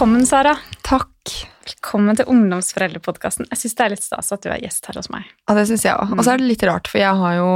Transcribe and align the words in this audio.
Velkommen, 0.00 0.22
Sara. 0.24 0.54
Takk. 0.80 1.30
Velkommen 1.60 2.16
til 2.16 2.24
Ungdomsforeldrepodkasten. 2.32 3.44
Jeg 3.50 3.60
syns 3.60 3.74
det 3.76 3.82
er 3.84 3.90
litt 3.92 4.04
stas 4.06 4.32
at 4.32 4.40
du 4.40 4.48
er 4.48 4.62
gjest 4.62 4.86
her 4.88 4.96
hos 4.96 5.10
meg. 5.12 5.26
Ja, 5.44 5.56
det 5.58 5.66
syns 5.68 5.84
jeg 5.84 5.92
òg. 5.92 6.14
Og 6.16 6.22
så 6.24 6.32
er 6.32 6.40
det 6.40 6.46
litt 6.48 6.64
rart, 6.64 6.88
for 6.88 7.02
jeg 7.02 7.18
har 7.18 7.34
jo 7.36 7.50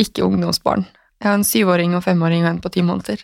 ikke 0.00 0.24
ungdomsbarn. 0.24 0.86
Jeg 1.20 1.28
har 1.28 1.36
en 1.36 1.44
syvåring 1.44 1.98
og 1.98 2.00
femåring 2.06 2.46
og 2.46 2.48
en 2.54 2.62
på 2.64 2.72
ti 2.72 2.86
måneder. 2.88 3.20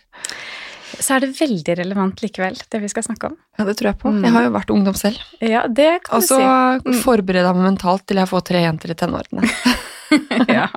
Så 0.93 1.17
er 1.17 1.25
det 1.25 1.33
veldig 1.41 1.79
relevant 1.81 2.21
likevel, 2.21 2.61
det 2.69 2.83
vi 2.85 2.93
skal 2.93 3.09
snakke 3.09 3.33
om. 3.33 3.41
Ja, 3.57 3.65
det 3.65 3.79
tror 3.81 3.95
jeg 3.95 4.01
på. 4.05 4.13
Mm. 4.13 4.21
Jeg 4.29 4.37
har 4.37 4.47
jo 4.51 4.53
vært 4.59 4.77
ungdom 4.77 5.01
selv. 5.07 5.25
Ja, 5.41 5.65
det 5.65 5.91
kan 6.05 6.21
Og 6.21 6.29
du 6.29 6.29
så 6.35 6.45
si. 6.45 6.93
Mm. 6.93 7.01
forbereder 7.09 7.49
jeg 7.49 7.63
meg 7.63 7.69
mentalt 7.71 8.05
til 8.05 8.21
jeg 8.21 8.33
får 8.37 8.47
tre 8.53 8.65
jenter 8.69 8.93
i 8.93 9.01
tenårene. 9.07 9.57
ja. 10.61 10.69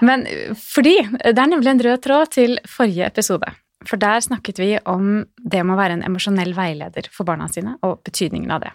Men 0.00 0.24
fordi 0.64 1.02
det 1.04 1.36
er 1.36 1.52
nemlig 1.52 1.76
en 1.76 1.88
rød 1.90 2.06
tråd 2.08 2.36
til 2.40 2.56
forrige 2.64 3.12
episode. 3.12 3.52
For 3.86 4.00
der 4.00 4.20
snakket 4.24 4.58
vi 4.58 4.72
om 4.90 5.22
det 5.38 5.62
med 5.62 5.76
å 5.76 5.78
være 5.78 5.98
en 5.98 6.06
emosjonell 6.06 6.50
veileder 6.56 7.06
for 7.14 7.28
barna 7.28 7.46
sine, 7.52 7.76
og 7.86 8.00
betydningen 8.06 8.50
av 8.50 8.64
det. 8.64 8.72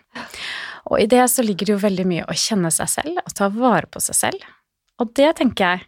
Og 0.92 1.00
i 1.02 1.08
det 1.12 1.26
så 1.32 1.44
ligger 1.44 1.68
det 1.68 1.76
jo 1.76 1.84
veldig 1.84 2.06
mye 2.08 2.28
å 2.28 2.36
kjenne 2.38 2.72
seg 2.72 2.92
selv 2.92 3.20
og 3.24 3.36
ta 3.36 3.50
vare 3.52 3.90
på 3.92 4.02
seg 4.04 4.20
selv. 4.20 4.50
Og 5.02 5.12
det 5.18 5.32
tenker 5.40 5.66
jeg, 5.66 5.88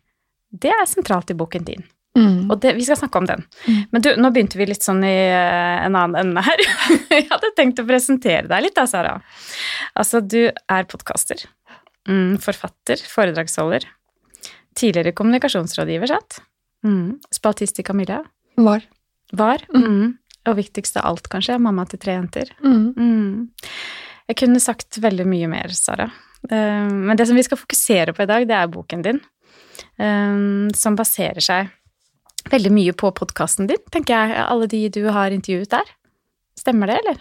det 0.66 0.72
er 0.72 0.88
sentralt 0.90 1.32
i 1.32 1.38
boken 1.38 1.68
din. 1.68 1.84
Mm. 2.16 2.48
Og 2.48 2.60
det, 2.64 2.72
vi 2.78 2.86
skal 2.88 2.98
snakke 3.00 3.20
om 3.20 3.28
den. 3.28 3.44
Mm. 3.68 3.80
Men 3.92 4.04
du, 4.04 4.10
nå 4.20 4.32
begynte 4.32 4.60
vi 4.60 4.68
litt 4.70 4.86
sånn 4.86 5.04
i 5.04 5.16
uh, 5.32 5.84
en 5.84 5.98
annen 6.00 6.16
ende 6.22 6.44
her. 6.46 6.64
jeg 7.12 7.28
hadde 7.28 7.52
tenkt 7.58 7.82
å 7.84 7.88
presentere 7.88 8.48
deg 8.52 8.64
litt 8.64 8.78
da, 8.78 8.86
Sara. 8.88 9.18
Altså, 10.00 10.24
du 10.24 10.48
er 10.48 10.88
podkaster. 10.92 11.44
Mm, 12.08 12.38
forfatter, 12.44 13.02
foredragsholder. 13.12 13.88
Tidligere 14.80 15.16
kommunikasjonsrådgiver, 15.18 16.12
sant? 16.12 16.40
Mm. 16.88 17.18
Spaltist 17.36 17.84
i 17.84 17.88
Camilla. 17.88 18.22
Var. 18.56 18.88
Var. 19.40 19.66
Mm. 19.76 20.18
Og 20.46 20.58
viktigst 20.60 20.98
av 21.02 21.08
alt, 21.10 21.30
kanskje, 21.32 21.58
mamma 21.62 21.86
til 21.90 22.00
tre 22.00 22.14
jenter. 22.20 22.52
Mm. 22.64 22.94
Mm. 22.96 23.50
Jeg 24.30 24.38
kunne 24.42 24.62
sagt 24.62 24.98
veldig 25.02 25.26
mye 25.30 25.48
mer, 25.50 25.74
Sara. 25.74 26.10
Eh, 26.50 26.90
Men 26.90 27.18
det 27.18 27.28
som 27.28 27.36
vi 27.38 27.44
skal 27.46 27.58
fokusere 27.58 28.14
på 28.14 28.24
i 28.24 28.30
dag, 28.30 28.48
det 28.48 28.56
er 28.58 28.68
boken 28.74 29.02
din. 29.06 29.22
eh, 30.00 30.70
Som 30.78 30.96
baserer 30.96 31.42
seg 31.42 31.70
veldig 32.52 32.72
mye 32.72 32.94
på 32.94 33.10
podkasten 33.18 33.68
din, 33.68 33.82
tenker 33.92 34.14
jeg. 34.14 34.38
Alle 34.46 34.68
de 34.68 34.90
du 34.90 35.08
har 35.10 35.32
intervjuet 35.34 35.70
der. 35.70 35.96
Stemmer 36.58 36.88
det, 36.88 37.00
eller? 37.02 37.18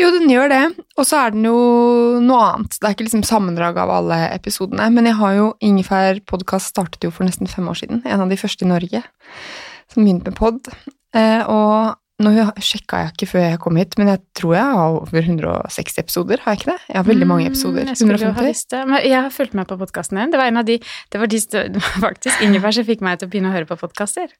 Jo, 0.00 0.08
den 0.14 0.30
gjør 0.30 0.48
det. 0.48 0.62
Og 0.96 1.04
så 1.04 1.18
er 1.26 1.30
den 1.34 1.44
jo 1.44 2.20
noe 2.22 2.40
annet. 2.54 2.76
Det 2.78 2.86
er 2.86 2.94
ikke 2.94 3.04
liksom 3.08 3.24
sammendrag 3.26 3.76
av 3.82 3.90
alle 3.90 4.18
episodene. 4.32 4.86
Men 4.94 5.04
jeg 5.10 5.16
har 5.18 5.32
jo 5.34 5.48
Ingefær 5.60 6.20
podkast 6.24 6.70
startet 6.72 7.02
jo 7.04 7.10
for 7.10 7.26
nesten 7.26 7.50
fem 7.50 7.66
år 7.68 7.80
siden. 7.80 8.04
En 8.06 8.20
av 8.22 8.28
de 8.30 8.38
første 8.38 8.64
i 8.64 8.68
Norge 8.70 9.02
som 9.92 10.04
begynte 10.04 10.30
med 10.30 10.38
pod. 10.38 10.68
Eh, 11.16 11.42
og 11.48 11.96
nå 12.18 12.32
sjekka 12.58 13.04
jeg 13.04 13.12
ikke 13.12 13.28
før 13.30 13.44
jeg 13.44 13.58
kom 13.62 13.76
hit, 13.78 13.94
men 14.00 14.08
jeg 14.10 14.20
tror 14.40 14.54
jeg 14.56 14.70
har 14.78 14.96
over 14.96 15.20
160 15.20 16.00
episoder, 16.02 16.40
har 16.42 16.56
jeg 16.56 16.60
ikke 16.60 16.72
det? 16.72 16.78
Jeg 16.88 16.98
har 16.98 17.06
veldig 17.06 17.28
mange 17.30 17.46
episoder. 17.46 17.84
Mm, 17.84 17.92
jeg 17.92 18.00
skulle 18.00 18.18
jo 18.24 18.32
ha 18.34 18.46
visst 18.48 18.74
det. 18.74 18.80
Men 18.90 19.06
jeg 19.06 19.18
har 19.20 19.30
fulgt 19.34 19.54
med 19.54 19.68
på 19.70 19.78
podkasten 19.78 20.18
din. 20.18 20.32
Det 20.34 20.40
var 20.40 20.50
en 20.50 20.58
av 20.58 20.66
de 20.66 20.80
Det 20.82 21.20
var 21.22 21.30
de, 21.30 21.40
det 21.76 21.84
var 21.84 22.02
faktisk 22.08 22.42
Ingefær 22.42 22.74
som 22.74 22.88
fikk 22.88 23.06
meg 23.06 23.20
til 23.20 23.30
å 23.30 23.32
begynne 23.34 23.52
å 23.52 23.54
høre 23.54 23.70
på 23.70 23.78
podkaster. 23.78 24.34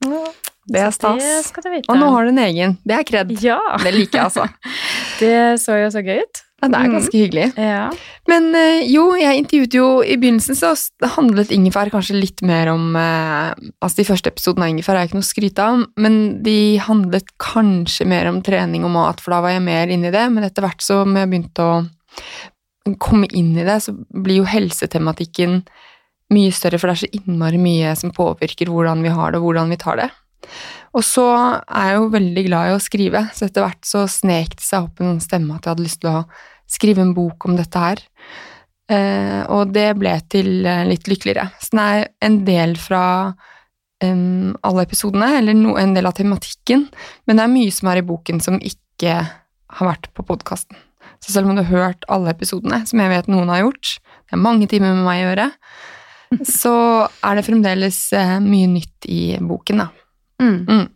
Det 0.69 0.83
er 0.83 0.91
stas. 0.91 1.23
Det 1.23 1.47
skal 1.47 1.69
du 1.69 1.71
vite. 1.77 1.87
Og 1.93 2.03
nå 2.03 2.11
har 2.17 2.27
du 2.27 2.35
en 2.35 2.43
egen. 2.49 2.77
Det 2.83 2.99
er 2.99 3.07
kred. 3.07 3.31
Ja! 3.45 3.61
Det 3.85 3.95
liker 3.95 4.25
jeg, 4.25 4.27
altså. 4.27 4.49
Det 5.23 5.39
så 5.63 5.79
jo 5.79 5.89
så 5.95 6.03
gøy 6.03 6.25
ut. 6.27 6.43
Ja, 6.59 6.67
det 6.73 6.79
er 6.79 6.91
ganske 6.91 7.15
hyggelig. 7.15 7.45
Ja. 7.55 7.85
Men 8.27 8.49
eh, 8.59 8.81
jo, 8.91 9.13
jeg 9.15 9.45
intervjuet 9.45 9.77
jo 9.77 9.87
I 10.03 10.17
begynnelsen 10.19 10.59
så 10.59 10.73
handlet 11.15 11.53
ingefær 11.55 11.91
kanskje 11.93 12.19
litt 12.19 12.43
mer 12.47 12.73
om 12.73 12.97
eh, 12.99 13.53
Altså, 13.79 14.01
de 14.01 14.07
første 14.09 14.33
episodene 14.33 14.67
av 14.67 14.73
ingefær 14.73 14.99
er 14.99 15.05
jeg 15.05 15.13
ikke 15.13 15.21
noe 15.21 15.29
å 15.29 15.29
skryte 15.29 15.69
av, 15.69 15.85
men 16.03 16.19
de 16.43 16.59
handlet 16.83 17.31
kanskje 17.39 18.09
mer 18.11 18.31
om 18.33 18.43
trening 18.43 18.87
og 18.89 18.95
mat, 18.97 19.23
for 19.23 19.37
da 19.37 19.43
var 19.45 19.55
jeg 19.55 19.67
mer 19.69 19.93
inne 19.95 20.11
i 20.11 20.15
det. 20.15 20.25
Men 20.35 20.49
etter 20.49 20.67
hvert 20.67 20.83
som 20.83 21.15
jeg 21.15 21.31
begynte 21.31 21.69
å 21.69 22.97
komme 23.03 23.29
inn 23.37 23.53
i 23.55 23.67
det, 23.67 23.79
så 23.85 23.95
blir 23.95 24.43
jo 24.43 24.49
helsetematikken 24.49 25.61
mye 26.35 26.53
større, 26.53 26.81
for 26.81 26.91
det 26.91 26.97
er 26.97 27.03
så 27.05 27.21
innmari 27.21 27.61
mye 27.61 27.95
som 27.97 28.13
påvirker 28.15 28.71
hvordan 28.73 29.05
vi 29.05 29.13
har 29.15 29.33
det, 29.33 29.41
og 29.41 29.49
hvordan 29.49 29.71
vi 29.73 29.81
tar 29.81 30.03
det. 30.03 30.09
Og 30.97 31.05
så 31.05 31.27
er 31.63 31.91
jeg 31.91 31.99
jo 31.99 32.13
veldig 32.15 32.45
glad 32.47 32.71
i 32.71 32.77
å 32.77 32.83
skrive, 32.83 33.25
så 33.37 33.49
etter 33.49 33.67
hvert 33.67 33.89
så 33.89 34.07
snek 34.11 34.57
det 34.57 34.65
seg 34.65 34.87
opp 34.89 35.03
en 35.05 35.21
stemme 35.23 35.57
at 35.57 35.67
jeg 35.67 35.75
hadde 35.75 35.87
lyst 35.87 36.01
til 36.05 36.13
å 36.13 36.23
skrive 36.69 37.05
en 37.05 37.15
bok 37.17 37.49
om 37.49 37.57
dette 37.59 37.83
her. 37.83 38.03
Eh, 38.89 39.43
og 39.53 39.75
det 39.77 39.91
ble 40.01 40.15
til 40.33 40.67
eh, 40.67 40.87
litt 40.89 41.09
lykkeligere. 41.11 41.51
Så 41.61 41.75
den 41.75 41.83
er 41.85 42.09
en 42.25 42.41
del 42.47 42.75
fra 42.81 43.05
um, 44.05 44.55
alle 44.65 44.87
episodene, 44.87 45.31
eller 45.41 45.57
no, 45.57 45.77
en 45.81 45.95
del 45.97 46.09
av 46.09 46.17
tematikken, 46.17 46.87
men 47.29 47.39
det 47.39 47.45
er 47.45 47.53
mye 47.53 47.75
som 47.75 47.93
er 47.93 48.01
i 48.01 48.07
boken 48.09 48.43
som 48.45 48.57
ikke 48.57 49.19
har 49.79 49.91
vært 49.91 50.09
på 50.17 50.25
podkasten. 50.29 50.81
Så 51.25 51.35
selv 51.35 51.51
om 51.51 51.57
du 51.57 51.65
har 51.65 51.73
hørt 51.73 52.09
alle 52.13 52.33
episodene, 52.33 52.81
som 52.89 53.01
jeg 53.03 53.13
vet 53.13 53.31
noen 53.31 53.51
har 53.53 53.65
gjort, 53.67 53.97
det 54.29 54.37
er 54.37 54.45
mange 54.45 54.69
timer 54.71 54.95
med 54.95 55.07
meg 55.09 55.23
å 55.23 55.29
gjøre, 55.31 55.49
så 56.61 56.75
er 57.25 57.39
det 57.39 57.47
fremdeles 57.49 58.03
eh, 58.17 58.37
mye 58.45 58.73
nytt 58.79 59.09
i 59.11 59.23
boken, 59.43 59.85
da. 59.85 59.91
Mm. 60.41 60.65
Mm. 60.69 60.87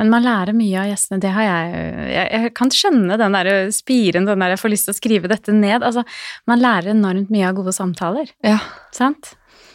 Men 0.00 0.08
man 0.08 0.24
lærer 0.24 0.54
mye 0.56 0.78
av 0.80 0.86
gjestene. 0.88 1.20
Det 1.20 1.30
har 1.34 1.42
jeg 1.44 1.72
Jeg, 2.12 2.28
jeg 2.32 2.54
kan 2.56 2.70
skjønne 2.72 3.18
den 3.20 3.32
der 3.36 3.70
spiren, 3.74 4.24
den 4.26 4.40
der 4.40 4.54
jeg 4.54 4.60
får 4.62 4.72
lyst 4.72 4.88
til 4.88 4.94
å 4.94 5.00
skrive 5.00 5.28
dette 5.28 5.52
ned. 5.52 5.82
Altså, 5.84 6.04
man 6.48 6.60
lærer 6.62 6.94
enormt 6.94 7.28
mye 7.30 7.48
av 7.50 7.54
gode 7.58 7.74
samtaler, 7.76 8.30
Ja. 8.42 8.58
sant? 8.92 9.34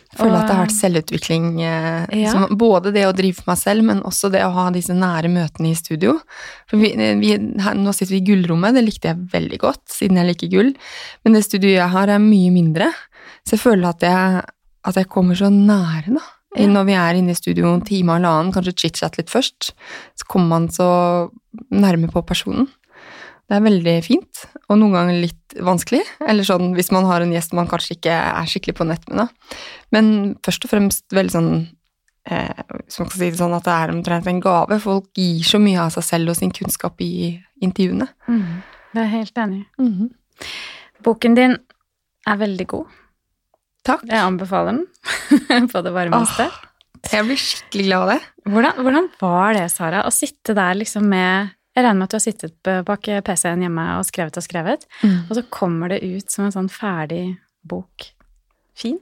Jeg 0.09 0.22
føler 0.22 0.34
Og- 0.34 0.40
at 0.41 0.47
det 0.47 0.56
har 0.56 0.66
vært 0.66 0.81
selvutvikling. 0.81 1.59
Eh, 1.62 2.18
Ja. 2.24 2.31
som, 2.31 2.47
både 2.58 2.94
det 2.94 3.03
å 3.06 3.13
drive 3.13 3.35
for 3.35 3.52
meg 3.52 3.58
selv, 3.58 3.84
men 3.84 4.02
også 4.02 4.31
det 4.31 4.41
å 4.41 4.53
ha 4.53 4.69
disse 4.72 4.90
nære 4.96 5.28
møtene 5.29 5.69
i 5.72 5.75
studio. 5.75 6.19
For 6.68 6.78
vi, 6.78 6.94
vi, 6.96 7.31
her, 7.62 7.75
nå 7.75 7.94
sitter 7.94 8.16
vi 8.16 8.22
i 8.22 8.25
gullrommet, 8.25 8.74
det 8.74 8.85
likte 8.85 9.09
jeg 9.12 9.18
veldig 9.29 9.59
godt, 9.59 9.85
siden 9.90 10.16
jeg 10.18 10.25
liker 10.34 10.50
gull. 10.50 10.74
Men 11.25 11.34
det 11.34 11.44
studioet 11.44 11.75
jeg 11.84 11.90
har, 11.90 12.08
er 12.09 12.19
mye 12.19 12.50
mindre. 12.52 12.90
Så 13.46 13.52
jeg 13.58 13.59
føler 13.59 13.90
at 13.90 14.00
jeg, 14.00 14.44
at 14.85 14.96
jeg 14.96 15.08
kommer 15.09 15.35
så 15.35 15.52
nære, 15.52 16.14
da. 16.16 16.22
Ja. 16.57 16.68
Når 16.73 16.88
vi 16.90 16.97
er 16.97 17.19
inne 17.19 17.34
i 17.34 17.38
studio 17.38 17.69
en 17.69 17.85
time 17.85 18.16
og 18.16 18.19
halvannen, 18.19 18.53
kanskje 18.56 18.75
chit-chat 18.81 19.19
litt 19.19 19.31
først, 19.31 19.72
så 20.18 20.29
kommer 20.29 20.56
man 20.56 20.68
så 20.73 20.90
nærme 21.73 22.09
på 22.12 22.23
personen. 22.25 22.69
Det 23.47 23.56
er 23.56 23.63
veldig 23.63 23.95
fint, 24.03 24.44
og 24.67 24.79
noen 24.81 24.96
ganger 24.97 25.22
litt 25.23 25.56
vanskelig. 25.63 26.01
Eller 26.28 26.47
sånn 26.47 26.73
hvis 26.75 26.91
man 26.91 27.07
har 27.07 27.23
en 27.23 27.31
gjest 27.31 27.56
man 27.56 27.69
kanskje 27.72 27.96
ikke 27.96 28.16
er 28.16 28.50
skikkelig 28.50 28.75
på 28.75 28.88
nett 28.90 29.06
med, 29.07 29.22
da. 29.23 29.57
Men 29.96 30.09
først 30.44 30.67
og 30.67 30.73
fremst 30.73 31.16
veldig 31.16 31.31
sånn 31.31 31.51
eh, 32.28 32.63
Hvis 32.84 33.00
man 33.00 33.07
kan 33.07 33.16
si 33.16 33.29
det 33.29 33.40
sånn 33.40 33.56
at 33.56 33.63
det 33.63 33.75
er 33.78 33.94
omtrent 33.94 34.28
en 34.28 34.44
gave. 34.44 34.81
Folk 34.84 35.07
gir 35.16 35.47
så 35.47 35.62
mye 35.63 35.79
av 35.85 35.96
seg 35.96 36.03
selv 36.09 36.34
og 36.34 36.40
sin 36.41 36.51
kunnskap 36.51 37.00
i 37.06 37.38
intervjuene. 37.63 38.09
Mm. 38.28 38.59
Jeg 38.97 39.03
er 39.06 39.13
helt 39.13 39.44
enig. 39.46 39.63
Boken 41.07 41.38
din 41.38 41.56
er 42.28 42.40
veldig 42.44 42.67
god. 42.67 42.96
Takk. 43.87 44.03
Jeg 44.09 44.19
anbefaler 44.19 44.81
den 44.81 45.69
på 45.73 45.83
det 45.85 45.93
varmeste. 45.95 46.49
Jeg 47.07 47.23
blir 47.27 47.39
skikkelig 47.39 47.85
glad 47.87 48.03
av 48.03 48.11
det. 48.11 48.19
Hvordan, 48.51 48.81
hvordan 48.83 49.09
var 49.21 49.55
det, 49.55 49.65
Sara, 49.71 50.03
å 50.07 50.11
sitte 50.11 50.55
der 50.57 50.75
liksom 50.79 51.07
med 51.07 51.53
Jeg 51.77 51.85
regner 51.85 51.99
med 51.99 52.07
at 52.07 52.13
du 52.13 52.17
har 52.17 52.23
sittet 52.25 52.69
bak 52.87 53.09
PC-en 53.27 53.63
hjemme 53.63 53.83
og 53.99 54.07
skrevet 54.07 54.39
og 54.39 54.43
skrevet, 54.43 54.87
og 55.05 55.33
så 55.37 55.43
kommer 55.53 55.91
det 55.93 55.99
ut 56.01 56.33
som 56.33 56.47
en 56.47 56.55
sånn 56.55 56.71
ferdig 56.73 57.37
bok. 57.61 58.07
Fin. 58.77 58.97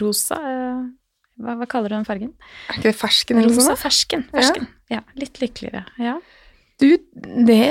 Rosa 0.00 0.38
eh, 0.46 0.82
hva, 1.40 1.54
hva 1.60 1.68
kaller 1.70 1.92
du 1.92 1.96
den 1.96 2.06
fargen? 2.08 2.34
Er 2.68 2.78
ikke 2.78 2.90
det 2.90 2.98
fersken 2.98 3.40
eller 3.40 3.54
noe 3.54 3.62
Rosa 3.62 3.76
fersken. 3.78 4.26
fersken. 4.34 4.68
Ja. 4.90 4.98
Ja. 4.98 5.02
Litt 5.18 5.40
lykkeligere. 5.42 5.84
Ja. 6.02 6.16
Du, 6.80 6.88
det, 7.46 7.62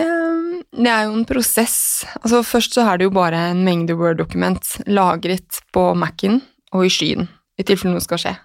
det 0.75 0.91
er 0.91 1.07
jo 1.07 1.15
en 1.17 1.27
prosess. 1.27 2.05
Altså 2.21 2.43
Først 2.45 2.75
så 2.77 2.85
er 2.85 2.99
det 2.99 3.09
jo 3.09 3.15
bare 3.15 3.49
en 3.51 3.63
mengde 3.65 3.97
Word-dokument 3.99 4.75
lagret 4.87 5.61
på 5.75 5.89
Mac-en 5.97 6.41
og 6.75 6.85
i 6.85 6.93
skyen, 6.93 7.29
i 7.57 7.65
tilfelle 7.65 7.95
noe 7.95 8.05
skal 8.05 8.21
skje. 8.21 8.35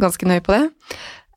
Ganske 0.00 0.28
nøye 0.28 0.44
på 0.44 0.54
det. 0.56 0.64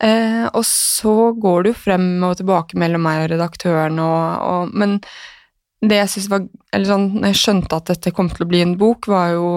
Eh, 0.03 0.45
og 0.51 0.61
så 0.67 1.31
går 1.33 1.63
det 1.63 1.73
jo 1.73 1.81
frem 1.87 2.05
og 2.27 2.35
tilbake 2.37 2.77
mellom 2.77 3.01
meg 3.07 3.23
og 3.23 3.31
redaktøren, 3.31 3.97
og, 4.03 4.43
og, 4.45 4.75
men 4.77 4.99
det 5.81 5.97
jeg 6.03 6.11
synes 6.11 6.29
var 6.33 6.45
Eller 6.73 6.89
sånn, 6.89 7.07
når 7.15 7.31
jeg 7.31 7.39
skjønte 7.41 7.77
at 7.77 7.89
dette 7.89 8.11
kom 8.13 8.29
til 8.29 8.45
å 8.45 8.49
bli 8.49 8.61
en 8.65 8.75
bok, 8.77 9.07
var 9.09 9.31
jo 9.33 9.47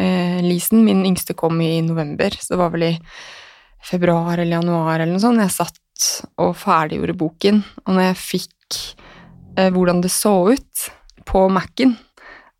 eh, 0.00 0.40
Lisen, 0.42 0.82
min 0.86 1.04
yngste, 1.06 1.36
kom 1.38 1.60
i 1.62 1.76
november, 1.84 2.34
så 2.34 2.54
det 2.54 2.60
var 2.62 2.72
vel 2.74 2.88
i 2.88 2.92
februar 3.82 4.38
eller 4.38 4.56
januar 4.56 4.96
eller 4.96 5.12
noe 5.12 5.22
sånt. 5.22 5.42
Jeg 5.42 5.54
satt 5.54 5.78
og 6.42 6.56
ferdiggjorde 6.58 7.18
boken, 7.18 7.62
og 7.84 7.94
når 7.94 8.08
jeg 8.08 8.20
fikk 8.22 8.80
hvordan 9.56 10.00
det 10.04 10.12
så 10.14 10.34
ut 10.54 10.86
på 11.28 11.44
Mac-en, 11.52 11.96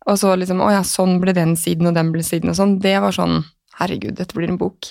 og 0.03 0.19
så 0.19 0.33
liksom 0.35 0.59
Å 0.63 0.71
ja, 0.73 0.81
sånn 0.83 1.19
ble 1.23 1.33
den 1.35 1.55
siden, 1.59 1.87
og 1.89 1.95
den 1.97 2.11
ble 2.13 2.23
siden, 2.25 2.51
og 2.51 2.57
sånn, 2.59 2.77
det 2.83 2.97
var 3.03 3.15
sånn 3.15 3.41
Herregud, 3.79 4.13
dette 4.19 4.35
blir 4.37 4.51
en 4.51 4.59
bok. 4.61 4.85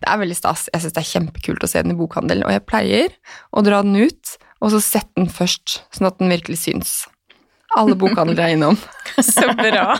Det 0.00 0.08
er 0.08 0.20
veldig 0.20 0.36
stas. 0.38 0.68
Jeg 0.72 0.80
syns 0.80 0.94
det 0.96 1.02
er 1.02 1.10
kjempekult 1.10 1.64
å 1.66 1.68
se 1.68 1.82
den 1.84 1.92
i 1.92 1.98
bokhandelen, 1.98 2.46
og 2.46 2.54
jeg 2.54 2.64
pleier 2.64 3.16
å 3.52 3.64
dra 3.66 3.82
den 3.84 3.98
ut, 4.00 4.36
og 4.62 4.72
så 4.72 4.80
sette 4.80 5.12
den 5.18 5.28
først, 5.32 5.82
sånn 5.92 6.08
at 6.08 6.16
den 6.20 6.32
virkelig 6.32 6.62
syns. 6.62 6.94
Alle 7.76 7.96
bokhandlere 7.96 8.50
er 8.50 8.56
innom. 8.56 8.76
Så 9.24 9.46
bra. 9.56 9.94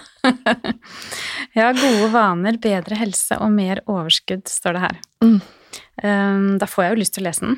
ja, 1.58 1.70
gode 1.72 2.08
vaner, 2.12 2.58
bedre 2.60 2.98
helse 3.00 3.38
og 3.40 3.52
mer 3.54 3.80
overskudd, 3.88 4.44
står 4.50 4.76
det 4.76 4.82
her. 4.84 4.98
Mm. 5.24 5.38
Um, 6.04 6.48
da 6.60 6.68
får 6.68 6.84
jeg 6.84 6.92
jo 6.92 7.00
lyst 7.00 7.16
til 7.16 7.24
å 7.24 7.28
lese 7.30 7.46
den. 7.46 7.56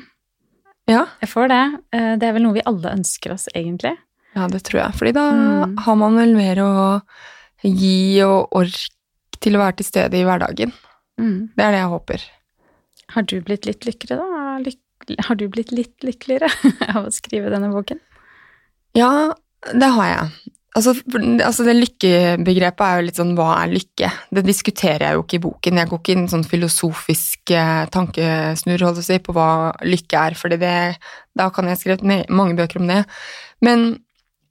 Ja. 0.87 1.05
Jeg 1.21 1.29
får 1.31 1.47
det. 1.49 1.61
Eh, 1.97 2.15
Det 2.21 2.27
er 2.27 2.33
vel 2.35 2.43
noe 2.45 2.53
vi 2.53 2.61
alle 2.65 2.91
ønsker 2.93 3.33
oss, 3.33 3.47
egentlig. 3.55 3.95
Ja, 4.35 4.47
det 4.51 4.63
tror 4.67 4.81
jeg. 4.83 4.93
Fordi 4.99 5.13
da 5.13 5.31
Mm. 5.31 5.77
har 5.79 5.95
man 5.95 6.15
vel 6.15 6.35
mer 6.35 6.55
å 6.61 7.01
gi 7.63 8.21
og 8.21 8.49
ork 8.53 8.89
til 9.39 9.55
å 9.55 9.59
være 9.63 9.77
til 9.77 9.85
stede 9.85 10.13
i 10.19 10.23
hverdagen. 10.23 10.73
Mm. 11.19 11.49
Det 11.55 11.63
er 11.63 11.71
det 11.71 11.79
jeg 11.79 11.89
håper. 11.93 12.21
Har 13.15 13.21
du 13.23 13.41
blitt 13.41 13.65
litt 13.65 13.81
lykkeligere, 13.85 14.19
da? 14.19 14.57
Lyk 14.59 14.79
har 15.27 15.35
du 15.35 15.47
blitt 15.49 15.71
litt 15.71 15.99
lykkeligere 16.03 16.49
av 16.95 17.05
å 17.07 17.11
skrive 17.13 17.49
denne 17.49 17.69
boken? 17.71 17.99
Ja, 18.95 19.33
det 19.73 19.89
har 19.91 20.07
jeg. 20.07 20.53
Altså, 20.75 20.91
altså 21.39 21.63
det 21.63 21.77
lykkebegrepet 21.77 22.81
er 22.83 22.97
jo 22.97 23.03
litt 23.07 23.19
sånn 23.19 23.35
hva 23.37 23.61
er 23.61 23.71
lykke? 23.71 24.09
Det 24.35 24.43
diskuterer 24.43 25.05
jeg 25.07 25.15
jo 25.15 25.23
ikke 25.23 25.37
i 25.37 25.43
boken. 25.45 25.79
Jeg 25.79 25.91
går 25.91 26.01
ikke 26.01 26.11
i 26.11 26.17
en 26.19 26.31
sånn 26.33 26.43
filosofisk 26.51 27.53
eh, 27.55 27.85
tankesnurr 27.93 28.99
si, 28.99 29.19
på 29.23 29.35
hva 29.37 29.49
lykke 29.87 30.23
er, 30.27 30.35
for 30.35 30.51
da 30.51 31.47
kan 31.55 31.71
jeg 31.71 31.79
skrevet 31.79 32.27
mange 32.27 32.57
bøker 32.59 32.83
om 32.83 32.91
det. 32.91 33.05
Men 33.63 33.87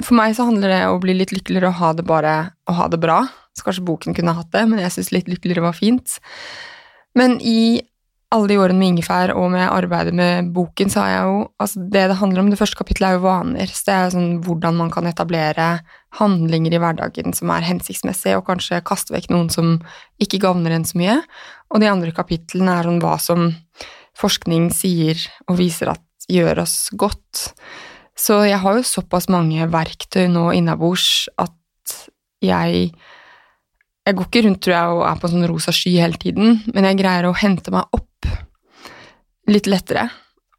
for 0.03 0.17
meg 0.17 0.33
så 0.37 0.49
handler 0.49 0.73
det 0.73 0.83
om 0.89 0.97
å 0.97 1.03
bli 1.05 1.19
litt 1.19 1.35
lykkeligere 1.35 1.71
og 1.71 1.81
ha 1.83 1.93
det 1.99 2.07
bare 2.09 2.35
å 2.73 2.79
ha 2.81 2.89
det 2.89 3.03
bra. 3.05 3.21
Så 3.55 3.69
kanskje 3.69 3.85
boken 3.87 4.17
kunne 4.17 4.35
hatt 4.35 4.51
det, 4.57 4.65
men 4.71 4.81
jeg 4.83 4.97
syns 4.97 5.13
litt 5.15 5.29
lykkeligere 5.31 5.69
var 5.69 5.77
fint. 5.77 6.17
Men 7.15 7.37
i 7.45 7.85
alle 8.35 8.51
de 8.51 8.59
årene 8.59 8.81
med 8.81 8.93
ingefær 8.93 9.33
og 9.39 9.49
med 9.55 9.65
arbeidet 9.69 10.15
med 10.17 10.51
boken, 10.55 10.91
så 10.91 11.05
har 11.05 11.13
jeg 11.13 11.27
jo 11.31 11.41
Altså, 11.63 11.81
det 11.81 12.05
det 12.11 12.19
handler 12.19 12.43
om, 12.43 12.51
det 12.51 12.59
første 12.59 12.77
kapittelet 12.77 13.09
er 13.09 13.17
jo 13.17 13.25
vaner. 13.25 13.71
Så 13.71 13.87
det 13.87 13.95
er 13.95 14.05
jo 14.05 14.15
sånn 14.17 14.33
hvordan 14.45 14.77
man 14.77 14.91
kan 14.93 15.07
etablere 15.09 15.69
handlinger 16.19 16.75
i 16.75 16.81
hverdagen 16.83 17.35
som 17.35 17.51
er 17.55 17.67
hensiktsmessige, 17.67 18.37
og 18.39 18.47
kanskje 18.49 18.83
kaste 18.87 19.15
vekk 19.15 19.31
noen 19.33 19.51
som 19.55 19.77
ikke 20.23 20.43
gagner 20.43 20.75
en 20.75 20.87
så 20.87 20.99
mye. 21.01 21.19
Og 21.73 21.83
de 21.83 21.91
andre 21.91 22.13
kapitlene 22.15 22.79
er 22.79 22.91
sånn 22.91 23.01
hva 23.03 23.17
som 23.23 23.49
forskning 24.19 24.69
sier 24.75 25.19
og 25.49 25.59
viser 25.59 25.95
at 25.95 26.03
gjør 26.31 26.63
oss 26.65 26.91
godt. 26.95 27.49
Så 28.19 28.45
jeg 28.47 28.61
har 28.63 28.79
jo 28.79 28.87
såpass 28.87 29.29
mange 29.33 29.67
verktøy 29.71 30.29
nå 30.31 30.51
innabords 30.55 31.27
at 31.41 31.99
jeg 32.45 32.91
jeg 34.05 34.17
går 34.19 34.29
ikke 34.29 34.43
rundt 34.45 34.61
tror 34.65 34.75
jeg, 34.75 34.97
og 34.97 35.07
er 35.09 35.21
på 35.21 35.29
en 35.29 35.35
sånn 35.35 35.49
rosa 35.49 35.73
sky 35.75 35.95
hele 35.97 36.21
tiden, 36.21 36.59
men 36.75 36.89
jeg 36.89 37.01
greier 37.01 37.29
å 37.29 37.39
hente 37.41 37.73
meg 37.73 37.97
opp 37.97 38.29
litt 39.49 39.69
lettere. 39.69 40.09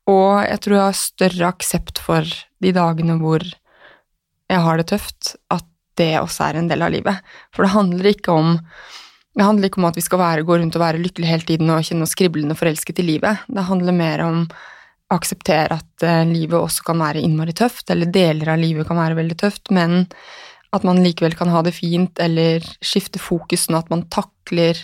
Og 0.09 0.41
jeg 0.45 0.61
tror 0.61 0.75
jeg 0.75 0.85
har 0.85 0.99
større 0.99 1.47
aksept 1.53 2.01
for 2.01 2.35
de 2.61 2.73
dagene 2.73 3.17
hvor 3.21 3.45
jeg 3.45 4.61
har 4.61 4.77
det 4.77 4.89
tøft, 4.91 5.35
at 5.53 5.65
det 5.97 6.11
også 6.19 6.49
er 6.49 6.59
en 6.59 6.69
del 6.69 6.83
av 6.85 6.93
livet. 6.93 7.33
For 7.55 7.65
det 7.65 7.73
handler 7.73 8.11
ikke 8.11 8.33
om 8.35 8.55
handler 9.35 9.67
ikke 9.67 9.81
om 9.81 9.89
at 9.89 9.97
vi 9.97 10.03
skal 10.05 10.21
være, 10.21 10.45
gå 10.47 10.57
rundt 10.61 10.77
og 10.77 10.83
være 10.83 11.01
lykkelige 11.01 11.31
hele 11.31 11.47
tiden 11.47 11.71
og 11.73 11.83
kjenne 11.83 12.05
oss 12.07 12.15
kriblende 12.15 12.55
forelsket 12.55 13.01
i 13.03 13.07
livet. 13.09 13.43
Det 13.51 13.65
handler 13.67 13.97
mer 13.97 14.23
om 14.23 14.45
å 14.45 15.17
akseptere 15.17 15.75
at 15.75 16.05
eh, 16.07 16.21
livet 16.29 16.55
også 16.55 16.85
kan 16.87 17.01
være 17.03 17.21
innmari 17.21 17.53
tøft, 17.57 17.89
eller 17.91 18.09
deler 18.09 18.53
av 18.53 18.61
livet 18.61 18.87
kan 18.87 18.97
være 18.97 19.17
veldig 19.19 19.37
tøft, 19.41 19.73
men 19.75 20.05
at 20.75 20.85
man 20.87 21.01
likevel 21.03 21.35
kan 21.37 21.51
ha 21.53 21.61
det 21.65 21.75
fint, 21.77 22.19
eller 22.21 22.65
skifte 22.83 23.21
fokus 23.21 23.65
sånn 23.65 23.79
at 23.79 23.89
man 23.93 24.05
takler 24.11 24.79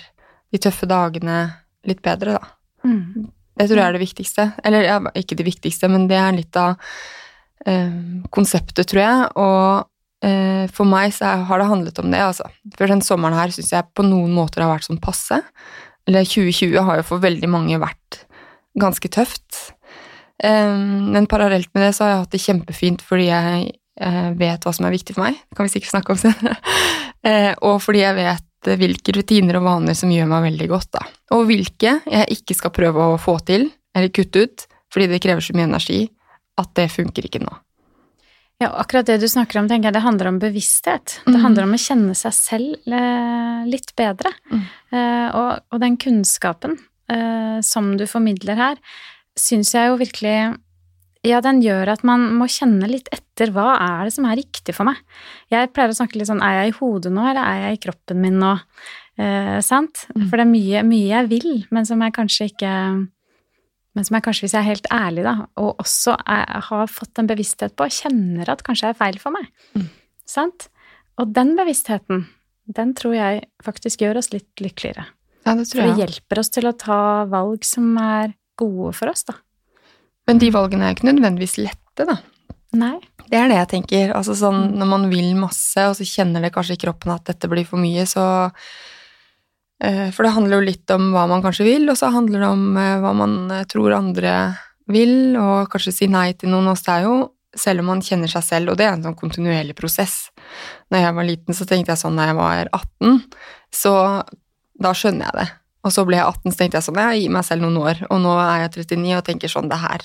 de 0.52 0.60
tøffe 0.62 0.88
dagene 0.90 1.44
litt 1.88 2.02
bedre, 2.06 2.38
da. 2.38 2.52
Mm. 2.88 3.30
Det 3.60 3.68
tror 3.68 3.82
jeg 3.82 3.88
er 3.88 3.96
det 3.96 4.04
viktigste. 4.04 4.48
Eller 4.66 4.88
ja, 4.88 4.98
ikke 5.18 5.38
det 5.40 5.48
viktigste, 5.48 5.90
men 5.92 6.08
det 6.10 6.18
er 6.18 6.36
litt 6.36 6.58
av 6.60 6.80
eh, 7.68 7.94
konseptet, 8.34 8.88
tror 8.90 9.02
jeg. 9.02 9.28
Og 9.42 10.28
eh, 10.28 10.66
for 10.74 10.90
meg 10.90 11.14
så 11.16 11.36
har 11.50 11.62
det 11.62 11.70
handlet 11.70 12.02
om 12.02 12.10
det, 12.14 12.24
altså. 12.32 12.48
For 12.78 12.92
den 12.92 13.04
sommeren 13.06 13.38
her 13.38 13.54
syns 13.54 13.74
jeg 13.76 13.92
på 13.98 14.06
noen 14.08 14.34
måter 14.36 14.66
har 14.66 14.74
vært 14.74 14.88
sånn 14.88 15.02
passe. 15.04 15.42
Eller 16.10 16.26
2020 16.26 16.80
har 16.88 17.02
jo 17.02 17.10
for 17.12 17.24
veldig 17.24 17.52
mange 17.52 17.82
vært 17.82 18.24
ganske 18.80 19.12
tøft. 19.14 19.76
Eh, 20.42 20.78
men 21.14 21.30
parallelt 21.30 21.70
med 21.76 21.86
det 21.86 21.94
så 21.98 22.06
har 22.06 22.14
jeg 22.14 22.24
hatt 22.24 22.36
det 22.36 22.46
kjempefint 22.48 23.06
fordi 23.06 23.30
jeg 23.30 23.76
vet 24.00 24.64
hva 24.66 24.72
som 24.74 24.86
er 24.88 24.94
viktig 24.96 25.14
for 25.18 25.26
meg. 25.28 25.36
Det 25.50 25.58
kan 25.58 25.68
vi 25.68 25.74
sikkert 25.74 25.92
snakke 25.96 26.14
om 26.16 26.18
senere. 26.22 26.58
Eh, 27.22 27.52
og 27.62 27.76
fordi 27.84 28.00
jeg 28.02 28.16
vet 28.18 28.66
eh, 28.72 28.78
hvilke 28.82 29.14
rutiner 29.14 29.60
og 29.60 29.66
vaner 29.68 29.94
som 29.94 30.10
gjør 30.10 30.26
meg 30.26 30.42
veldig 30.48 30.68
godt, 30.72 30.88
da. 30.96 31.04
Og 31.38 31.44
hvilke 31.46 31.92
jeg 32.10 32.26
ikke 32.34 32.56
skal 32.58 32.72
prøve 32.74 33.04
å 33.14 33.20
få 33.22 33.36
til, 33.46 33.68
eller 33.94 34.10
kutte 34.10 34.42
ut, 34.48 34.64
fordi 34.90 35.06
det 35.12 35.20
krever 35.22 35.46
så 35.46 35.54
mye 35.54 35.68
energi, 35.68 36.00
at 36.58 36.72
det 36.80 36.88
funker 36.90 37.28
ikke 37.30 37.44
nå. 37.44 37.52
Ja, 38.58 38.72
akkurat 38.82 39.06
det 39.06 39.20
du 39.22 39.28
snakker 39.30 39.62
om, 39.62 39.70
tenker 39.70 39.92
jeg, 39.92 40.00
det 40.00 40.02
handler 40.08 40.32
om 40.32 40.40
bevissthet. 40.42 41.20
Det 41.28 41.36
Mhm. 41.36 41.44
handler 41.46 41.64
om 41.70 41.78
å 41.78 41.82
kjenne 41.86 42.16
seg 42.18 42.34
selv 42.34 42.90
eh, 42.90 43.62
litt 43.70 43.94
bedre. 44.02 44.34
Mm. 44.50 44.66
Eh, 44.92 45.30
og, 45.38 45.62
og 45.70 45.80
den 45.86 45.98
kunnskapen 46.02 46.80
eh, 47.06 47.62
som 47.62 47.94
du 48.02 48.08
formidler 48.10 48.58
her, 48.58 48.82
syns 49.38 49.76
jeg 49.78 49.90
jo 49.94 50.02
virkelig 50.02 50.56
Ja, 51.28 51.38
den 51.46 51.60
gjør 51.62 51.92
at 51.94 52.02
man 52.08 52.24
må 52.40 52.48
kjenne 52.50 52.88
litt 52.90 53.12
etter 53.14 53.52
hva 53.54 53.76
er 53.78 54.08
det 54.08 54.16
som 54.16 54.26
er 54.26 54.40
riktig 54.40 54.74
for 54.74 54.90
meg. 54.90 54.98
Jeg 55.54 55.70
pleier 55.70 55.94
å 55.94 55.98
snakke 55.98 56.18
litt 56.18 56.32
sånn 56.32 56.42
er 56.42 56.64
jeg 56.64 56.72
i 56.72 56.76
hodet 56.80 57.12
nå, 57.14 57.26
eller 57.30 57.46
er 57.46 57.66
jeg 57.68 57.78
i 57.78 57.82
kroppen 57.84 58.22
min 58.24 58.40
nå? 58.42 58.56
Eh, 59.22 59.60
sant? 59.66 60.08
Mm. 60.16 60.26
For 60.26 60.40
det 60.40 60.46
er 60.48 60.50
mye, 60.50 60.84
mye 60.88 61.12
jeg 61.12 61.30
vil, 61.30 61.52
men 61.70 61.86
som 61.86 62.02
jeg 62.02 62.16
kanskje 62.18 62.50
ikke 62.54 62.74
men 63.92 64.08
som 64.08 64.16
jeg 64.16 64.24
kanskje, 64.24 64.46
hvis 64.46 64.54
jeg 64.56 64.64
er 64.64 64.70
helt 64.70 64.86
ærlig, 64.96 65.24
da, 65.28 65.34
og 65.60 65.82
også 65.84 66.14
er, 66.24 66.46
har 66.70 66.92
fått 66.92 67.20
en 67.20 67.28
bevissthet 67.28 67.74
på, 67.76 67.90
kjenner 67.92 68.48
at 68.54 68.64
kanskje 68.64 68.94
er 68.94 68.96
feil 68.96 69.18
for 69.20 69.36
meg. 69.36 69.50
Mm. 69.76 69.90
Sant? 70.32 70.70
Og 71.20 71.34
den 71.36 71.58
bevisstheten, 71.58 72.24
den 72.72 72.94
tror 72.96 73.18
jeg 73.18 73.44
faktisk 73.66 74.06
gjør 74.06 74.22
oss 74.22 74.32
litt 74.32 74.64
lykkeligere. 74.64 75.10
Ja, 75.44 75.58
det 75.58 75.68
For 75.74 75.84
det 75.84 76.00
hjelper 76.00 76.40
oss 76.40 76.54
til 76.56 76.70
å 76.70 76.76
ta 76.78 77.02
valg 77.28 77.68
som 77.68 77.92
er 78.00 78.32
gode 78.62 78.94
for 78.96 79.12
oss, 79.12 79.26
da. 79.28 79.36
Men 80.32 80.40
de 80.40 80.48
valgene 80.56 80.88
er 80.88 80.96
ikke 80.96 81.10
nødvendigvis 81.10 81.58
lette, 81.60 82.06
da. 82.08 82.16
Nei. 82.80 82.96
Det 83.28 83.36
er 83.36 83.50
det 83.52 83.58
jeg 83.58 83.70
tenker. 83.74 84.14
Altså 84.16 84.32
sånn, 84.40 84.62
Mm. 84.72 84.78
når 84.80 84.88
man 84.88 85.10
vil 85.12 85.36
masse, 85.36 85.76
og 85.90 85.96
så 85.98 86.08
kjenner 86.08 86.42
det 86.42 86.54
kanskje 86.56 86.78
i 86.78 86.82
kroppen 86.86 87.12
at 87.12 87.26
dette 87.28 87.50
blir 87.52 87.68
for 87.68 87.78
mye, 87.78 88.06
så 88.08 88.52
eh, 89.84 90.10
For 90.12 90.24
det 90.24 90.32
handler 90.36 90.60
jo 90.62 90.68
litt 90.72 90.90
om 90.96 91.12
hva 91.12 91.28
man 91.28 91.42
kanskje 91.44 91.66
vil, 91.68 91.90
og 91.90 91.98
så 91.98 92.12
handler 92.14 92.40
det 92.40 92.48
om 92.48 92.78
eh, 92.78 92.98
hva 93.04 93.14
man 93.14 93.52
eh, 93.52 93.64
tror 93.66 93.92
andre 93.98 94.56
vil, 94.88 95.36
og 95.36 95.70
kanskje 95.70 95.94
si 95.94 96.08
nei 96.08 96.32
til 96.34 96.50
noen. 96.54 96.72
Og 96.72 96.78
det 96.80 96.88
er 96.96 97.04
jo, 97.08 97.32
selv 97.58 97.84
om 97.84 97.92
man 97.92 98.02
kjenner 98.02 98.32
seg 98.32 98.44
selv, 98.44 98.72
og 98.72 98.78
det 98.78 98.88
er 98.88 98.94
en 98.94 99.04
sånn 99.04 99.20
kontinuerlig 99.20 99.76
prosess. 99.76 100.30
Når 100.92 101.04
jeg 101.06 101.16
var 101.16 101.28
liten, 101.28 101.54
så 101.58 101.68
tenkte 101.68 101.92
jeg 101.92 102.04
sånn 102.04 102.16
da 102.16 102.30
jeg 102.30 102.40
var 102.40 102.70
18, 102.72 103.24
så 103.74 103.96
da 104.82 104.94
skjønner 104.96 105.28
jeg 105.28 105.42
det. 105.42 105.50
Og 105.84 105.94
så 105.94 106.04
ble 106.06 106.20
jeg 106.20 106.28
18, 106.28 106.52
så 106.54 106.58
tenkte 106.60 106.78
jeg 106.78 106.86
sånn, 106.88 107.00
jeg 107.02 107.22
gir 107.24 107.32
meg 107.34 107.46
selv 107.48 107.66
noen 107.66 107.78
år, 107.82 108.02
og 108.10 108.20
nå 108.22 108.34
er 108.38 108.66
jeg 108.68 108.74
39 108.86 109.16
og 109.18 109.24
tenker 109.26 109.50
sånn, 109.52 109.70
det 109.72 109.80
her 109.82 110.04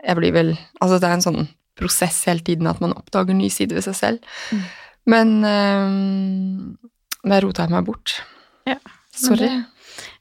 Jeg 0.00 0.16
blir 0.16 0.32
vel 0.32 0.52
Altså, 0.80 0.98
det 1.00 1.08
er 1.10 1.16
en 1.18 1.26
sånn 1.26 1.48
prosess 1.80 2.22
hele 2.28 2.40
tiden 2.44 2.68
at 2.68 2.80
man 2.80 2.92
oppdager 2.96 3.36
nye 3.36 3.52
sider 3.52 3.78
ved 3.78 3.86
seg 3.86 3.94
selv. 3.96 4.32
Mm. 4.52 4.64
Men 5.08 5.30
øhm, 5.48 6.90
der 7.24 7.44
rota 7.44 7.64
jeg 7.64 7.72
meg 7.72 7.86
bort. 7.88 8.18
Ja, 8.68 8.76
Sorry. 9.16 9.48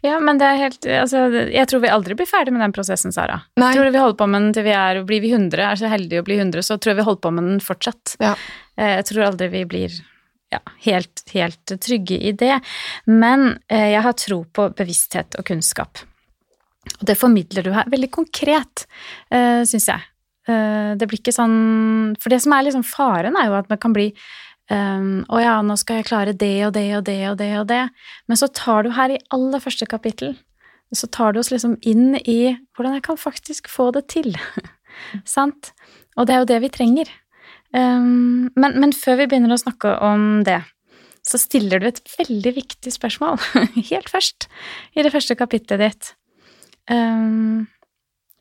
Ja, 0.03 0.17
men 0.23 0.39
det 0.39 0.47
er 0.47 0.57
helt 0.59 0.85
Altså, 0.87 1.25
jeg 1.51 1.67
tror 1.69 1.81
vi 1.83 1.91
aldri 1.91 2.15
blir 2.17 2.27
ferdig 2.27 2.53
med 2.55 2.63
den 2.63 2.73
prosessen, 2.75 3.13
Sara. 3.15 3.41
Nei. 3.59 3.73
Tror 3.75 3.91
vi 3.91 3.99
holder 4.01 4.17
på 4.19 4.27
med 4.31 4.45
den 4.47 4.55
til 4.55 4.65
vi 4.67 4.73
er 4.75 5.01
Blir 5.07 5.21
vi 5.23 5.33
100, 5.35 5.59
er 5.65 5.79
så 5.79 5.91
heldige 5.91 6.23
å 6.23 6.27
bli 6.27 6.39
100, 6.39 6.63
så 6.65 6.77
tror 6.79 6.93
jeg 6.93 6.99
vi 7.01 7.07
holder 7.07 7.23
på 7.25 7.31
med 7.35 7.47
den 7.51 7.59
fortsatt. 7.63 8.15
Ja. 8.23 8.33
Eh, 8.79 8.95
Jeg 8.99 9.09
tror 9.11 9.27
aldri 9.29 9.49
vi 9.51 9.65
blir 9.69 9.99
ja, 10.53 10.59
helt, 10.85 11.23
helt 11.33 11.73
trygge 11.81 12.17
i 12.29 12.33
det. 12.37 12.55
Men 13.05 13.59
eh, 13.69 13.91
jeg 13.93 14.03
har 14.05 14.17
tro 14.17 14.43
på 14.45 14.69
bevissthet 14.77 15.39
og 15.39 15.47
kunnskap. 15.49 16.03
Og 16.97 17.05
det 17.05 17.17
formidler 17.19 17.65
du 17.65 17.71
her 17.75 17.89
veldig 17.91 18.09
konkret, 18.15 18.85
eh, 19.33 19.61
syns 19.69 19.89
jeg. 19.91 20.05
Eh, 20.49 20.91
det 20.97 21.07
blir 21.07 21.21
ikke 21.21 21.35
sånn 21.35 22.15
For 22.17 22.31
det 22.33 22.39
som 22.41 22.55
er 22.55 22.65
liksom 22.65 22.85
faren, 22.87 23.37
er 23.37 23.51
jo 23.51 23.57
at 23.59 23.69
man 23.69 23.77
kan 23.77 23.93
bli 23.93 24.07
um, 24.71 25.19
Å 25.29 25.41
ja, 25.43 25.57
nå 25.61 25.75
skal 25.77 25.99
jeg 25.99 26.07
klare 26.07 26.33
det 26.33 26.55
og 26.65 26.71
det 26.73 26.87
og 26.97 27.03
det 27.05 27.19
og 27.29 27.35
det 27.37 27.51
og 27.59 27.67
det. 27.69 27.83
Men 28.25 28.39
så 28.39 28.49
tar 28.49 28.87
du 28.87 28.93
her 28.95 29.13
i 29.13 29.19
aller 29.35 29.61
første 29.61 29.85
kapittel 29.89 30.33
så 30.95 31.07
tar 31.07 31.33
du 31.33 31.39
oss 31.41 31.51
liksom 31.53 31.77
inn 31.85 32.17
i 32.25 32.55
hvordan 32.73 32.95
jeg 32.97 33.05
kan 33.05 33.19
faktisk 33.19 33.69
få 33.69 33.89
det 33.93 34.07
til. 34.09 34.33
Sant? 35.37 35.73
Og 36.17 36.27
det 36.27 36.35
er 36.35 36.41
jo 36.41 36.49
det 36.49 36.61
vi 36.65 36.71
trenger. 36.73 37.11
Um, 37.75 38.49
men, 38.57 38.77
men 38.81 38.93
før 38.95 39.19
vi 39.21 39.29
begynner 39.29 39.53
å 39.53 39.61
snakke 39.61 39.93
om 40.05 40.43
det, 40.47 40.61
så 41.25 41.37
stiller 41.37 41.81
du 41.81 41.89
et 41.89 42.01
veldig 42.15 42.53
viktig 42.55 42.93
spørsmål 42.95 43.37
helt 43.91 44.09
først 44.09 44.47
i 44.97 45.03
det 45.05 45.11
første 45.13 45.37
kapitlet 45.37 45.83
ditt. 45.83 46.13
Um, 46.89 47.67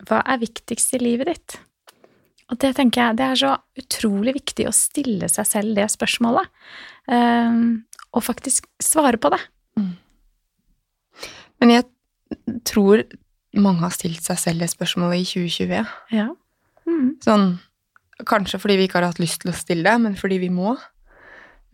hva 0.08 0.23
er 0.25 0.40
viktigst 0.40 0.94
i 0.97 1.02
livet 1.02 1.32
ditt? 1.32 1.58
Og 2.49 2.56
det 2.62 2.73
tenker 2.78 3.02
jeg, 3.02 3.18
det 3.18 3.26
er 3.26 3.40
så 3.42 3.52
utrolig 3.76 4.32
viktig 4.38 4.68
å 4.70 4.73
stille 4.73 5.28
seg 5.28 5.49
selv 5.50 5.76
det 5.76 5.85
spørsmålet, 5.92 6.49
um, 7.12 7.82
og 8.16 8.25
faktisk 8.25 8.70
svare 8.80 9.20
på 9.20 9.28
det. 9.35 9.42
Men 11.58 11.75
jeg 11.75 11.87
tror 12.68 13.02
mange 13.58 13.82
har 13.82 13.94
stilt 13.94 14.25
seg 14.25 14.38
selv 14.40 14.64
det 14.64 14.70
spørsmålet 14.73 15.23
i 15.23 15.28
2020. 15.28 15.94
Ja. 16.14 16.28
Mm. 16.88 17.08
Sånn, 17.25 17.47
kanskje 18.26 18.60
fordi 18.62 18.76
vi 18.80 18.88
ikke 18.88 19.00
har 19.00 19.10
hatt 19.10 19.20
lyst 19.22 19.42
til 19.42 19.52
å 19.52 19.56
stille 19.56 19.87
det, 19.87 20.00
men 20.02 20.16
fordi 20.18 20.40
vi 20.42 20.50
må. 20.50 20.76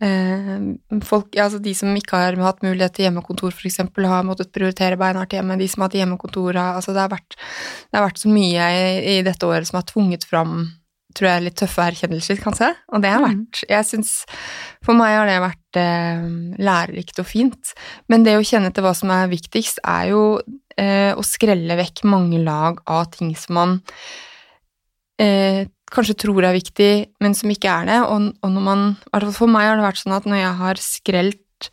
Eh, 0.03 0.99
folk, 1.07 1.35
altså 1.39 1.61
de 1.63 1.71
som 1.77 1.93
ikke 1.95 2.19
har 2.19 2.37
hatt 2.43 2.63
mulighet 2.65 2.97
til 2.97 3.07
hjemmekontor, 3.07 3.55
eksempel, 3.65 4.07
har 4.11 4.25
måttet 4.27 4.51
prioritere 4.55 4.99
beinhardt 4.99 5.33
hjemme. 5.37 5.57
De 5.57 5.67
som 5.71 5.81
har 5.81 5.89
hatt 5.89 6.01
hjemmekontor, 6.01 6.59
altså 6.59 6.95
det, 6.95 7.05
har 7.05 7.13
vært, 7.13 7.37
det 7.89 7.99
har 7.99 8.07
vært 8.09 8.19
så 8.19 8.31
mye 8.31 8.71
i, 8.75 8.89
i 9.15 9.21
dette 9.25 9.47
året 9.47 9.69
som 9.69 9.79
har 9.79 9.87
tvunget 9.89 10.27
fram 10.27 10.65
tror 11.15 11.29
jeg, 11.29 11.43
litt 11.45 11.55
tøffe 11.55 11.79
erkjennelser, 11.79 12.39
kanskje. 12.43 12.67
Og 12.91 13.01
det 13.03 13.11
har 13.13 13.21
Mm. 13.23 13.47
vært 13.47 13.63
Jeg 13.69 13.85
synes, 13.85 14.25
For 14.83 14.93
meg 14.93 15.15
har 15.15 15.25
det 15.25 15.39
vært 15.41 15.77
eh, 15.79 16.25
lærerikt 16.59 17.19
og 17.19 17.25
fint. 17.25 17.73
Men 18.07 18.23
det 18.23 18.35
å 18.35 18.43
kjenne 18.43 18.73
til 18.73 18.83
hva 18.83 18.93
som 18.93 19.09
er 19.09 19.31
viktigst, 19.31 19.79
er 19.83 20.09
jo 20.11 20.41
eh, 20.77 21.15
å 21.15 21.23
skrelle 21.23 21.77
vekk 21.79 22.03
mange 22.03 22.37
lag 22.43 22.81
av 22.85 23.09
ting 23.15 23.33
som 23.35 23.55
man 23.55 23.81
eh, 25.17 25.65
kanskje 25.93 26.17
tror 26.25 26.45
er 26.45 26.57
viktig, 26.57 26.91
men 27.21 27.35
som 27.37 27.51
ikke 27.51 27.71
er 27.71 27.89
det. 27.89 27.99
Og, 28.09 28.31
og 28.41 28.55
når 28.55 28.65
man 28.65 28.85
For 29.35 29.51
meg 29.51 29.69
har 29.69 29.79
det 29.79 29.87
vært 29.87 30.01
sånn 30.01 30.17
at 30.17 30.29
når 30.29 30.41
jeg 30.41 30.55
har 30.61 30.81
skrelt 30.81 31.69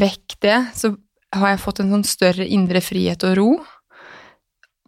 vekk 0.00 0.38
det, 0.44 0.58
så 0.78 0.94
har 1.36 1.52
jeg 1.52 1.62
fått 1.62 1.82
en 1.82 1.92
sånn 1.94 2.06
større 2.06 2.46
indre 2.46 2.82
frihet 2.82 3.24
og 3.26 3.36
ro. 3.38 3.50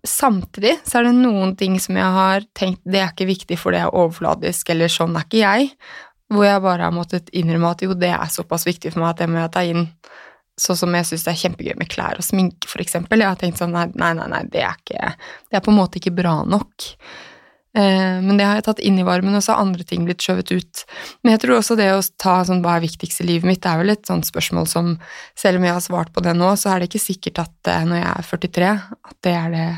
Samtidig 0.03 0.81
så 0.83 0.99
er 0.99 1.07
det 1.07 1.19
noen 1.21 1.55
ting 1.59 1.77
som 1.83 1.99
jeg 1.99 2.15
har 2.17 2.47
tenkt 2.59 2.83
det 2.83 2.99
er 2.99 3.13
ikke 3.13 3.29
viktig 3.29 3.59
for 3.61 3.75
det 3.75 3.85
er 3.85 3.95
overfladisk, 3.95 4.73
eller 4.75 4.91
sånn 4.91 5.15
er 5.19 5.29
ikke 5.29 5.43
jeg. 5.45 5.71
Hvor 6.33 6.49
jeg 6.49 6.65
bare 6.65 6.89
har 6.89 6.95
måttet 6.97 7.31
innrømme 7.37 7.71
at 7.75 7.85
jo, 7.85 7.95
det 7.95 8.11
er 8.17 8.33
såpass 8.33 8.65
viktig 8.67 8.95
for 8.95 9.05
meg 9.05 9.13
at 9.13 9.23
det 9.23 9.29
må 9.31 9.39
jeg 9.43 9.53
ta 9.55 9.63
inn. 9.69 9.87
Sånn 10.59 10.79
som 10.79 10.95
jeg 10.97 11.09
syns 11.09 11.27
det 11.27 11.33
er 11.33 11.43
kjempegøy 11.43 11.77
med 11.79 11.91
klær 11.93 12.19
og 12.21 12.27
sminke, 12.27 12.69
for 12.69 12.83
eksempel. 12.83 13.23
Jeg 13.23 13.31
har 13.31 13.39
tenkt 13.41 13.61
sånn 13.61 13.73
nei, 13.75 13.87
nei, 13.99 14.11
nei, 14.19 14.27
nei 14.33 14.43
det 14.53 14.65
er 14.65 14.81
ikke 14.81 15.13
Det 15.51 15.59
er 15.59 15.65
på 15.65 15.73
en 15.73 15.79
måte 15.79 16.01
ikke 16.01 16.15
bra 16.17 16.41
nok. 16.49 16.89
Eh, 17.73 18.17
men 18.21 18.37
det 18.37 18.45
har 18.45 18.59
jeg 18.59 18.67
tatt 18.67 18.83
inn 18.85 18.99
i 19.01 19.07
varmen, 19.07 19.37
og 19.39 19.45
så 19.45 19.55
har 19.55 19.65
andre 19.65 19.87
ting 19.89 20.05
blitt 20.09 20.25
skjøvet 20.25 20.53
ut. 20.53 20.83
Men 21.23 21.37
jeg 21.37 21.45
tror 21.45 21.59
også 21.59 21.77
det 21.79 21.89
å 21.95 22.03
ta 22.21 22.41
sånn 22.49 22.65
hva 22.65 22.77
er 22.77 22.85
viktigst 22.87 23.25
i 23.25 23.29
livet 23.31 23.49
mitt, 23.49 23.63
det 23.65 23.73
er 23.73 23.81
vel 23.81 23.95
et 23.95 24.09
sånt 24.09 24.29
spørsmål 24.29 24.69
som 24.71 24.93
selv 25.39 25.61
om 25.61 25.69
jeg 25.69 25.77
har 25.79 25.87
svart 25.87 26.13
på 26.13 26.25
det 26.25 26.37
nå, 26.37 26.53
så 26.61 26.75
er 26.75 26.83
det 26.83 26.91
ikke 26.91 27.07
sikkert 27.07 27.43
at 27.47 27.73
når 27.89 28.03
jeg 28.03 28.13
er 28.13 28.29
43, 28.35 28.75
at 29.13 29.19
det 29.25 29.39
er 29.39 29.57
det 29.57 29.71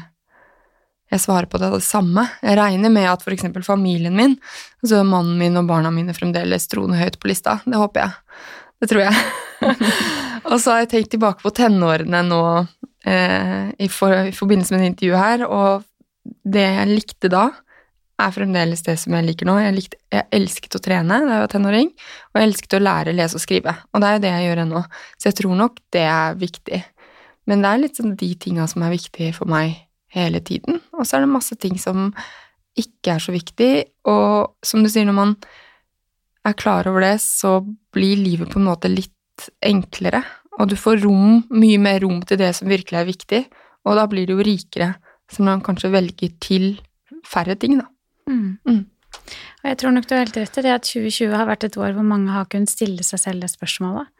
jeg 1.15 1.23
svarer 1.23 1.47
på 1.51 1.61
det, 1.63 1.71
det 1.71 1.85
samme. 1.87 2.27
Jeg 2.43 2.59
regner 2.59 2.93
med 2.93 3.07
at 3.07 3.25
eksempel 3.31 3.65
familien 3.67 4.17
min, 4.17 4.37
altså 4.83 5.05
mannen 5.07 5.39
min 5.39 5.61
og 5.61 5.69
barna 5.69 5.93
mine 5.95 6.15
fremdeles 6.17 6.67
troner 6.71 7.05
høyt 7.05 7.21
på 7.23 7.31
lista. 7.31 7.61
Det 7.65 7.79
håper 7.79 8.03
jeg. 8.03 8.41
Det 8.83 8.91
tror 8.91 9.05
jeg. 9.05 9.25
og 10.51 10.57
så 10.59 10.75
har 10.75 10.83
jeg 10.83 10.91
tenkt 10.95 11.13
tilbake 11.15 11.45
på 11.45 11.53
tenårene 11.55 12.25
nå 12.27 12.43
eh, 13.07 13.71
i, 13.79 13.89
for, 13.93 14.17
i 14.27 14.35
forbindelse 14.35 14.75
med 14.75 14.83
det 14.83 14.91
intervjuet 14.95 15.23
her, 15.23 15.47
og 15.47 15.85
det 16.25 16.65
jeg 16.65 16.91
likte 16.91 17.31
da, 17.33 17.47
er 18.23 18.35
fremdeles 18.35 18.85
det 18.87 18.95
som 19.01 19.15
jeg 19.17 19.27
liker 19.27 19.49
nå. 19.49 19.57
Jeg, 19.63 19.75
likte, 19.75 19.99
jeg 20.15 20.29
elsket 20.39 20.77
å 20.79 20.83
trene 20.83 21.19
da 21.25 21.37
jeg 21.37 21.45
var 21.45 21.53
tenåring, 21.53 21.91
og 22.31 22.39
jeg 22.39 22.49
elsket 22.51 22.77
å 22.79 22.83
lære, 22.83 23.17
lese 23.17 23.39
og 23.39 23.43
skrive. 23.43 23.75
Og 23.93 24.03
det 24.03 24.09
er 24.09 24.17
jo 24.17 24.23
det 24.25 24.33
jeg 24.35 24.47
gjør 24.49 24.63
ennå. 24.65 24.85
Så 25.19 25.31
jeg 25.31 25.39
tror 25.41 25.59
nok 25.59 25.83
det 25.95 26.05
er 26.13 26.39
viktig. 26.39 26.81
Men 27.51 27.65
det 27.65 27.71
er 27.71 27.83
litt 27.83 28.01
sånn 28.01 28.15
de 28.21 28.31
tinga 28.41 28.69
som 28.71 28.85
er 28.87 28.95
viktige 28.95 29.35
for 29.37 29.51
meg 29.51 29.75
hele 30.15 30.41
tiden. 30.47 30.79
Og 30.95 31.05
så 31.05 31.19
er 31.19 31.25
det 31.25 31.35
masse 31.35 31.59
ting 31.61 31.77
som 31.81 32.13
ikke 32.79 33.17
er 33.17 33.23
så 33.23 33.35
viktig, 33.35 33.71
og 34.11 34.55
som 34.67 34.83
du 34.83 34.91
sier, 34.91 35.07
når 35.07 35.19
man 35.19 35.35
er 36.45 36.57
klar 36.59 36.89
over 36.91 37.05
det, 37.05 37.17
så 37.23 37.61
blir 37.95 38.19
livet 38.19 38.51
på 38.51 38.59
en 38.61 38.67
måte 38.67 38.91
litt 38.91 39.47
enklere, 39.65 40.23
og 40.59 40.71
du 40.71 40.77
får 40.79 41.03
rom, 41.03 41.45
mye 41.55 41.79
mer 41.83 42.01
rom 42.05 42.21
til 42.27 42.39
det 42.41 42.53
som 42.59 42.71
virkelig 42.71 43.01
er 43.01 43.09
viktig, 43.09 43.43
og 43.87 43.99
da 43.99 44.07
blir 44.11 44.27
du 44.27 44.37
jo 44.37 44.47
rikere, 44.47 44.93
så 45.31 45.47
man 45.47 45.63
kanskje 45.65 45.93
velger 45.95 46.35
til 46.43 46.69
færre 47.27 47.57
ting, 47.59 47.79
da. 47.81 47.89
Mm. 48.31 48.59
Mm. 48.69 48.83
Og 49.65 49.71
jeg 49.71 49.79
tror 49.81 49.95
nok 49.95 50.07
du 50.09 50.15
har 50.15 50.25
helt 50.25 50.37
rett 50.37 50.59
i 50.61 50.65
det 50.67 50.75
at 50.75 50.89
2020 50.89 51.37
har 51.39 51.49
vært 51.49 51.65
et 51.69 51.79
år 51.81 51.95
hvor 51.97 52.07
mange 52.07 52.33
har 52.35 52.49
kunnet 52.53 52.73
stille 52.73 53.05
seg 53.07 53.23
selv 53.23 53.45
det 53.45 53.49
spørsmålet. 53.53 54.11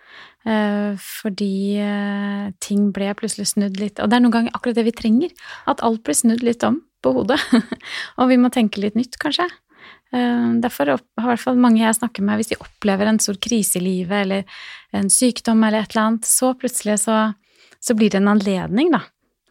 Eh, 0.49 0.95
fordi 1.01 1.81
eh, 1.81 2.47
ting 2.65 2.89
ble 2.97 3.11
plutselig 3.19 3.51
snudd 3.53 3.77
litt. 3.81 4.01
Og 4.01 4.09
det 4.09 4.19
er 4.19 4.25
noen 4.25 4.37
ganger 4.39 4.57
akkurat 4.57 4.79
det 4.79 4.87
vi 4.89 4.97
trenger. 4.97 5.35
At 5.71 5.85
alt 5.85 6.05
blir 6.07 6.17
snudd 6.17 6.45
litt 6.47 6.65
om 6.67 6.81
på 7.05 7.13
hodet. 7.17 7.41
og 8.19 8.33
vi 8.33 8.41
må 8.41 8.53
tenke 8.55 8.81
litt 8.81 8.97
nytt, 8.99 9.19
kanskje. 9.21 9.49
Eh, 10.15 10.51
derfor 10.65 10.95
har 10.95 11.03
i 11.03 11.29
hvert 11.29 11.43
fall 11.43 11.61
mange 11.61 11.83
jeg 11.83 11.99
snakker 11.99 12.25
med, 12.25 12.41
hvis 12.41 12.55
de 12.55 12.61
opplever 12.63 13.11
en 13.11 13.21
stor 13.21 13.37
krise 13.43 13.81
i 13.81 13.85
livet 13.85 14.25
eller 14.25 14.61
en 14.97 15.11
sykdom 15.13 15.65
eller 15.65 15.85
et 15.85 15.93
eller 15.93 16.07
annet, 16.07 16.29
så 16.29 16.55
plutselig 16.57 17.03
så, 17.05 17.19
så 17.83 17.97
blir 17.99 18.13
det 18.13 18.23
en 18.23 18.33
anledning, 18.33 18.95
da. 18.95 19.05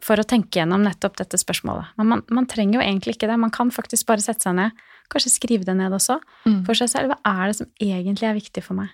For 0.03 0.19
å 0.19 0.25
tenke 0.27 0.59
gjennom 0.59 0.83
nettopp 0.83 1.15
dette 1.21 1.37
spørsmålet. 1.39 1.93
Men 1.97 2.09
man, 2.11 2.23
man 2.35 2.45
trenger 2.51 2.79
jo 2.81 2.83
egentlig 2.83 3.15
ikke 3.15 3.29
det. 3.31 3.37
Man 3.39 3.53
kan 3.55 3.69
faktisk 3.71 4.05
bare 4.09 4.19
sette 4.25 4.43
seg 4.43 4.57
ned, 4.57 4.71
kanskje 5.13 5.31
skrive 5.31 5.63
det 5.67 5.77
ned 5.79 5.95
også, 5.95 6.17
Mm. 6.45 6.65
for 6.67 6.75
seg 6.75 6.89
selv. 6.91 7.13
Hva 7.13 7.19
er 7.43 7.47
det 7.47 7.55
som 7.61 7.67
egentlig 7.79 8.27
er 8.27 8.35
viktig 8.35 8.63
for 8.65 8.75
meg? 8.81 8.89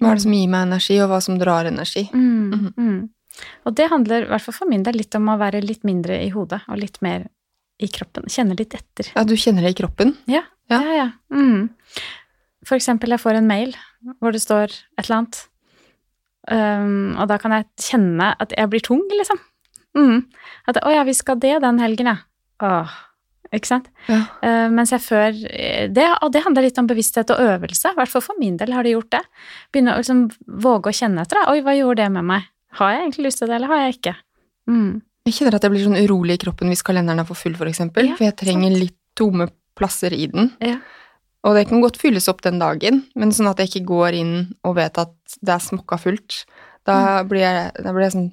Hva 0.00 0.12
er 0.12 0.14
det 0.16 0.22
som 0.24 0.32
gir 0.32 0.48
meg 0.48 0.66
energi, 0.68 0.96
og 1.02 1.10
hva 1.10 1.18
som 1.20 1.36
drar 1.40 1.66
energi? 1.68 2.06
Mm, 2.14 2.52
Mm 2.52 2.72
mm. 2.78 3.08
Og 3.66 3.74
det 3.76 3.90
handler, 3.90 4.24
i 4.24 4.28
hvert 4.32 4.42
fall 4.42 4.54
for 4.56 4.66
min 4.70 4.82
del, 4.82 4.94
litt 4.98 5.14
om 5.14 5.28
å 5.30 5.36
være 5.38 5.60
litt 5.62 5.84
mindre 5.84 6.16
i 6.24 6.30
hodet 6.30 6.62
og 6.68 6.78
litt 6.80 6.96
mer 7.02 7.28
i 7.78 7.86
kroppen. 7.86 8.24
Kjenne 8.26 8.56
litt 8.58 8.74
etter. 8.74 9.12
Ja, 9.14 9.22
du 9.22 9.34
kjenner 9.38 9.62
det 9.62 9.76
i 9.76 9.82
kroppen? 9.82 10.16
Ja, 10.26 10.42
Ja. 10.70 10.80
ja. 10.82 10.94
ja. 10.96 11.10
Mm. 11.30 11.68
For 12.64 12.74
eksempel, 12.76 13.10
jeg 13.10 13.20
får 13.20 13.36
en 13.38 13.46
mail 13.46 13.76
hvor 14.20 14.32
det 14.32 14.40
står 14.42 14.72
et 14.72 15.04
eller 15.04 15.16
annet, 15.18 15.38
um, 16.50 17.16
og 17.18 17.28
da 17.30 17.38
kan 17.38 17.54
jeg 17.54 17.66
kjenne 17.90 18.32
at 18.40 18.52
jeg 18.56 18.70
blir 18.72 18.80
tung, 18.84 19.04
liksom. 19.12 19.38
Mm. 19.96 20.24
At 20.68 20.76
'å 20.82 20.92
ja, 20.94 21.02
vi 21.04 21.12
skal 21.14 21.38
det 21.38 21.60
den 21.62 21.78
helgen', 21.78 22.06
ja. 22.06 22.16
Åh. 22.62 22.88
Ikke 23.52 23.66
sant? 23.66 23.86
Ja. 24.08 24.26
Uh, 24.44 24.68
mens 24.68 24.90
jeg 24.92 25.00
før 25.00 25.32
det, 25.88 26.06
Og 26.22 26.32
det 26.32 26.42
handler 26.44 26.62
litt 26.62 26.76
om 26.78 26.86
bevissthet 26.86 27.30
og 27.30 27.38
øvelse. 27.40 27.88
I 27.90 27.94
hvert 27.96 28.08
fall 28.12 28.20
for 28.20 28.34
min 28.38 28.58
del 28.58 28.72
har 28.72 28.82
det 28.84 28.92
gjort 28.92 29.10
det. 29.10 29.22
Begynne 29.72 29.94
å 29.94 29.96
liksom 30.02 30.30
våge 30.46 30.90
å 30.90 30.92
kjenne 30.92 31.22
etter. 31.22 31.36
da. 31.44 31.52
Oi, 31.52 31.62
hva 31.62 31.72
gjorde 31.72 31.96
det 32.04 32.12
med 32.12 32.24
meg? 32.24 32.42
Har 32.72 32.92
jeg 32.92 33.00
egentlig 33.06 33.24
lyst 33.24 33.38
til 33.38 33.48
det, 33.48 33.54
eller 33.56 33.68
har 33.68 33.78
jeg 33.86 33.94
ikke? 33.96 34.14
Mm. 34.68 35.00
Jeg 35.24 35.34
kjenner 35.34 35.54
at 35.54 35.62
jeg 35.62 35.70
blir 35.70 35.84
sånn 35.86 36.04
urolig 36.04 36.34
i 36.34 36.42
kroppen 36.44 36.68
hvis 36.68 36.82
kalenderen 36.84 37.20
er 37.20 37.24
for 37.24 37.34
full, 37.34 37.54
for 37.54 37.64
eksempel. 37.66 38.06
Ja, 38.10 38.16
for 38.16 38.24
jeg 38.24 38.36
trenger 38.36 38.68
sant. 38.70 38.80
litt 38.82 38.96
tomme 39.16 39.48
plasser 39.76 40.12
i 40.12 40.26
den. 40.26 40.52
Ja. 40.60 40.76
Og 41.44 41.54
det 41.56 41.68
kan 41.70 41.80
godt 41.80 41.96
fylles 41.96 42.28
opp 42.28 42.42
den 42.42 42.58
dagen, 42.58 43.06
men 43.16 43.30
sånn 43.32 43.48
at 43.48 43.56
jeg 43.56 43.68
ikke 43.70 43.86
går 43.86 44.12
inn 44.14 44.54
og 44.64 44.74
vet 44.76 44.98
at 44.98 45.14
det 45.40 45.54
er 45.54 45.58
smokka 45.64 45.96
fullt. 45.98 46.44
Da 46.84 47.22
Mm. 47.22 47.28
blir 47.28 47.40
jeg, 47.40 47.72
da 47.82 47.92
blir 47.92 48.02
jeg 48.02 48.12
sånn 48.12 48.32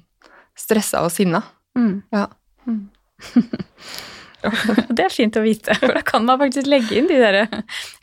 stressa 0.56 1.02
og 1.04 1.12
sinna. 1.14 1.42
Mm. 1.76 2.02
Ja. 2.14 2.26
Mm. 2.66 2.88
det 4.96 5.04
er 5.06 5.12
fint 5.12 5.36
å 5.38 5.44
vite, 5.44 5.74
for 5.80 5.96
da 5.96 6.02
kan 6.06 6.24
man 6.26 6.40
faktisk 6.40 6.68
legge 6.70 6.96
inn 6.98 7.08
de 7.10 7.18
der 7.20 7.40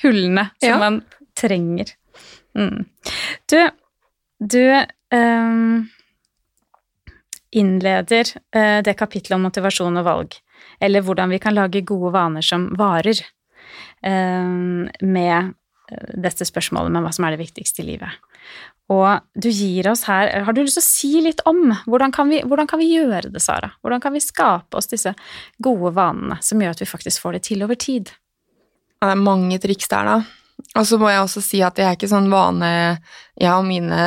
hullene 0.03 0.49
som 0.59 0.69
Ja. 0.69 0.79
man 0.81 1.01
trenger. 1.39 1.93
Mm. 2.57 2.85
Du, 3.49 3.59
du 4.39 4.61
um, 5.13 5.87
innleder 7.53 8.29
uh, 8.55 8.81
det 8.85 8.93
kapitlet 8.99 9.35
om 9.37 9.45
motivasjon 9.47 9.97
og 10.01 10.05
valg, 10.07 10.37
eller 10.83 11.05
hvordan 11.05 11.33
vi 11.33 11.41
kan 11.41 11.55
lage 11.57 11.81
gode 11.85 12.13
vaner 12.13 12.45
som 12.45 12.69
varer, 12.77 13.19
ehm, 14.03 14.89
med 15.01 15.53
eh, 15.91 16.13
dette 16.19 16.45
spørsmålet 16.47 16.91
med 16.91 17.05
hva 17.05 17.11
som 17.15 17.25
er 17.25 17.35
det 17.35 17.43
viktigste 17.43 17.83
i 17.83 17.85
livet. 17.93 18.09
Og 18.91 19.23
du 19.39 19.47
gir 19.47 19.87
oss 19.87 20.03
her 20.09 20.43
Har 20.43 20.53
du 20.53 20.59
lyst 20.59 20.75
til 20.75 20.83
å 20.83 20.85
si 20.85 21.11
litt 21.23 21.39
om 21.47 21.71
hvordan 21.87 22.11
kan 22.11 22.27
vi, 22.27 22.41
hvordan 22.43 22.67
kan 22.67 22.81
vi 22.81 22.89
gjøre 22.91 23.31
det, 23.31 23.39
Sara? 23.43 23.71
Hvordan 23.81 24.03
kan 24.03 24.13
vi 24.15 24.21
skape 24.23 24.77
oss 24.77 24.91
disse 24.91 25.13
gode 25.63 25.93
vanene 25.95 26.39
som 26.43 26.61
gjør 26.61 26.75
at 26.75 26.83
vi 26.83 26.89
faktisk 26.89 27.23
får 27.23 27.37
det 27.37 27.43
til 27.47 27.63
over 27.63 27.79
tid? 27.79 28.11
Det 28.99 29.11
er 29.11 29.19
mange 29.19 29.59
triks 29.63 29.87
der, 29.91 30.09
da. 30.09 30.17
Og 30.79 30.87
så 30.87 30.99
må 30.99 31.09
jeg 31.11 31.23
også 31.23 31.43
si 31.43 31.61
at 31.65 31.79
jeg 31.79 31.87
er 31.87 31.97
ikke 31.97 32.11
sånn 32.11 32.29
vane 32.31 32.69
Jeg 33.39 33.49
har 33.49 33.63
mine, 33.65 34.03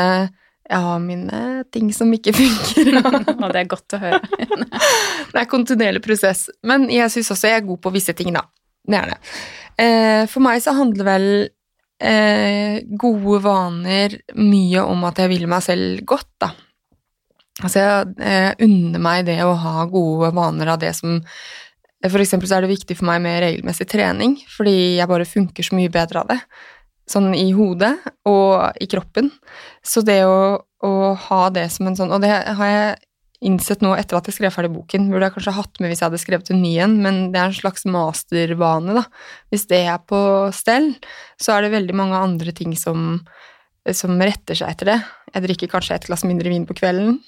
jeg 0.67 0.85
har 0.87 1.03
mine 1.03 1.41
ting 1.75 1.91
som 1.95 2.13
ikke 2.13 2.35
funker. 2.41 2.93
Og 3.43 3.49
det 3.49 3.63
er 3.63 3.71
godt 3.71 3.97
å 3.97 4.03
høre. 4.03 4.23
det 5.33 5.41
er 5.41 5.51
kontinuerlig 5.51 6.05
prosess. 6.05 6.47
Men 6.67 6.89
jeg 6.93 7.13
syns 7.13 7.33
også 7.35 7.53
jeg 7.53 7.63
er 7.63 7.69
god 7.69 7.83
på 7.85 7.95
visse 7.97 8.17
ting, 8.17 8.33
da. 8.37 8.45
Det 8.87 8.99
er 9.01 9.13
det. 9.15 9.21
Eh, 9.83 10.23
for 10.31 10.45
meg 10.45 10.63
så 10.65 10.77
handler 10.77 11.09
vel 11.09 11.29
eh, 12.03 12.83
gode 12.87 13.41
vaner 13.45 14.17
mye 14.37 14.85
om 14.85 15.05
at 15.09 15.21
jeg 15.23 15.33
vil 15.33 15.47
meg 15.51 15.65
selv 15.65 16.03
godt, 16.09 16.31
da. 16.43 16.53
Altså, 17.63 17.81
jeg 17.81 18.17
eh, 18.21 18.51
unner 18.67 19.01
meg 19.01 19.27
det 19.29 19.39
å 19.45 19.55
ha 19.57 19.87
gode 19.89 20.29
vaner 20.37 20.75
av 20.75 20.81
det 20.83 20.93
som 20.97 21.23
For 22.05 22.21
eksempel 22.21 22.49
så 22.49 22.59
er 22.59 22.67
det 22.67 22.75
viktig 22.75 22.99
for 22.99 23.09
meg 23.09 23.23
med 23.25 23.41
regelmessig 23.43 23.87
trening, 23.89 24.37
fordi 24.53 24.99
jeg 24.99 25.09
bare 25.09 25.27
funker 25.27 25.65
så 25.65 25.79
mye 25.79 25.91
bedre 25.91 26.21
av 26.21 26.29
det. 26.31 26.37
Sånn 27.09 27.33
i 27.35 27.49
hodet 27.57 27.95
og 28.29 28.77
i 28.83 28.87
kroppen. 28.91 29.31
Så 29.83 30.05
det 30.05 30.21
å, 30.29 30.61
å 30.85 30.93
ha 31.29 31.43
det 31.55 31.69
som 31.73 31.89
en 31.89 31.97
sånn 31.99 32.13
Og 32.13 32.23
det 32.23 32.31
har 32.31 32.71
jeg 32.71 32.97
innsett 33.45 33.83
nå 33.85 33.93
etter 33.97 34.19
at 34.19 34.29
jeg 34.31 34.39
skrev 34.39 34.55
ferdig 34.55 34.73
boken, 34.75 35.09
burde 35.11 35.29
jeg 35.29 35.35
kanskje 35.37 35.57
hatt 35.59 35.81
med 35.81 35.93
hvis 35.93 36.01
jeg 36.03 36.09
hadde 36.09 36.23
skrevet 36.23 36.53
en 36.53 36.63
ny 36.63 36.73
en, 36.85 36.97
men 37.05 37.19
det 37.35 37.41
er 37.41 37.51
en 37.51 37.59
slags 37.59 37.85
mastervane, 37.89 38.97
da. 38.97 39.05
Hvis 39.53 39.67
det 39.71 39.83
er 39.91 40.01
på 40.09 40.21
stell, 40.57 40.95
så 41.41 41.57
er 41.57 41.67
det 41.67 41.75
veldig 41.77 41.97
mange 41.99 42.21
andre 42.21 42.55
ting 42.57 42.73
som, 42.79 43.21
som 43.93 44.17
retter 44.23 44.59
seg 44.59 44.73
etter 44.73 44.93
det. 44.95 44.99
Jeg 45.35 45.47
drikker 45.49 45.73
kanskje 45.75 45.99
et 45.99 46.09
glass 46.09 46.25
mindre 46.29 46.53
vin 46.53 46.67
på 46.69 46.77
kvelden. 46.79 47.19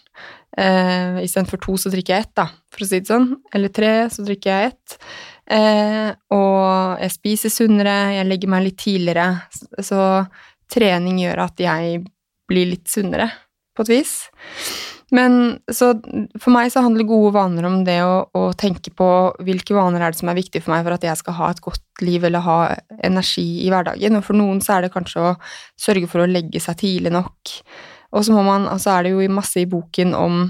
Eh, 0.56 1.20
Istedenfor 1.26 1.60
to, 1.64 1.76
så 1.80 1.92
drikker 1.92 2.16
jeg 2.16 2.28
ett, 2.28 2.36
da, 2.40 2.48
for 2.72 2.84
å 2.84 2.88
si 2.88 3.02
det 3.02 3.12
sånn. 3.12 3.32
Eller 3.54 3.74
tre, 3.74 3.92
så 4.12 4.24
drikker 4.24 4.54
jeg 4.54 4.72
ett. 4.72 4.98
Eh, 5.48 6.10
og 6.34 7.02
jeg 7.04 7.14
spiser 7.14 7.52
sunnere, 7.52 7.96
jeg 8.16 8.28
legger 8.28 8.52
meg 8.52 8.64
litt 8.64 8.80
tidligere. 8.80 9.30
Så 9.84 10.00
trening 10.72 11.20
gjør 11.22 11.44
at 11.46 11.60
jeg 11.62 12.04
blir 12.48 12.70
litt 12.72 12.88
sunnere, 12.88 13.28
på 13.76 13.84
et 13.84 13.92
vis. 13.98 14.14
Men 15.14 15.58
så 15.72 15.94
for 16.36 16.52
meg 16.52 16.68
så 16.72 16.82
handler 16.84 17.08
gode 17.08 17.32
vaner 17.36 17.64
om 17.64 17.78
det 17.86 17.96
å, 18.04 18.26
å, 18.36 18.42
tenke 18.58 18.92
på 18.92 19.08
hvilke 19.44 19.76
vaner 19.76 20.04
er 20.04 20.12
det 20.12 20.20
som 20.20 20.28
er 20.28 20.36
viktige 20.36 20.64
for 20.64 20.74
meg 20.74 20.84
for 20.84 20.98
at 20.98 21.06
jeg 21.06 21.20
skal 21.22 21.38
ha 21.38 21.48
et 21.52 21.62
godt 21.64 22.04
liv 22.04 22.26
eller 22.28 22.44
ha 22.44 22.58
energi 23.06 23.46
i 23.64 23.70
hverdagen. 23.72 24.18
Og 24.20 24.26
for 24.26 24.36
noen 24.36 24.60
så 24.64 24.76
er 24.76 24.84
det 24.86 24.92
kanskje 24.92 25.30
å 25.30 25.32
sørge 25.80 26.10
for 26.10 26.24
å 26.24 26.28
legge 26.28 26.60
seg 26.60 26.80
tidlig 26.82 27.14
nok. 27.16 27.56
Og 28.12 28.24
så 28.24 28.36
må 28.36 28.44
man, 28.44 28.68
altså 28.68 28.92
er 28.94 29.08
det 29.08 29.16
jo 29.16 29.32
masse 29.32 29.60
i 29.60 29.68
boken 29.68 30.14
om 30.16 30.40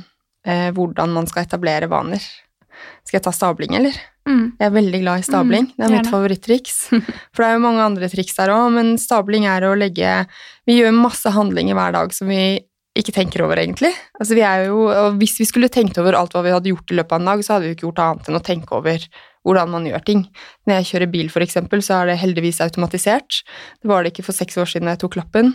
eh, 0.47 0.69
hvordan 0.75 1.15
man 1.15 1.31
skal 1.31 1.47
etablere 1.47 1.91
vaner. 1.91 2.23
Skal 3.07 3.19
jeg 3.19 3.27
ta 3.27 3.33
stabling, 3.35 3.75
eller? 3.79 3.95
Mm. 4.29 4.45
Jeg 4.59 4.67
er 4.67 4.75
veldig 4.75 5.01
glad 5.03 5.23
i 5.23 5.27
stabling. 5.27 5.69
Mm, 5.71 5.75
det 5.75 5.87
er 5.87 5.95
mitt 5.95 6.11
favorittriks. 6.11 6.77
For 7.33 7.43
det 7.43 7.49
er 7.49 7.57
jo 7.57 7.65
mange 7.65 7.87
andre 7.87 8.11
triks 8.13 8.37
der 8.37 8.53
òg, 8.53 8.69
men 8.75 8.97
stabling 9.01 9.49
er 9.49 9.67
å 9.67 9.77
legge 9.79 10.21
Vi 10.69 10.77
gjør 10.79 10.95
masse 10.97 11.33
handlinger 11.33 11.79
hver 11.79 11.95
dag 11.97 12.13
som 12.15 12.31
vi 12.31 12.43
ikke 12.99 13.15
tenker 13.15 13.45
over, 13.45 13.61
egentlig. 13.63 13.93
Altså, 14.19 14.35
vi 14.37 14.45
er 14.47 14.67
jo, 14.69 14.83
hvis 15.21 15.37
vi 15.41 15.47
skulle 15.49 15.71
tenkt 15.73 15.99
over 16.01 16.17
alt 16.19 16.35
hva 16.35 16.43
vi 16.45 16.55
hadde 16.55 16.73
gjort 16.73 16.93
i 16.93 16.99
løpet 16.99 17.15
av 17.15 17.23
en 17.23 17.31
dag, 17.31 17.43
så 17.45 17.55
hadde 17.55 17.69
vi 17.69 17.77
ikke 17.77 17.87
gjort 17.87 18.05
annet 18.05 18.31
enn 18.31 18.39
å 18.41 18.45
tenke 18.45 18.75
over 18.79 19.05
hvordan 19.47 19.73
man 19.73 19.87
gjør 19.89 20.05
ting. 20.05 20.25
Når 20.67 20.81
jeg 20.81 20.89
kjører 20.91 21.13
bil, 21.13 21.31
for 21.33 21.45
eksempel, 21.45 21.83
så 21.85 22.01
er 22.01 22.11
det 22.11 22.19
heldigvis 22.21 22.61
automatisert. 22.65 23.41
Det 23.81 23.91
var 23.91 24.05
det 24.05 24.13
ikke 24.13 24.27
for 24.27 24.37
seks 24.37 24.59
år 24.61 24.69
siden 24.73 24.91
jeg 24.91 25.01
tok 25.05 25.17
lappen. 25.21 25.55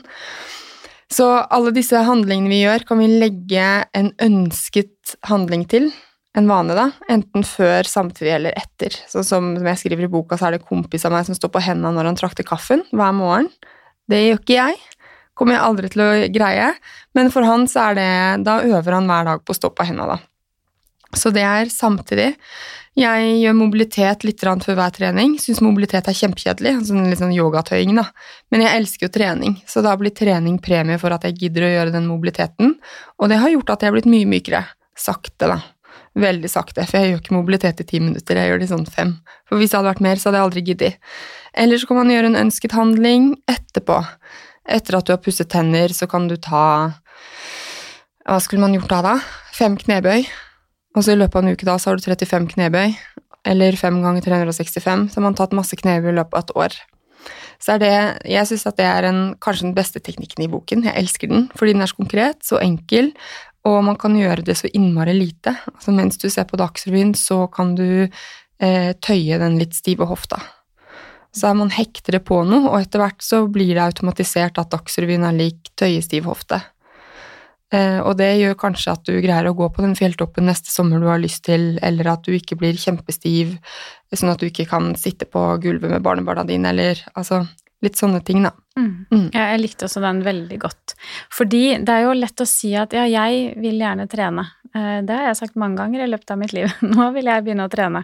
Så 1.14 1.28
alle 1.54 1.74
disse 1.76 2.00
handlingene 2.08 2.50
vi 2.50 2.64
gjør, 2.64 2.88
kan 2.90 3.04
vi 3.04 3.12
legge 3.12 3.68
en 3.94 4.10
ønsket 4.24 5.18
handling 5.30 5.68
til 5.70 5.92
en 6.34 6.50
vane, 6.50 6.74
da. 6.74 6.88
Enten 7.14 7.46
før, 7.46 7.86
samtidig 7.86 8.34
eller 8.40 8.58
etter. 8.58 8.96
Sånn 9.12 9.28
som, 9.28 9.52
jeg 9.60 9.82
skriver 9.84 10.08
i 10.08 10.12
boka, 10.12 10.40
så 10.40 10.50
er 10.50 10.58
det 10.58 10.66
kompis 10.66 11.06
av 11.06 11.14
meg 11.14 11.28
som 11.28 11.38
står 11.38 11.52
på 11.54 11.62
hendene 11.62 11.94
når 11.94 12.10
han 12.10 12.18
trakter 12.18 12.48
kaffen 12.48 12.82
hver 12.96 13.14
morgen. 13.14 13.52
Det 14.10 14.20
gjør 14.20 14.42
ikke 14.42 14.58
jeg. 14.58 14.80
Kommer 15.38 15.58
jeg 15.58 15.66
aldri 15.66 15.90
til 15.94 16.04
å 16.06 16.12
greie. 16.34 16.70
Men 17.18 17.32
for 17.34 17.48
han 17.48 17.66
så 17.70 17.90
er 17.90 17.98
det 17.98 18.12
Da 18.46 18.60
øver 18.62 19.00
han 19.00 19.10
hver 19.10 19.28
dag 19.32 19.44
på 19.44 19.56
å 19.56 19.58
stå 19.58 19.74
på 19.74 19.88
hendene, 19.90 20.16
da. 20.16 21.18
Så 21.18 21.30
det 21.34 21.44
er 21.46 21.70
samtidig. 21.70 22.32
Jeg 22.98 23.30
gjør 23.42 23.56
mobilitet 23.58 24.24
litt 24.26 24.42
før 24.42 24.78
hver 24.78 24.94
trening. 24.94 25.36
Syns 25.42 25.62
mobilitet 25.66 26.08
er 26.10 26.18
kjempekjedelig. 26.18 26.74
Sånn 26.90 27.10
litt 27.10 27.22
sånn 27.22 27.34
yogatøying, 27.34 27.96
da. 27.98 28.08
Men 28.54 28.66
jeg 28.66 28.82
elsker 28.82 29.08
jo 29.08 29.14
trening, 29.14 29.60
så 29.66 29.82
da 29.86 29.96
blir 29.98 30.14
trening 30.14 30.60
premie 30.62 30.98
for 31.02 31.14
at 31.14 31.26
jeg 31.26 31.38
gidder 31.42 31.68
å 31.68 31.74
gjøre 31.74 31.96
den 31.98 32.10
mobiliteten. 32.10 32.76
Og 33.22 33.30
det 33.30 33.42
har 33.42 33.54
gjort 33.54 33.74
at 33.74 33.86
jeg 33.86 33.94
har 33.94 33.98
blitt 33.98 34.10
mye 34.10 34.30
mykere. 34.30 34.66
Sakte, 34.98 35.50
da 35.50 35.62
veldig 36.20 36.50
sakte, 36.52 36.86
for 36.86 37.00
jeg 37.00 37.12
gjør 37.12 37.22
ikke 37.22 37.36
mobilitet 37.36 37.82
i 37.82 37.88
ti 37.90 38.00
minutter, 38.02 38.38
jeg 38.38 38.52
gjør 38.52 38.62
det 38.62 38.68
i 38.68 38.72
sånn 38.72 38.90
fem. 38.90 39.16
For 39.50 39.60
hvis 39.60 39.74
det 39.74 39.80
hadde 39.80 39.90
vært 39.90 40.04
mer, 40.06 40.20
så 40.22 40.30
hadde 40.30 40.40
jeg 40.40 40.48
aldri 40.48 40.66
giddet. 40.68 41.14
Eller 41.64 41.82
så 41.82 41.90
kan 41.90 42.02
man 42.02 42.14
gjøre 42.14 42.32
en 42.32 42.42
ønsket 42.46 42.76
handling 42.78 43.32
etterpå. 43.50 44.00
Etter 44.64 44.98
at 44.98 45.08
du 45.08 45.14
har 45.14 45.22
pusset 45.24 45.50
tenner, 45.52 45.92
så 45.92 46.08
kan 46.08 46.30
du 46.30 46.38
ta 46.38 46.94
Hva 48.24 48.40
skulle 48.40 48.64
man 48.64 48.76
gjort 48.78 48.92
da, 48.94 49.02
da? 49.04 49.16
Fem 49.54 49.76
knebøy. 49.80 50.24
Og 50.96 51.04
så 51.04 51.14
i 51.14 51.20
løpet 51.20 51.36
av 51.36 51.44
en 51.44 51.56
uke 51.56 51.68
da, 51.68 51.76
så 51.76 51.92
har 51.92 52.00
du 52.00 52.06
35 52.06 52.48
knebøy. 52.54 52.94
Eller 53.50 53.76
fem 53.76 54.00
ganger 54.04 54.24
365. 54.24 55.10
Så 55.12 55.20
har 55.20 55.26
man 55.26 55.36
tatt 55.36 55.56
masse 55.56 55.76
knebøy 55.76 56.14
i 56.14 56.18
løpet 56.22 56.38
av 56.38 56.46
et 56.46 56.54
år. 56.64 56.78
Så 57.64 57.76
er 57.76 57.82
det, 57.84 57.94
jeg 58.28 58.48
syns 58.50 58.66
at 58.68 58.80
det 58.80 58.88
er 58.88 59.08
en, 59.08 59.22
kanskje 59.44 59.70
den 59.70 59.76
beste 59.76 60.02
teknikken 60.04 60.46
i 60.46 60.50
boken. 60.52 60.84
Jeg 60.88 61.00
elsker 61.00 61.32
den 61.32 61.50
fordi 61.56 61.76
den 61.76 61.84
er 61.86 61.92
så 61.92 62.00
konkret, 62.00 62.42
så 62.44 62.60
enkel, 62.64 63.14
og 63.68 63.78
man 63.88 64.00
kan 64.00 64.16
gjøre 64.20 64.44
det 64.44 64.58
så 64.60 64.72
innmari 64.76 65.16
lite. 65.16 65.56
Altså 65.72 65.96
mens 65.96 66.20
du 66.20 66.28
ser 66.30 66.48
på 66.50 66.60
Dagsrevyen, 66.60 67.14
så 67.16 67.46
kan 67.52 67.76
du 67.80 67.88
eh, 68.04 68.92
tøye 69.00 69.40
den 69.40 69.56
litt 69.62 69.78
stive 69.78 70.08
hofta. 70.10 70.42
Så 71.34 71.50
er 71.50 71.58
man 71.58 71.74
hektere 71.74 72.22
på 72.22 72.44
noe, 72.46 72.70
og 72.70 72.78
etter 72.82 73.02
hvert 73.02 73.24
så 73.26 73.44
blir 73.50 73.74
det 73.74 73.84
automatisert 73.84 74.60
at 74.62 74.70
Dagsrevyen 74.74 75.26
er 75.26 75.38
lik 75.38 75.72
tøyestiv 75.80 76.30
hofte. 76.30 76.62
Eh, 77.74 77.98
og 78.06 78.20
det 78.20 78.30
gjør 78.38 78.60
kanskje 78.68 78.94
at 78.94 79.08
du 79.08 79.16
greier 79.18 79.50
å 79.50 79.56
gå 79.58 79.70
på 79.74 79.82
den 79.86 79.96
fjelltoppen 79.98 80.46
neste 80.46 80.70
sommer 80.70 81.02
du 81.02 81.10
har 81.10 81.22
lyst 81.22 81.46
til, 81.48 81.74
eller 81.82 82.12
at 82.14 82.28
du 82.28 82.36
ikke 82.38 82.58
blir 82.60 82.78
kjempestiv, 82.78 83.58
sånn 84.14 84.34
at 84.34 84.44
du 84.44 84.50
ikke 84.52 84.68
kan 84.70 84.94
sitte 85.00 85.26
på 85.26 85.42
gulvet 85.64 85.90
med 85.90 86.06
barnebarna 86.06 86.46
dine, 86.50 86.74
eller 86.76 87.02
altså 87.18 87.46
Litt 87.84 88.00
sånne 88.00 88.22
ting, 88.24 88.46
da. 88.46 88.54
Mm. 88.80 88.92
Mm. 89.12 89.26
Ja, 89.34 89.50
jeg 89.52 89.60
likte 89.60 89.90
også 89.90 90.00
den 90.04 90.22
veldig 90.24 90.56
godt. 90.62 90.94
Fordi 91.36 91.64
det 91.84 91.92
er 91.92 92.06
jo 92.06 92.14
lett 92.16 92.40
å 92.40 92.48
si 92.48 92.72
at 92.80 92.96
ja, 92.96 93.04
jeg 93.12 93.58
vil 93.60 93.82
gjerne 93.82 94.06
trene. 94.08 94.46
Eh, 94.74 95.00
det 95.06 95.14
har 95.14 95.30
jeg 95.30 95.38
sagt 95.38 95.60
mange 95.60 95.78
ganger 95.78 96.04
i 96.04 96.10
løpet 96.10 96.34
av 96.34 96.40
mitt 96.42 96.54
liv. 96.56 96.72
Nå 96.96 97.10
vil 97.16 97.30
jeg 97.30 97.46
begynne 97.46 97.68
å 97.68 97.72
trene. 97.72 98.04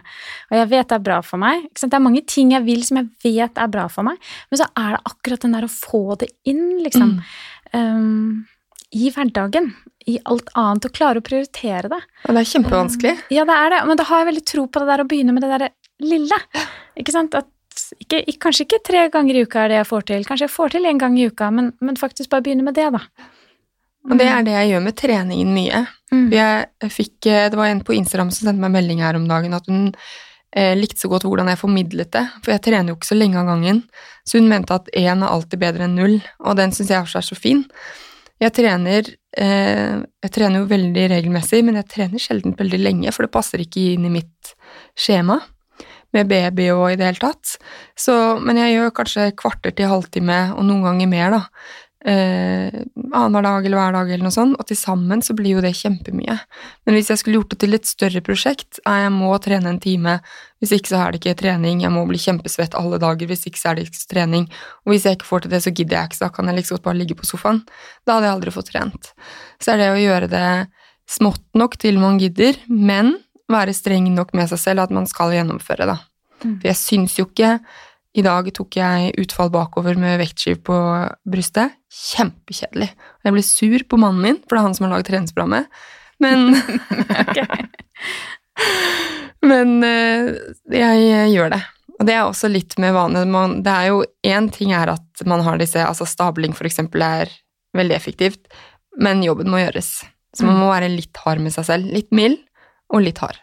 Og 0.50 0.56
jeg 0.58 0.70
vet 0.70 0.90
det 0.92 0.98
er 1.00 1.04
bra 1.10 1.18
for 1.26 1.42
meg. 1.42 1.66
Det 1.74 1.90
er 1.90 2.04
mange 2.04 2.22
ting 2.28 2.54
jeg 2.54 2.66
vil 2.66 2.84
som 2.86 3.00
jeg 3.00 3.10
vet 3.26 3.60
er 3.60 3.72
bra 3.72 3.88
for 3.92 4.06
meg, 4.06 4.20
men 4.50 4.62
så 4.62 4.70
er 4.78 4.96
det 4.96 5.04
akkurat 5.12 5.46
den 5.46 5.58
der 5.58 5.66
å 5.66 5.72
få 5.72 6.02
det 6.20 6.30
inn, 6.48 6.66
liksom. 6.84 7.16
Mm. 7.18 7.70
Um, 7.74 8.74
I 8.94 9.12
hverdagen. 9.14 9.72
I 10.08 10.16
alt 10.30 10.48
annet. 10.58 10.86
Å 10.88 10.94
klare 10.96 11.20
å 11.20 11.24
prioritere 11.26 11.90
det. 11.92 12.00
Og 12.24 12.34
det 12.34 12.42
er 12.42 12.52
kjempevanskelig. 12.54 13.16
Um, 13.18 13.32
ja, 13.36 13.46
det 13.48 13.56
er 13.56 13.74
det. 13.74 13.80
Men 13.90 14.00
da 14.00 14.06
har 14.08 14.22
jeg 14.22 14.30
veldig 14.30 14.46
tro 14.54 14.66
på 14.66 14.82
det 14.82 14.92
der 14.92 15.02
å 15.02 15.08
begynne 15.10 15.34
med 15.36 15.44
det 15.44 15.50
derre 15.52 15.72
lille. 16.00 16.38
Ikke 16.98 17.14
sant? 17.14 17.36
At 17.36 17.50
ikke, 18.00 18.22
kanskje 18.42 18.66
ikke 18.66 18.80
tre 18.86 19.04
ganger 19.12 19.36
i 19.36 19.44
uka 19.46 19.64
er 19.64 19.72
det 19.72 19.78
jeg 19.80 19.88
får 19.90 20.06
til, 20.10 20.24
kanskje 20.26 20.46
jeg 20.46 20.54
får 20.54 20.72
til 20.74 20.88
en 20.90 20.98
gang 21.00 21.18
i 21.18 21.26
uka, 21.30 21.50
men, 21.54 21.70
men 21.82 21.98
faktisk 21.98 22.30
bare 22.32 22.44
begynne 22.46 22.66
med 22.66 22.76
det, 22.78 22.88
da. 22.94 23.02
Og 24.08 24.16
det 24.16 24.26
er 24.30 24.44
det 24.46 24.56
jeg 24.56 24.72
gjør 24.72 24.82
med 24.86 24.96
treningen 24.96 25.52
mye. 25.52 25.84
Mm. 26.10 26.26
Jeg 26.32 26.90
fikk, 26.94 27.16
det 27.28 27.58
var 27.58 27.68
en 27.68 27.82
på 27.84 27.94
Instagram 27.98 28.32
som 28.32 28.48
sendte 28.48 28.62
meg 28.62 28.72
melding 28.78 29.02
her 29.04 29.18
om 29.18 29.26
dagen 29.28 29.54
at 29.54 29.68
hun 29.68 29.90
eh, 30.56 30.72
likte 30.78 31.02
så 31.02 31.10
godt 31.12 31.26
hvordan 31.28 31.50
jeg 31.52 31.60
formidlet 31.60 32.12
det, 32.16 32.24
for 32.40 32.54
jeg 32.54 32.64
trener 32.64 32.92
jo 32.92 32.98
ikke 32.98 33.10
så 33.10 33.18
lenge 33.18 33.40
av 33.40 33.50
gangen. 33.50 33.82
Så 34.24 34.40
hun 34.40 34.48
mente 34.50 34.76
at 34.76 34.88
én 34.96 35.24
er 35.24 35.34
alltid 35.34 35.62
bedre 35.62 35.86
enn 35.86 35.98
null, 35.98 36.16
og 36.40 36.56
den 36.58 36.74
syns 36.74 36.92
jeg 36.94 37.04
også 37.04 37.20
er 37.20 37.28
så 37.28 37.38
fin. 37.38 37.64
Jeg 38.40 38.56
trener, 38.56 39.12
eh, 39.36 40.00
jeg 40.24 40.32
trener 40.32 40.62
jo 40.62 40.70
veldig 40.70 41.06
regelmessig, 41.12 41.60
men 41.66 41.76
jeg 41.82 41.90
trener 41.92 42.22
sjelden 42.22 42.56
veldig 42.56 42.80
lenge, 42.80 43.12
for 43.12 43.26
det 43.26 43.34
passer 43.36 43.60
ikke 43.60 43.90
inn 43.94 44.08
i 44.08 44.14
mitt 44.16 44.54
skjema 44.98 45.42
med 46.16 46.26
baby 46.26 46.70
og 46.74 46.88
i 46.90 46.96
det 46.98 47.06
hele 47.06 47.22
tatt. 47.22 47.58
Så, 47.98 48.14
men 48.42 48.58
jeg 48.58 48.74
gjør 48.74 48.96
kanskje 48.96 49.30
kvarter 49.38 49.76
til 49.76 49.92
halvtime, 49.92 50.40
og 50.56 50.66
noen 50.66 50.88
ganger 50.88 51.10
mer, 51.10 51.36
da. 51.36 51.42
Eh, 52.00 52.72
Annenhver 53.12 53.42
dag 53.44 53.66
eller 53.66 53.76
hver 53.76 53.92
dag 53.92 54.10
eller 54.10 54.24
noe 54.24 54.32
sånt, 54.32 54.56
og 54.56 54.68
til 54.68 54.78
sammen 54.78 55.20
så 55.24 55.34
blir 55.36 55.58
jo 55.58 55.64
det 55.64 55.74
kjempemye. 55.76 56.36
Men 56.86 56.96
hvis 56.96 57.10
jeg 57.12 57.20
skulle 57.20 57.40
gjort 57.40 57.52
det 57.52 57.58
til 57.60 57.76
et 57.76 57.88
større 57.88 58.22
prosjekt, 58.24 58.80
er 58.88 59.02
jeg 59.04 59.12
må 59.12 59.32
trene 59.42 59.68
en 59.74 59.80
time, 59.82 60.16
hvis 60.62 60.72
ikke 60.76 60.92
så 60.92 61.00
er 61.02 61.12
det 61.12 61.20
ikke 61.20 61.36
trening, 61.42 61.82
jeg 61.84 61.92
må 61.92 62.06
bli 62.08 62.20
kjempesvett 62.22 62.76
alle 62.78 63.00
dager, 63.02 63.28
hvis 63.28 63.44
ikke 63.50 63.60
så 63.60 63.72
er 63.72 63.78
det 63.80 63.88
ikke 63.88 64.06
trening, 64.14 64.46
og 64.86 64.94
hvis 64.94 65.08
jeg 65.08 65.18
ikke 65.18 65.28
får 65.28 65.44
til 65.44 65.52
det, 65.52 65.62
så 65.66 65.74
gidder 65.74 65.98
jeg 65.98 66.10
ikke, 66.10 66.20
så 66.20 66.26
da 66.26 66.34
kan 66.36 66.48
jeg 66.48 66.60
liksom 66.60 66.78
godt 66.78 66.86
bare 66.88 67.00
ligge 67.02 67.18
på 67.18 67.28
sofaen. 67.28 67.64
Da 68.06 68.16
hadde 68.16 68.30
jeg 68.30 68.38
aldri 68.38 68.54
fått 68.54 68.72
trent. 68.72 69.12
Så 69.60 69.74
er 69.74 69.82
det 69.82 69.90
å 69.92 70.00
gjøre 70.00 70.30
det 70.32 70.46
smått 71.10 71.44
nok 71.58 71.76
til 71.82 72.00
man 72.00 72.20
gidder, 72.22 72.56
men 72.70 73.18
være 73.50 73.74
streng 73.74 74.06
nok 74.14 74.32
med 74.38 74.48
seg 74.52 74.62
selv 74.62 74.86
at 74.86 74.94
man 74.94 75.10
skal 75.10 75.34
gjennomføre, 75.34 75.90
da. 75.90 75.98
Mm. 76.40 76.60
For 76.62 76.70
jeg 76.70 76.78
syns 76.80 77.18
jo 77.18 77.26
ikke 77.28 77.58
I 78.18 78.24
dag 78.26 78.48
tok 78.56 78.74
jeg 78.74 79.12
utfall 79.22 79.52
bakover 79.54 79.98
med 80.00 80.18
vektskiv 80.18 80.62
på 80.66 80.76
brystet. 81.30 81.76
Kjempekjedelig. 81.94 82.90
Jeg 83.22 83.36
ble 83.36 83.44
sur 83.46 83.86
på 83.86 84.00
mannen 84.02 84.24
min, 84.24 84.38
for 84.44 84.56
det 84.56 84.62
er 84.62 84.66
han 84.66 84.76
som 84.76 84.88
har 84.88 84.96
laget 84.96 85.10
treningsprogrammet. 85.12 85.70
Men 86.20 86.50
Men 89.46 89.78
eh, 89.86 90.32
jeg 90.74 91.30
gjør 91.34 91.54
det. 91.54 91.60
Og 92.00 92.06
det 92.08 92.16
er 92.16 92.24
også 92.24 92.48
litt 92.50 92.76
med 92.80 92.94
vane. 92.96 93.24
Det 93.64 93.72
er 93.72 93.90
jo 93.90 94.02
Én 94.26 94.48
ting 94.52 94.72
er 94.76 94.92
at 94.94 95.24
man 95.28 95.42
har 95.44 95.60
disse 95.60 95.80
Altså 95.84 96.06
stabling, 96.08 96.54
for 96.56 96.68
eksempel, 96.68 97.04
er 97.04 97.32
veldig 97.76 97.94
effektivt, 97.94 98.48
men 98.98 99.22
jobben 99.22 99.50
må 99.52 99.60
gjøres. 99.60 100.00
Så 100.34 100.46
man 100.46 100.56
mm. 100.56 100.62
må 100.64 100.70
være 100.72 100.88
litt 100.90 101.20
hard 101.22 101.42
med 101.44 101.54
seg 101.54 101.68
selv. 101.68 101.92
Litt 101.94 102.10
mild, 102.14 102.40
og 102.90 103.04
litt 103.04 103.20
hard. 103.22 103.38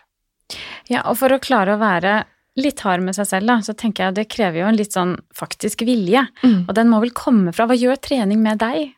Ja, 0.92 1.06
og 1.08 1.16
for 1.20 1.32
å 1.32 1.40
klare 1.44 1.76
å 1.76 1.80
være 1.80 2.26
litt 2.58 2.82
hard 2.86 3.04
med 3.06 3.16
seg 3.18 3.30
selv, 3.30 3.50
da, 3.52 3.58
så 3.64 3.76
tenker 3.78 4.08
jeg 4.08 4.18
det 4.18 4.30
krever 4.34 4.64
jo 4.64 4.70
en 4.70 4.78
litt 4.78 4.96
sånn 4.96 5.16
faktisk 5.38 5.84
vilje. 5.88 6.24
Mm. 6.44 6.64
Og 6.66 6.74
den 6.78 6.90
må 6.92 7.02
vel 7.04 7.14
komme 7.16 7.54
fra 7.56 7.68
Hva 7.70 7.78
gjør 7.78 8.00
trening 8.02 8.42
med 8.44 8.62
deg? 8.64 8.96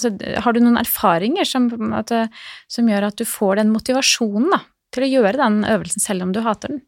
Så, 0.00 0.10
har 0.42 0.54
du 0.54 0.60
noen 0.60 0.80
erfaringer 0.80 1.46
som, 1.48 1.68
at, 1.96 2.12
som, 2.70 2.88
gjør 2.90 3.08
at 3.08 3.20
du 3.20 3.24
får 3.28 3.60
den 3.62 3.70
motivasjonen 3.72 4.50
da, 4.52 4.60
til 4.94 5.06
å 5.06 5.12
gjøre 5.12 5.38
den 5.40 5.62
øvelsen 5.70 6.02
selv 6.02 6.26
om 6.26 6.34
du 6.34 6.42
hater 6.44 6.74
den? 6.74 6.82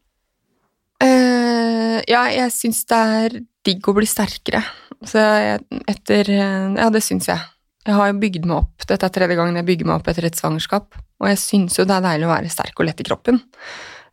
Uh, 0.97 2.01
ja, 2.09 2.25
jeg 2.33 2.53
syns 2.55 2.81
det 2.89 3.01
er 3.17 3.37
digg 3.67 3.87
å 3.87 3.95
bli 3.97 4.07
sterkere. 4.09 4.63
Så 5.05 5.21
jeg, 5.21 5.61
etter 5.89 6.33
Ja, 6.33 6.89
det 6.93 7.03
syns 7.05 7.29
jeg. 7.29 7.41
Jeg 7.87 7.95
har 7.95 8.09
jo 8.09 8.19
bygd 8.19 8.47
meg 8.49 8.57
opp. 8.59 8.83
Dette 8.83 9.07
er 9.07 9.13
tredje 9.15 9.37
gangen 9.39 9.55
jeg 9.55 9.67
bygger 9.67 9.87
meg 9.87 10.01
opp 10.01 10.09
etter 10.11 10.25
et 10.27 10.37
svangerskap. 10.37 10.97
Og 11.21 11.29
jeg 11.31 11.39
syns 11.39 11.77
jo 11.79 11.85
det 11.87 11.95
er 11.95 12.03
deilig 12.03 12.27
å 12.27 12.33
være 12.33 12.51
sterk 12.51 12.81
og 12.81 12.89
lett 12.89 12.99
i 12.99 13.05
kroppen. 13.07 13.39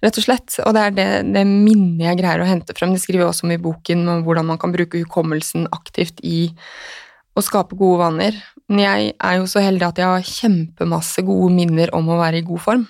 Rett 0.05 0.21
og 0.21 0.27
slett. 0.27 0.59
Og 0.67 0.75
det 0.77 0.83
er 0.83 0.97
det, 0.97 1.09
det 1.33 1.45
minnet 1.49 2.05
jeg 2.05 2.21
greier 2.21 2.43
å 2.45 2.49
hente 2.49 2.77
frem. 2.77 2.93
Det 2.93 3.03
skriver 3.03 3.25
jeg 3.25 3.31
også 3.31 3.47
om 3.49 3.55
i 3.55 3.61
boken, 3.62 4.05
om 4.12 4.25
hvordan 4.27 4.51
man 4.53 4.61
kan 4.61 4.75
bruke 4.75 5.01
hukommelsen 5.01 5.69
aktivt 5.73 6.21
i 6.27 6.51
å 7.35 7.43
skape 7.43 7.79
gode 7.79 8.03
vaner. 8.03 8.37
Men 8.69 8.85
jeg 8.85 9.14
er 9.17 9.38
jo 9.38 9.49
så 9.51 9.62
heldig 9.64 9.88
at 9.88 10.01
jeg 10.01 10.11
har 10.11 10.29
kjempemasse 10.29 11.25
gode 11.27 11.51
minner 11.57 11.93
om 11.97 12.12
å 12.12 12.21
være 12.21 12.43
i 12.43 12.47
god 12.47 12.62
form. 12.67 12.87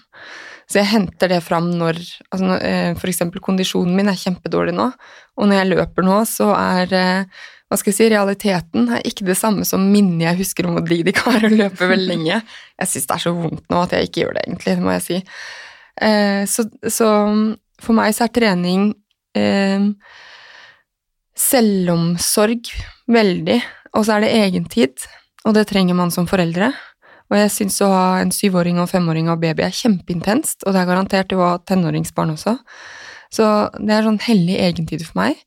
Så 0.70 0.80
jeg 0.80 0.90
henter 0.90 1.28
det 1.28 1.42
fram 1.44 1.66
når 1.76 1.98
altså, 2.32 2.54
eh, 2.64 2.94
For 2.96 3.10
eksempel 3.10 3.42
kondisjonen 3.44 3.96
min 3.96 4.08
er 4.08 4.16
kjempedårlig 4.16 4.72
nå, 4.76 4.86
og 5.36 5.50
når 5.50 5.60
jeg 5.60 5.70
løper 5.74 6.06
nå, 6.06 6.22
så 6.28 6.54
er 6.56 6.94
eh, 6.96 7.42
hva 7.68 7.78
skal 7.80 7.90
jeg 7.90 7.98
si, 7.98 8.08
realiteten 8.12 8.88
er 8.96 9.04
ikke 9.08 9.26
det 9.26 9.36
samme 9.40 9.64
som 9.68 9.84
minnet 9.90 10.28
jeg 10.28 10.40
husker 10.44 10.68
om 10.68 10.78
å 10.78 10.84
digg 10.84 11.04
det 11.08 11.16
kan 11.16 11.40
og 11.40 11.52
løpe 11.52 11.88
veldig 11.90 12.08
lenge. 12.10 12.40
Jeg 12.80 12.90
syns 12.90 13.08
det 13.10 13.16
er 13.16 13.22
så 13.24 13.34
vondt 13.36 13.64
nå 13.72 13.80
at 13.82 13.94
jeg 13.96 14.08
ikke 14.08 14.24
gjør 14.24 14.36
det, 14.36 14.44
egentlig, 14.46 14.74
må 14.84 14.92
jeg 14.94 15.04
si. 15.04 15.20
Eh, 16.02 16.42
så, 16.50 16.66
så, 16.90 17.10
for 17.82 17.96
meg 17.96 18.14
så 18.16 18.26
er 18.26 18.34
trening 18.34 18.88
eh, 19.38 19.90
selvomsorg 21.38 22.72
veldig, 23.10 23.60
og 23.94 24.06
så 24.06 24.16
er 24.16 24.24
det 24.24 24.34
egentid, 24.38 25.06
og 25.44 25.54
det 25.56 25.68
trenger 25.70 25.98
man 25.98 26.12
som 26.14 26.28
foreldre. 26.30 26.72
Og 27.32 27.38
jeg 27.38 27.52
syns 27.52 27.80
å 27.82 27.88
ha 27.90 28.08
en 28.20 28.32
syvåring 28.34 28.78
og 28.82 28.90
femåring 28.90 29.30
og 29.32 29.40
baby 29.42 29.64
er 29.64 29.74
kjempeintenst, 29.74 30.66
og 30.66 30.74
det 30.74 30.82
er 30.82 30.90
garantert 30.90 31.32
å 31.34 31.40
ha 31.40 31.54
tenåringsbarn 31.66 32.34
også. 32.34 32.58
Så 33.32 33.46
det 33.80 33.96
er 33.96 34.06
sånn 34.06 34.20
hellig 34.22 34.58
egentid 34.62 35.02
for 35.06 35.22
meg. 35.22 35.40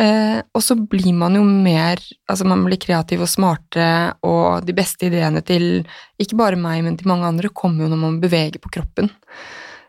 Eh, 0.00 0.38
og 0.56 0.62
så 0.64 0.76
blir 0.78 1.12
man 1.12 1.34
jo 1.36 1.42
mer 1.44 2.00
Altså, 2.30 2.46
man 2.48 2.62
blir 2.64 2.78
kreativ 2.80 3.20
og 3.24 3.28
smarte, 3.28 3.84
og 4.24 4.64
de 4.64 4.72
beste 4.76 5.08
ideene 5.10 5.42
til 5.44 5.82
ikke 6.22 6.38
bare 6.38 6.60
meg, 6.60 6.84
men 6.86 6.96
til 6.96 7.10
mange 7.10 7.26
andre, 7.26 7.50
kommer 7.50 7.84
jo 7.84 7.90
når 7.90 8.00
man 8.00 8.20
beveger 8.22 8.62
på 8.62 8.70
kroppen. 8.78 9.10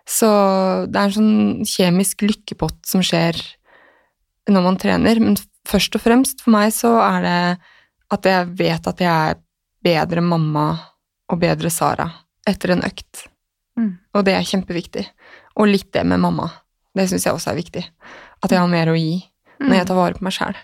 Så 0.08 0.30
det 0.90 0.98
er 0.98 1.10
en 1.10 1.16
sånn 1.16 1.68
kjemisk 1.68 2.26
lykkepott 2.26 2.80
som 2.88 3.04
skjer 3.06 3.38
når 4.52 4.66
man 4.66 4.80
trener, 4.82 5.20
men 5.22 5.38
først 5.70 5.96
og 5.96 6.04
fremst 6.04 6.42
for 6.44 6.56
meg 6.56 6.72
så 6.76 6.96
er 7.04 7.26
det 7.26 7.42
at 8.12 8.28
jeg 8.28 8.50
vet 8.60 8.90
at 8.90 9.04
jeg 9.04 9.12
er 9.12 9.42
bedre 9.82 10.24
mamma 10.26 10.66
og 11.32 11.40
bedre 11.42 11.72
Sara 11.74 12.10
etter 12.48 12.76
en 12.76 12.84
økt. 12.86 13.28
Mm. 13.80 13.94
Og 14.18 14.26
det 14.28 14.36
er 14.36 14.48
kjempeviktig. 14.48 15.06
Og 15.62 15.70
litt 15.70 15.92
det 15.94 16.04
med 16.08 16.22
mamma. 16.24 16.50
Det 16.98 17.08
syns 17.08 17.28
jeg 17.28 17.38
også 17.38 17.54
er 17.54 17.62
viktig. 17.62 17.84
At 18.42 18.52
jeg 18.52 18.60
har 18.60 18.72
mer 18.72 18.92
å 18.92 18.98
gi 18.98 19.22
når 19.62 19.76
jeg 19.78 19.86
mm. 19.86 19.90
tar 19.92 20.00
vare 20.00 20.18
på 20.18 20.26
meg 20.26 20.36
sjæl. 20.36 20.58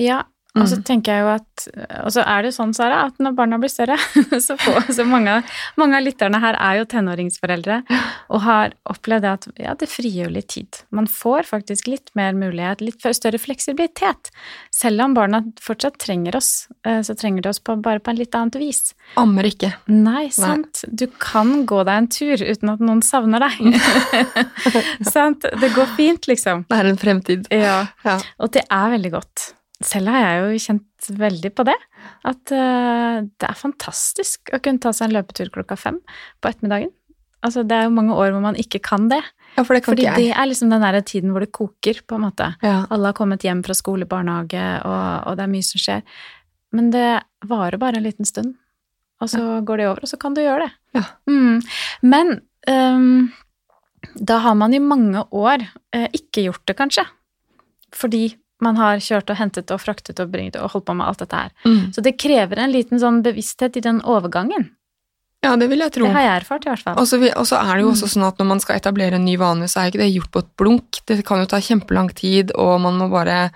Ja, 0.00 0.22
og 0.54 0.68
så 0.70 0.76
mm. 0.78 0.82
tenker 0.86 1.16
jeg 1.16 1.24
jo 1.24 1.30
at 1.32 1.64
Og 2.04 2.12
så 2.14 2.22
er 2.30 2.46
det 2.46 2.52
sånn, 2.54 2.74
Sara, 2.76 3.00
at 3.08 3.16
når 3.22 3.34
barna 3.38 3.58
blir 3.58 3.72
større 3.72 3.96
så, 4.44 4.54
få, 4.60 4.76
så 4.94 5.06
mange, 5.08 5.40
mange, 5.80 5.98
av 5.98 6.04
lytterne 6.06 6.38
her 6.42 6.58
er 6.62 6.78
jo 6.78 6.86
tenåringsforeldre 6.92 7.80
og 8.34 8.42
har 8.44 8.74
opplevd 8.90 9.26
at 9.28 9.48
ja, 9.60 9.74
det 9.78 9.88
frigjør 9.90 10.30
litt 10.34 10.50
tid. 10.54 10.80
Man 10.94 11.08
får 11.10 11.48
faktisk 11.48 11.88
litt 11.90 12.12
mer 12.18 12.36
mulighet, 12.36 12.82
litt 12.84 13.04
større 13.16 13.38
fleksibilitet. 13.40 14.30
Selv 14.74 15.04
om 15.04 15.16
barna 15.16 15.42
fortsatt 15.62 15.98
trenger 16.02 16.38
oss, 16.38 16.68
eh, 16.86 17.00
så 17.06 17.16
trenger 17.18 17.44
de 17.44 17.52
oss 17.52 17.60
på, 17.62 17.76
bare 17.82 18.02
på 18.02 18.12
en 18.12 18.20
litt 18.20 18.34
annet 18.38 18.58
vis. 18.60 18.94
Ammer 19.20 19.48
ikke. 19.48 19.72
Nei, 19.90 20.28
sant. 20.34 20.84
Nei. 20.86 20.94
Du 21.04 21.06
kan 21.22 21.64
gå 21.68 21.82
deg 21.86 22.04
en 22.04 22.10
tur 22.10 22.42
uten 22.42 22.74
at 22.74 22.84
noen 22.84 23.02
savner 23.06 23.44
deg. 23.44 23.76
sant. 25.14 25.46
Det 25.62 25.74
går 25.76 25.92
fint, 25.98 26.30
liksom. 26.30 26.64
Det 26.70 26.80
er 26.80 26.92
en 26.92 27.00
fremtid. 27.00 27.52
Ja. 27.54 27.82
ja. 28.06 28.18
Og 28.42 28.54
det 28.56 28.66
er 28.68 28.96
veldig 28.96 29.14
godt 29.18 29.50
selv 29.82 30.12
har 30.12 30.22
jeg 30.22 30.42
jo 30.42 30.64
kjent 30.66 31.08
veldig 31.18 31.50
på 31.56 31.64
det. 31.66 31.76
At 32.28 32.52
uh, 32.54 33.24
det 33.24 33.48
er 33.48 33.58
fantastisk 33.58 34.52
å 34.54 34.60
kunne 34.62 34.82
ta 34.82 34.92
seg 34.94 35.08
en 35.08 35.16
løpetur 35.18 35.50
klokka 35.54 35.78
fem 35.80 35.98
på 36.40 36.50
ettermiddagen. 36.50 36.92
Altså, 37.44 37.64
det 37.68 37.76
er 37.76 37.88
jo 37.88 37.96
mange 37.96 38.14
år 38.16 38.32
hvor 38.32 38.40
man 38.44 38.56
ikke 38.56 38.80
kan 38.84 39.10
det. 39.10 39.20
Ja, 39.54 39.62
for 39.62 39.76
det 39.76 39.84
kan 39.84 39.92
Fordi 39.92 40.06
ikke 40.06 40.14
jeg. 40.16 40.30
det 40.30 40.36
er 40.40 40.48
liksom 40.48 40.70
den 40.72 40.84
der 40.86 41.00
tiden 41.04 41.34
hvor 41.34 41.44
det 41.44 41.52
koker, 41.54 42.00
på 42.08 42.16
en 42.16 42.24
måte. 42.26 42.54
Ja. 42.64 42.78
Alle 42.94 43.10
har 43.10 43.16
kommet 43.18 43.44
hjem 43.44 43.60
fra 43.66 43.76
skole, 43.76 44.08
barnehage, 44.08 44.62
og, 44.82 45.28
og, 45.28 45.36
det 45.36 45.44
er 45.44 45.52
mye 45.52 45.66
som 45.66 45.82
skjer. 45.82 46.04
Men 46.74 46.88
det 46.94 47.08
varer 47.46 47.78
bare 47.82 48.00
en 48.00 48.06
liten 48.06 48.26
stund, 48.26 48.54
og 49.22 49.30
så 49.30 49.42
ja. 49.42 49.58
går 49.66 49.80
det 49.82 49.88
over, 49.90 50.06
og 50.06 50.10
så 50.10 50.18
kan 50.20 50.34
du 50.34 50.40
gjøre 50.42 50.64
det. 50.64 50.72
Ja. 50.96 51.04
Mm. 51.30 51.60
Men 52.14 52.32
um, 52.70 53.28
da 54.16 54.40
har 54.46 54.56
man 54.58 54.74
i 54.74 54.82
mange 54.82 55.22
år 55.30 55.68
eh, 55.94 56.08
ikke 56.16 56.48
gjort 56.48 56.64
det, 56.66 56.78
kanskje. 56.80 57.04
Fordi 57.94 58.24
man 58.64 58.78
har 58.80 59.02
kjørt 59.02 59.30
og 59.32 59.38
hentet 59.38 59.72
og 59.74 59.82
fraktet 59.82 60.22
og 60.22 60.32
bringet 60.32 60.56
og 60.60 60.72
holdt 60.72 60.88
på 60.88 60.96
med 60.96 61.06
alt 61.08 61.20
dette 61.22 61.42
her. 61.44 61.52
Mm. 61.66 61.92
Så 61.94 62.04
det 62.04 62.16
krever 62.20 62.60
en 62.60 62.72
liten 62.72 63.02
sånn 63.02 63.20
bevissthet 63.26 63.78
i 63.78 63.84
den 63.84 64.00
overgangen. 64.02 64.72
Ja, 65.44 65.52
det 65.60 65.68
vil 65.68 65.82
jeg 65.84 65.92
tro. 65.92 66.08
Det 66.08 66.16
har 66.16 66.24
jeg 66.24 66.36
erfart, 66.40 66.64
i 66.64 66.70
hvert 66.72 66.84
fall. 66.86 66.98
Og 67.00 67.08
så 67.48 67.60
er 67.60 67.72
det 67.76 67.84
jo 67.84 67.92
også 67.92 68.08
mm. 68.08 68.12
sånn 68.14 68.26
at 68.30 68.38
når 68.40 68.48
man 68.54 68.62
skal 68.64 68.80
etablere 68.80 69.18
en 69.18 69.26
ny 69.28 69.34
vane, 69.40 69.68
så 69.68 69.82
er 69.82 69.90
ikke 69.90 70.00
det 70.00 70.12
gjort 70.14 70.32
på 70.32 70.42
et 70.44 70.52
blunk. 70.60 71.00
Det 71.04 71.18
kan 71.28 71.42
jo 71.42 71.48
ta 71.50 71.60
kjempelang 71.60 72.08
tid, 72.16 72.54
og 72.56 72.78
man 72.84 73.00
må 73.00 73.10
bare 73.12 73.50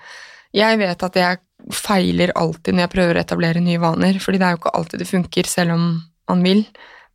Jeg 0.53 0.79
vet 0.81 1.03
at 1.05 1.17
jeg 1.17 1.41
feiler 1.75 2.31
alltid 2.39 2.73
når 2.73 2.85
jeg 2.85 2.93
prøver 2.93 3.17
å 3.17 3.21
etablere 3.21 3.61
nye 3.61 3.81
vaner, 3.81 4.19
fordi 4.21 4.39
det 4.41 4.47
er 4.47 4.55
jo 4.55 4.61
ikke 4.61 4.75
alltid 4.77 5.01
det 5.01 5.09
funker, 5.09 5.49
selv 5.49 5.75
om 5.75 5.83
man 6.29 6.45
vil. 6.45 6.63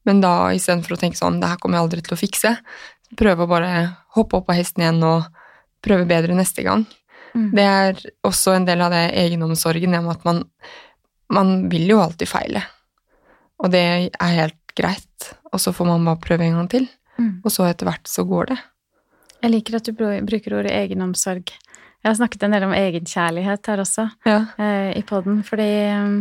Men 0.05 0.21
da 0.23 0.35
istedenfor 0.55 0.95
å 0.95 1.01
tenke 1.01 1.19
sånn 1.19 1.41
Det 1.41 1.49
her 1.49 1.61
kommer 1.63 1.79
jeg 1.79 1.87
aldri 1.87 2.05
til 2.05 2.17
å 2.17 2.21
fikse, 2.21 2.53
prøve 3.19 3.47
å 3.47 3.51
bare 3.51 3.71
hoppe 4.19 4.39
opp 4.39 4.49
på 4.51 4.59
hesten 4.59 4.85
igjen 4.85 5.03
og 5.07 5.31
prøve 5.85 6.07
bedre 6.09 6.37
neste 6.37 6.65
gang. 6.67 6.87
Mm. 7.35 7.49
Det 7.57 7.65
er 7.67 8.03
også 8.27 8.55
en 8.55 8.67
del 8.69 8.83
av 8.85 8.95
det 8.95 9.05
egenomsorgen 9.25 9.95
med 9.95 10.13
at 10.15 10.27
man, 10.27 10.45
man 11.35 11.55
vil 11.73 11.89
jo 11.91 12.03
alltid 12.03 12.31
feile. 12.31 12.63
Og 13.63 13.73
det 13.75 13.85
er 13.85 14.37
helt 14.39 14.61
greit. 14.77 15.33
Og 15.53 15.63
så 15.63 15.73
får 15.75 15.89
man 15.89 16.07
bare 16.07 16.23
prøve 16.23 16.47
en 16.47 16.61
gang 16.61 16.71
til. 16.71 16.87
Mm. 17.19 17.43
Og 17.45 17.53
så 17.53 17.67
etter 17.69 17.89
hvert 17.89 18.11
så 18.11 18.27
går 18.27 18.53
det. 18.53 18.61
Jeg 19.45 19.53
liker 19.53 19.79
at 19.79 19.87
du 19.87 19.93
bruker 19.95 20.57
ordet 20.57 20.73
egenomsorg. 20.73 21.53
Jeg 22.05 22.11
har 22.11 22.17
snakket 22.19 22.47
en 22.47 22.55
del 22.55 22.67
om 22.67 22.75
egenkjærlighet 22.77 23.69
her 23.71 23.81
også 23.81 24.07
ja. 24.29 24.39
eh, 24.61 24.91
i 24.99 25.03
poden, 25.09 25.39
fordi 25.47 25.69
um, 25.97 26.17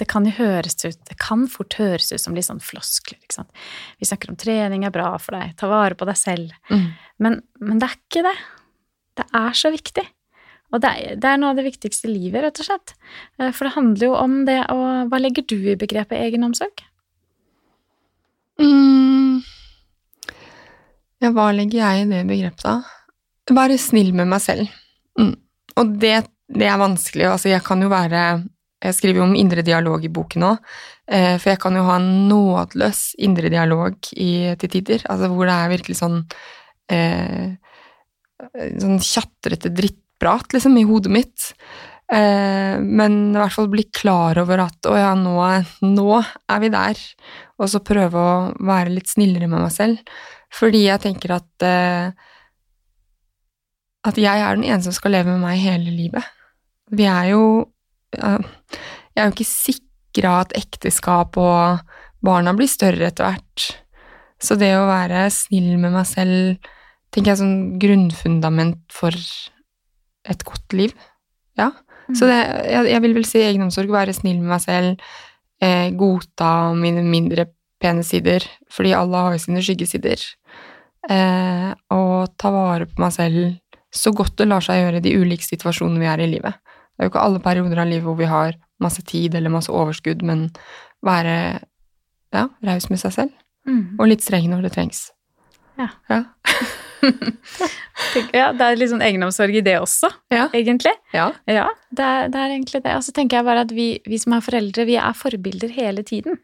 det 0.00 0.08
kan 0.10 0.26
jo 0.26 0.32
høres 0.34 0.74
ut 0.82 0.98
Det 1.06 1.14
kan 1.20 1.44
fort 1.50 1.76
høres 1.78 2.10
ut 2.10 2.22
som 2.22 2.34
litt 2.34 2.48
sånn 2.48 2.62
floskler, 2.62 3.20
ikke 3.22 3.36
sant. 3.36 3.62
Vi 4.02 4.08
snakker 4.08 4.32
om 4.32 4.38
trening 4.40 4.86
er 4.86 4.94
bra 4.94 5.12
for 5.22 5.36
deg, 5.38 5.54
ta 5.58 5.70
vare 5.70 5.98
på 5.98 6.08
deg 6.08 6.18
selv. 6.18 6.56
Mm. 6.72 6.88
Men, 7.22 7.38
men, 7.62 7.78
det 7.78 7.88
er 7.88 7.98
ikke 8.00 8.24
det. 8.26 8.34
Det 9.20 9.28
er 9.42 9.58
så 9.58 9.70
viktig. 9.74 10.04
Og 10.72 10.80
det 10.80 10.90
er, 10.90 11.18
det 11.20 11.28
er, 11.28 11.40
noe 11.40 11.52
av 11.52 11.60
det 11.60 11.66
viktigste 11.66 12.08
i 12.08 12.14
livet, 12.14 12.40
rett 12.46 12.62
og 12.62 12.68
slett. 12.68 12.94
Eh, 13.38 13.52
for 13.52 13.68
det 13.68 13.74
handler 13.76 14.06
jo 14.08 14.14
om 14.16 14.38
det 14.48 14.60
å 14.72 14.78
Hva 15.10 15.20
legger 15.20 15.44
du 15.48 15.58
i 15.58 15.78
begrepet 15.78 16.20
egenomsorg? 16.20 16.84
Mm. 18.62 19.42
Ja, 21.22 21.30
hva 21.34 21.50
legger 21.54 21.82
jeg 21.82 22.04
i 22.04 22.08
det 22.10 22.22
begrepet, 22.28 22.64
da? 22.64 23.52
Være 23.52 23.76
snill 23.80 24.12
med 24.16 24.30
meg 24.30 24.42
selv. 24.42 24.72
Mm. 25.20 25.34
Og 25.78 25.94
det, 26.00 26.16
det, 26.50 26.66
er 26.66 26.80
vanskelig. 26.80 27.28
Altså, 27.28 27.50
jeg 27.52 27.64
kan 27.66 27.82
jo 27.82 27.90
være 27.92 28.24
Jeg 28.82 28.96
skriver 28.96 29.20
jo 29.20 29.26
om 29.28 29.36
indre 29.38 29.62
dialog 29.62 30.02
i 30.02 30.10
boken 30.10 30.42
nå, 30.42 30.48
eh, 31.06 31.36
for 31.38 31.52
jeg 31.52 31.60
kan 31.62 31.76
jo 31.78 31.84
ha 31.86 32.00
en 32.00 32.08
nådeløs 32.26 33.12
indre 33.22 33.52
dialog 33.52 33.94
i, 34.16 34.56
til 34.58 34.72
tider, 34.72 35.04
altså 35.06 35.28
hvor 35.30 35.46
det 35.46 35.54
er 35.54 35.70
virkelig 35.70 36.00
sånn 36.00 36.16
eh, 36.90 37.52
Sånn 38.82 38.98
tjatrete 38.98 39.70
dritt 39.70 40.00
prat 40.22 40.54
liksom, 40.54 40.78
i 40.78 40.86
hodet 40.88 41.12
mitt. 41.12 41.52
Eh, 42.12 42.76
men 42.78 43.20
i 43.32 43.38
hvert 43.40 43.54
fall 43.54 43.70
bli 43.72 43.86
klar 43.94 44.38
over 44.42 44.66
at 44.66 44.90
å 44.90 44.96
ja, 44.98 45.12
nå, 45.18 45.36
nå, 45.86 46.10
er 46.22 46.62
vi 46.62 46.72
der. 46.72 47.06
Og 47.58 47.70
så 47.72 47.82
prøve 47.84 48.20
å 48.20 48.34
være 48.62 48.94
litt 48.94 49.10
snillere 49.12 49.48
med 49.50 49.64
meg 49.64 49.74
selv. 49.74 50.20
Fordi 50.52 50.84
jeg 50.84 51.02
tenker 51.02 51.38
at 51.38 51.66
eh, 51.66 52.30
at 54.02 54.18
jeg 54.18 54.42
er 54.42 54.56
den 54.56 54.66
eneste 54.66 54.90
som 54.90 54.98
skal 54.98 55.14
leve 55.16 55.30
med 55.30 55.44
meg 55.44 55.62
hele 55.62 55.92
livet. 55.94 56.26
Vi 56.90 57.06
er 57.08 57.32
jo 57.32 57.44
Jeg 58.12 59.22
er 59.22 59.28
jo 59.28 59.32
ikke 59.32 59.48
sikra 59.48 60.32
at 60.42 60.52
ekteskap 60.56 61.38
og 61.40 61.80
barna 62.24 62.52
blir 62.52 62.68
større 62.68 63.06
etter 63.08 63.24
hvert. 63.24 63.64
Så 64.42 64.58
det 64.60 64.74
å 64.76 64.88
være 64.88 65.30
snill 65.32 65.78
med 65.80 65.94
meg 65.94 66.04
selv 66.10 66.68
tenker 67.12 67.30
jeg 67.30 67.36
er 67.36 67.40
sånn 67.40 67.78
grunnfundament 67.80 68.82
for 68.92 69.16
et 70.28 70.44
godt 70.46 70.76
liv. 70.76 70.94
Ja. 71.58 71.70
Mm. 72.08 72.14
Så 72.18 72.28
det, 72.30 72.38
jeg, 72.70 72.90
jeg, 72.92 73.02
vil 73.04 73.16
vel 73.18 73.26
si 73.28 73.42
egenomsorg, 73.42 73.92
være 73.92 74.14
snill 74.16 74.40
med 74.40 74.54
meg 74.54 74.62
selv, 74.64 75.10
eh, 75.62 75.90
godta 75.98 76.72
mine 76.78 77.04
mindre 77.06 77.48
pene 77.82 78.04
sider, 78.06 78.44
fordi 78.70 78.94
alle 78.94 79.24
har 79.24 79.34
jo 79.34 79.42
sine 79.42 79.62
skyggesider. 79.64 80.22
Eh, 81.10 81.70
og 81.94 82.34
ta 82.38 82.52
vare 82.54 82.86
på 82.86 83.02
meg 83.02 83.14
selv 83.14 83.42
så 83.92 84.12
godt 84.16 84.38
det 84.40 84.48
lar 84.48 84.64
seg 84.64 84.80
gjøre 84.80 85.00
i 85.02 85.04
de 85.04 85.16
ulike 85.20 85.44
situasjonene 85.44 86.00
vi 86.00 86.08
er 86.08 86.22
i 86.22 86.30
livet. 86.30 86.60
Det 86.92 87.02
er 87.02 87.08
jo 87.08 87.12
ikke 87.12 87.24
alle 87.26 87.42
perioder 87.44 87.82
av 87.82 87.90
livet 87.90 88.06
hvor 88.06 88.16
vi 88.16 88.28
har 88.30 88.56
masse 88.82 89.02
tid 89.06 89.34
eller 89.34 89.52
masse 89.52 89.72
overskudd, 89.72 90.22
men 90.26 90.46
være 91.04 91.34
ja, 92.32 92.46
raus 92.64 92.88
med 92.90 93.02
seg 93.02 93.16
selv. 93.18 93.34
Mm. 93.68 93.98
Og 93.98 94.08
litt 94.10 94.24
streng 94.24 94.48
når 94.50 94.66
det 94.66 94.72
trengs. 94.76 95.04
Ja. 95.78 95.90
ja. 96.10 96.22
ja, 98.38 98.50
det 98.54 98.66
er 98.66 98.78
litt 98.78 98.92
sånn 98.92 99.04
egenomsorg 99.04 99.56
i 99.58 99.64
det 99.64 99.78
også, 99.82 100.10
ja. 100.32 100.46
egentlig. 100.54 100.94
Ja, 101.14 101.30
ja 101.50 101.66
det, 101.90 102.04
er, 102.04 102.28
det, 102.32 102.38
er, 102.38 102.54
egentlig 102.54 102.82
det. 102.84 102.94
Og 102.98 103.06
så 103.06 103.14
tenker 103.16 103.40
jeg 103.40 103.48
bare 103.48 103.64
at 103.66 103.74
vi, 103.74 103.88
vi, 104.06 104.20
som 104.22 104.36
er 104.36 104.44
foreldre, 104.44 104.86
vi 104.88 104.98
er 105.00 105.18
forbilder 105.18 105.74
hele 105.74 106.04
tiden. 106.06 106.38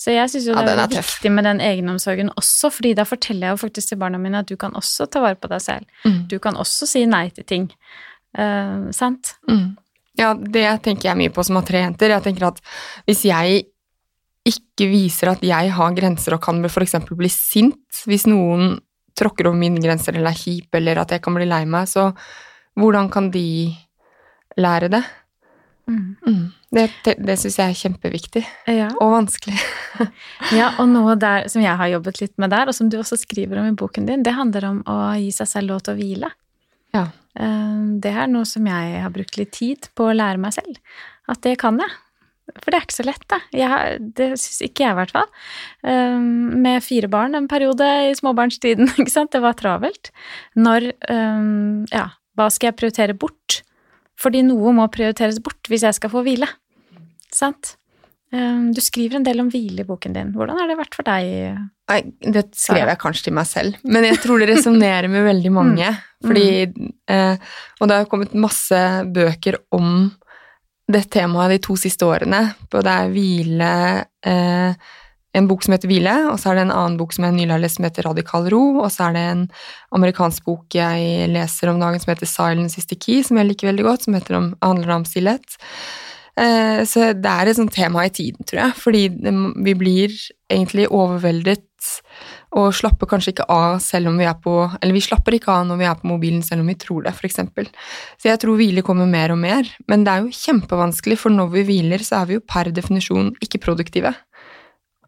Så 0.00 0.14
jeg 0.14 0.32
syns 0.32 0.46
jo 0.48 0.54
det 0.56 0.64
er, 0.64 0.80
er 0.80 0.94
viktig 0.94 1.32
med 1.34 1.44
den 1.44 1.60
egenomsorgen 1.60 2.30
også, 2.40 2.70
fordi 2.72 2.94
da 2.96 3.04
forteller 3.04 3.50
jeg 3.50 3.58
jo 3.58 3.64
faktisk 3.66 3.92
til 3.92 4.00
barna 4.00 4.20
mine 4.20 4.40
at 4.40 4.48
du 4.48 4.56
kan 4.60 4.72
også 4.78 5.04
ta 5.12 5.20
vare 5.20 5.36
på 5.36 5.50
deg 5.52 5.60
selv. 5.60 5.84
Mm. 6.08 6.22
Du 6.30 6.38
kan 6.40 6.56
også 6.56 6.88
si 6.88 7.04
nei 7.08 7.26
til 7.36 7.44
ting. 7.44 7.66
Uh, 8.32 8.88
sant? 8.96 9.34
Mm. 9.50 9.74
Ja, 10.20 10.32
det 10.32 10.64
tenker 10.86 11.10
jeg 11.10 11.20
mye 11.20 11.34
på 11.34 11.44
som 11.44 11.58
har 11.60 11.68
tre 11.68 11.84
jenter. 11.84 12.14
Jeg 12.14 12.24
tenker 12.24 12.48
at 12.48 12.62
hvis 13.08 13.26
jeg 13.28 13.66
ikke 14.48 14.88
viser 14.88 15.34
at 15.34 15.42
jeg 15.44 15.72
har 15.76 15.96
grenser 15.96 16.36
og 16.36 16.42
kan 16.44 16.64
f.eks. 16.64 16.96
bli 17.12 17.28
sint 17.32 18.04
hvis 18.08 18.24
noen 18.30 18.78
tråkker 19.18 19.48
over 19.50 19.58
mine 19.58 19.80
grenser 19.82 20.16
eller 20.16 20.32
er 20.32 20.40
kjip, 20.42 20.74
eller 20.74 21.02
at 21.02 21.14
jeg 21.14 21.22
kan 21.24 21.36
bli 21.36 21.48
lei 21.48 21.64
meg, 21.68 21.88
så 21.90 22.10
hvordan 22.78 23.10
kan 23.12 23.30
de 23.34 23.72
lære 24.60 24.90
det? 24.92 25.02
Mm. 25.90 26.16
Mm. 26.26 26.42
Det, 26.70 26.84
det, 27.04 27.14
det 27.26 27.36
syns 27.40 27.56
jeg 27.58 27.72
er 27.72 27.78
kjempeviktig. 27.80 28.42
Ja. 28.70 28.90
Og 29.02 29.14
vanskelig. 29.16 29.56
ja, 30.58 30.70
og 30.78 30.86
noe 30.92 31.16
der 31.18 31.48
som 31.50 31.64
jeg 31.64 31.74
har 31.80 31.90
jobbet 31.96 32.20
litt 32.22 32.36
med 32.38 32.52
der, 32.54 32.70
og 32.70 32.76
som 32.76 32.90
du 32.90 33.00
også 33.00 33.18
skriver 33.18 33.58
om 33.58 33.70
i 33.72 33.76
boken 33.76 34.06
din, 34.06 34.22
det 34.26 34.36
handler 34.36 34.68
om 34.68 34.84
å 34.86 35.00
gi 35.18 35.32
seg 35.34 35.50
selv 35.50 35.74
lov 35.74 35.82
til 35.86 35.96
å 35.96 35.98
hvile. 35.98 36.30
Ja. 36.94 37.08
Eh, 37.34 37.80
Det 38.02 38.12
er 38.14 38.30
noe 38.30 38.46
som 38.46 38.66
jeg 38.70 39.02
har 39.02 39.10
brukt 39.14 39.40
litt 39.40 39.52
tid 39.56 39.90
på 39.98 40.10
å 40.10 40.14
lære 40.14 40.40
meg 40.42 40.54
selv. 40.54 40.78
At 41.30 41.42
det 41.46 41.56
kan 41.62 41.78
jeg. 41.82 41.90
For 42.58 42.70
det 42.70 42.78
er 42.78 42.86
ikke 42.86 42.96
så 42.98 43.06
lett, 43.06 43.24
det. 43.32 43.40
Jeg, 43.60 43.96
det 44.18 44.28
syns 44.40 44.60
ikke 44.66 44.84
jeg, 44.84 44.94
i 44.94 44.98
hvert 45.00 45.14
fall. 45.14 45.28
Um, 45.86 46.60
Med 46.64 46.84
fire 46.84 47.10
barn 47.12 47.36
en 47.38 47.48
periode 47.50 47.88
i 48.08 48.14
småbarnstiden, 48.18 48.92
ikke 49.00 49.12
sant. 49.12 49.32
Det 49.34 49.42
var 49.44 49.58
travelt. 49.58 50.12
Når 50.58 50.90
um, 51.10 51.84
Ja, 51.92 52.08
hva 52.38 52.48
skal 52.52 52.70
jeg 52.70 52.80
prioritere 52.80 53.18
bort? 53.18 53.60
Fordi 54.20 54.42
noe 54.44 54.72
må 54.76 54.84
prioriteres 54.92 55.40
bort 55.42 55.70
hvis 55.70 55.86
jeg 55.86 55.96
skal 55.96 56.12
få 56.12 56.24
hvile. 56.26 56.48
Sant? 57.32 57.76
Um, 58.30 58.70
Du 58.76 58.80
skriver 58.84 59.18
en 59.18 59.26
del 59.26 59.40
om 59.42 59.48
hvile 59.50 59.82
i 59.82 59.88
boken 59.88 60.14
din. 60.14 60.32
Hvordan 60.36 60.60
har 60.60 60.70
det 60.70 60.78
vært 60.78 60.94
for 60.98 61.06
deg? 61.08 61.56
Nei, 61.90 62.00
det 62.22 62.44
skrev 62.54 62.86
jeg 62.92 63.00
kanskje 63.02 63.26
til 63.26 63.34
meg 63.34 63.48
selv, 63.50 63.78
men 63.82 64.04
jeg 64.06 64.20
tror 64.22 64.38
det 64.38 64.52
resonnerer 64.52 65.10
med 65.10 65.24
veldig 65.26 65.50
mange. 65.50 65.88
Fordi 66.22 66.46
eh, 67.10 67.48
Og 67.80 67.88
det 67.90 67.96
har 67.96 68.06
kommet 68.10 68.36
masse 68.38 68.78
bøker 69.10 69.56
om 69.74 70.10
det 70.92 71.10
temaet 71.10 71.54
de 71.54 71.58
to 71.64 71.76
siste 71.78 72.06
årene. 72.06 72.54
Både 72.72 72.96
er 73.02 73.12
hvile 73.14 73.70
eh, 74.26 74.74
En 75.32 75.46
bok 75.46 75.62
som 75.62 75.70
heter 75.70 75.86
Hvile, 75.86 76.12
og 76.32 76.40
så 76.42 76.50
er 76.50 76.56
det 76.58 76.62
en 76.64 76.72
annen 76.74 76.96
bok 76.98 77.12
som 77.14 77.22
jeg 77.22 77.36
nylig 77.36 77.52
har 77.54 77.60
lest 77.62 77.76
som 77.78 77.84
heter 77.86 78.02
Radikal 78.02 78.48
ro, 78.50 78.62
og 78.82 78.88
så 78.90 79.04
er 79.06 79.12
det 79.14 79.20
en 79.30 79.44
amerikansk 79.94 80.42
bok 80.48 80.74
jeg 80.74 81.28
leser 81.30 81.70
om 81.70 81.78
dagen 81.78 82.02
som 82.02 82.10
heter 82.10 82.26
Silence 82.26 82.80
is 82.80 82.88
the 82.90 82.98
key, 82.98 83.20
som 83.22 83.38
jeg 83.38 83.46
liker 83.46 83.70
veldig 83.70 83.84
godt, 83.86 84.08
som 84.08 84.16
om, 84.18 84.48
handler 84.58 84.90
om 84.96 85.06
stillhet. 85.06 85.54
Eh, 86.34 86.82
Så 86.82 87.12
det 87.14 87.30
er 87.30 87.46
et 87.46 87.60
sånt 87.60 87.72
tema 87.72 88.08
i 88.08 88.10
tiden, 88.10 88.42
tror 88.42 88.58
jeg, 88.64 88.74
fordi 88.74 89.08
det- 89.22 89.54
vi 89.62 89.74
blir 89.74 90.10
egentlig 90.50 90.88
overveldet 90.90 91.62
og 92.58 92.72
slapper 92.74 93.06
kanskje 93.06 93.34
ikke 93.34 93.46
av 93.52 93.76
selv 93.82 94.10
om 94.10 94.16
vi 94.18 94.26
er 94.26 94.34
på 94.42 94.54
Eller 94.80 94.96
vi 94.96 95.02
slapper 95.04 95.36
ikke 95.36 95.52
av 95.54 95.68
når 95.68 95.78
vi 95.78 95.86
er 95.86 95.98
på 96.00 96.08
mobilen 96.10 96.42
selv 96.42 96.64
om 96.64 96.70
vi 96.72 96.74
tror 96.80 97.04
det, 97.06 97.12
f.eks. 97.14 97.38
Så 98.18 98.30
jeg 98.30 98.40
tror 98.42 98.58
hvile 98.58 98.82
kommer 98.86 99.06
mer 99.06 99.30
og 99.34 99.38
mer, 99.38 99.68
men 99.86 100.02
det 100.04 100.12
er 100.12 100.24
jo 100.24 100.34
kjempevanskelig, 100.34 101.18
for 101.20 101.34
når 101.34 101.52
vi 101.54 101.64
hviler, 101.68 102.02
så 102.02 102.22
er 102.22 102.30
vi 102.30 102.38
jo 102.38 102.44
per 102.46 102.72
definisjon 102.74 103.32
ikke 103.44 103.62
produktive. 103.62 104.14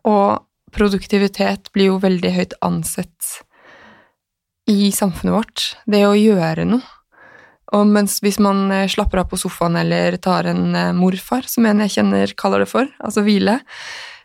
Og 0.06 0.42
produktivitet 0.72 1.72
blir 1.74 1.90
jo 1.90 2.00
veldig 2.02 2.32
høyt 2.36 2.58
ansett 2.64 3.42
i 4.70 4.92
samfunnet 4.94 5.34
vårt. 5.34 5.64
Det 5.90 6.04
å 6.06 6.14
gjøre 6.16 6.66
noe. 6.68 6.84
Og 7.72 7.88
mens 7.88 8.18
hvis 8.20 8.36
man 8.42 8.66
eh, 8.72 8.88
slapper 8.90 9.22
av 9.22 9.30
på 9.30 9.38
sofaen 9.40 9.78
eller 9.80 10.18
tar 10.20 10.48
en 10.50 10.74
eh, 10.76 10.92
morfar, 10.96 11.46
som 11.48 11.64
en 11.66 11.80
jeg 11.86 11.94
kjenner 11.96 12.34
kaller 12.36 12.64
det 12.64 12.68
for, 12.68 12.90
altså 13.00 13.24
hvile, 13.24 13.58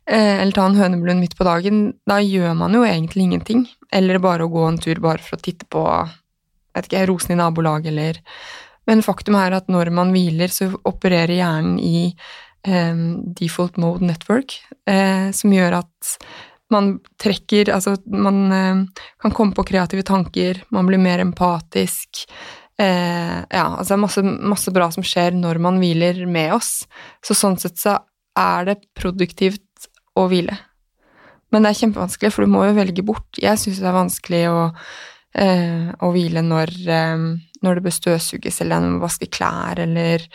eller 0.08 0.56
ta 0.56 0.64
en 0.70 0.78
høneblund 0.80 1.20
midt 1.20 1.34
på 1.36 1.44
dagen, 1.44 1.82
da 2.08 2.22
gjør 2.24 2.54
man 2.56 2.76
jo 2.78 2.86
egentlig 2.88 3.26
ingenting. 3.26 3.66
Eller 3.92 4.22
bare 4.24 4.46
å 4.46 4.52
gå 4.52 4.64
en 4.64 4.80
tur 4.80 5.02
bare 5.04 5.20
for 5.20 5.36
å 5.36 5.44
titte 5.44 5.68
på 5.68 5.84
vet 6.78 6.90
ikke, 6.90 7.06
rosen 7.10 7.36
i 7.36 7.42
nabolaget, 7.42 7.92
eller 7.94 8.22
Men 8.88 9.02
faktum 9.04 9.36
er 9.36 9.52
at 9.52 9.68
når 9.68 9.90
man 9.92 10.14
hviler, 10.16 10.48
så 10.48 10.70
opererer 10.88 11.34
hjernen 11.36 11.76
i 11.84 12.06
eh, 12.64 13.00
default 13.36 13.76
mode 13.76 14.06
network, 14.08 14.56
eh, 14.88 15.28
som 15.36 15.52
gjør 15.52 15.82
at 15.82 16.14
man 16.72 16.94
trekker 17.20 17.74
Altså, 17.74 17.98
man 18.08 18.40
eh, 18.56 19.04
kan 19.20 19.36
komme 19.36 19.52
på 19.58 19.66
kreative 19.68 20.06
tanker, 20.08 20.64
man 20.72 20.88
blir 20.88 21.04
mer 21.04 21.20
empatisk. 21.20 22.24
Eh, 22.80 23.44
ja, 23.44 23.66
altså 23.76 23.92
det 23.92 23.98
er 23.98 24.06
masse, 24.06 24.24
masse 24.56 24.72
bra 24.72 24.88
som 24.96 25.04
skjer 25.04 25.36
når 25.36 25.60
man 25.68 25.84
hviler 25.84 26.24
med 26.24 26.56
oss. 26.56 26.86
Så 27.20 27.36
sånn 27.36 27.60
sett 27.60 27.76
så 27.84 28.00
er 28.40 28.72
det 28.72 28.80
produktivt 28.96 29.67
å 30.18 30.28
hvile. 30.32 30.58
Men 31.54 31.64
det 31.64 31.72
er 31.72 31.82
kjempevanskelig, 31.82 32.34
for 32.34 32.44
du 32.44 32.52
må 32.52 32.66
jo 32.68 32.76
velge 32.76 33.06
bort. 33.08 33.40
Jeg 33.40 33.60
syns 33.62 33.80
det 33.80 33.88
er 33.88 33.96
vanskelig 33.96 34.44
å, 34.52 34.62
eh, 35.40 35.92
å 36.04 36.12
hvile 36.12 36.44
når, 36.44 36.74
eh, 36.92 37.26
når 37.64 37.80
det 37.80 37.84
bør 37.86 37.96
støvsuges, 37.96 38.62
eller 38.62 38.84
når 38.84 38.96
man 38.98 39.06
vasker 39.06 39.32
klær, 39.32 39.80
eller 39.80 40.28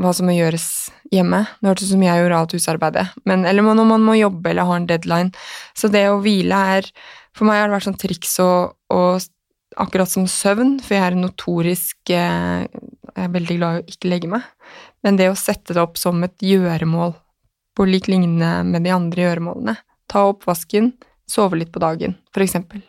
hva 0.00 0.12
som 0.16 0.28
må 0.28 0.36
gjøres 0.36 0.90
hjemme. 1.12 1.42
Det 1.60 1.68
hørtes 1.68 1.90
ut 1.90 1.94
som 1.94 2.04
jeg 2.06 2.22
gjorde 2.22 2.38
alt 2.38 2.54
husarbeidet. 2.56 3.06
Men, 3.28 3.44
eller 3.44 3.66
når 3.66 3.88
man 3.88 4.06
må 4.06 4.16
jobbe 4.16 4.52
eller 4.52 4.68
har 4.68 4.80
en 4.80 4.88
deadline. 4.88 5.34
Så 5.76 5.90
det 5.92 6.06
å 6.08 6.20
hvile 6.22 6.62
er 6.78 6.92
For 7.30 7.46
meg 7.46 7.60
har 7.60 7.68
det 7.68 7.76
vært 7.76 7.86
sånn 7.86 8.00
triks 8.00 8.32
å, 8.42 8.74
å 8.90 9.00
akkurat 9.78 10.10
som 10.10 10.24
søvn, 10.26 10.80
for 10.82 10.96
jeg 10.96 11.12
er 11.12 11.14
notorisk 11.14 12.10
eh, 12.10 12.66
Jeg 12.66 13.22
er 13.22 13.30
veldig 13.36 13.56
glad 13.60 13.76
i 13.76 13.82
å 13.84 13.92
ikke 13.94 14.10
legge 14.10 14.30
meg. 14.32 14.48
Men 15.06 15.16
det 15.20 15.28
å 15.30 15.38
sette 15.38 15.76
det 15.76 15.82
opp 15.82 15.98
som 16.00 16.18
et 16.26 16.42
gjøremål, 16.42 17.14
på 17.80 17.86
lik 17.88 18.10
lignende 18.12 18.60
med 18.68 18.84
de 18.84 18.90
andre 18.92 19.22
gjøremålene. 19.24 19.72
Ta 20.12 20.26
oppvasken, 20.28 20.90
sove 21.24 21.56
litt 21.56 21.70
på 21.72 21.80
dagen, 21.80 22.18
for 22.28 22.44
eksempel. 22.44 22.82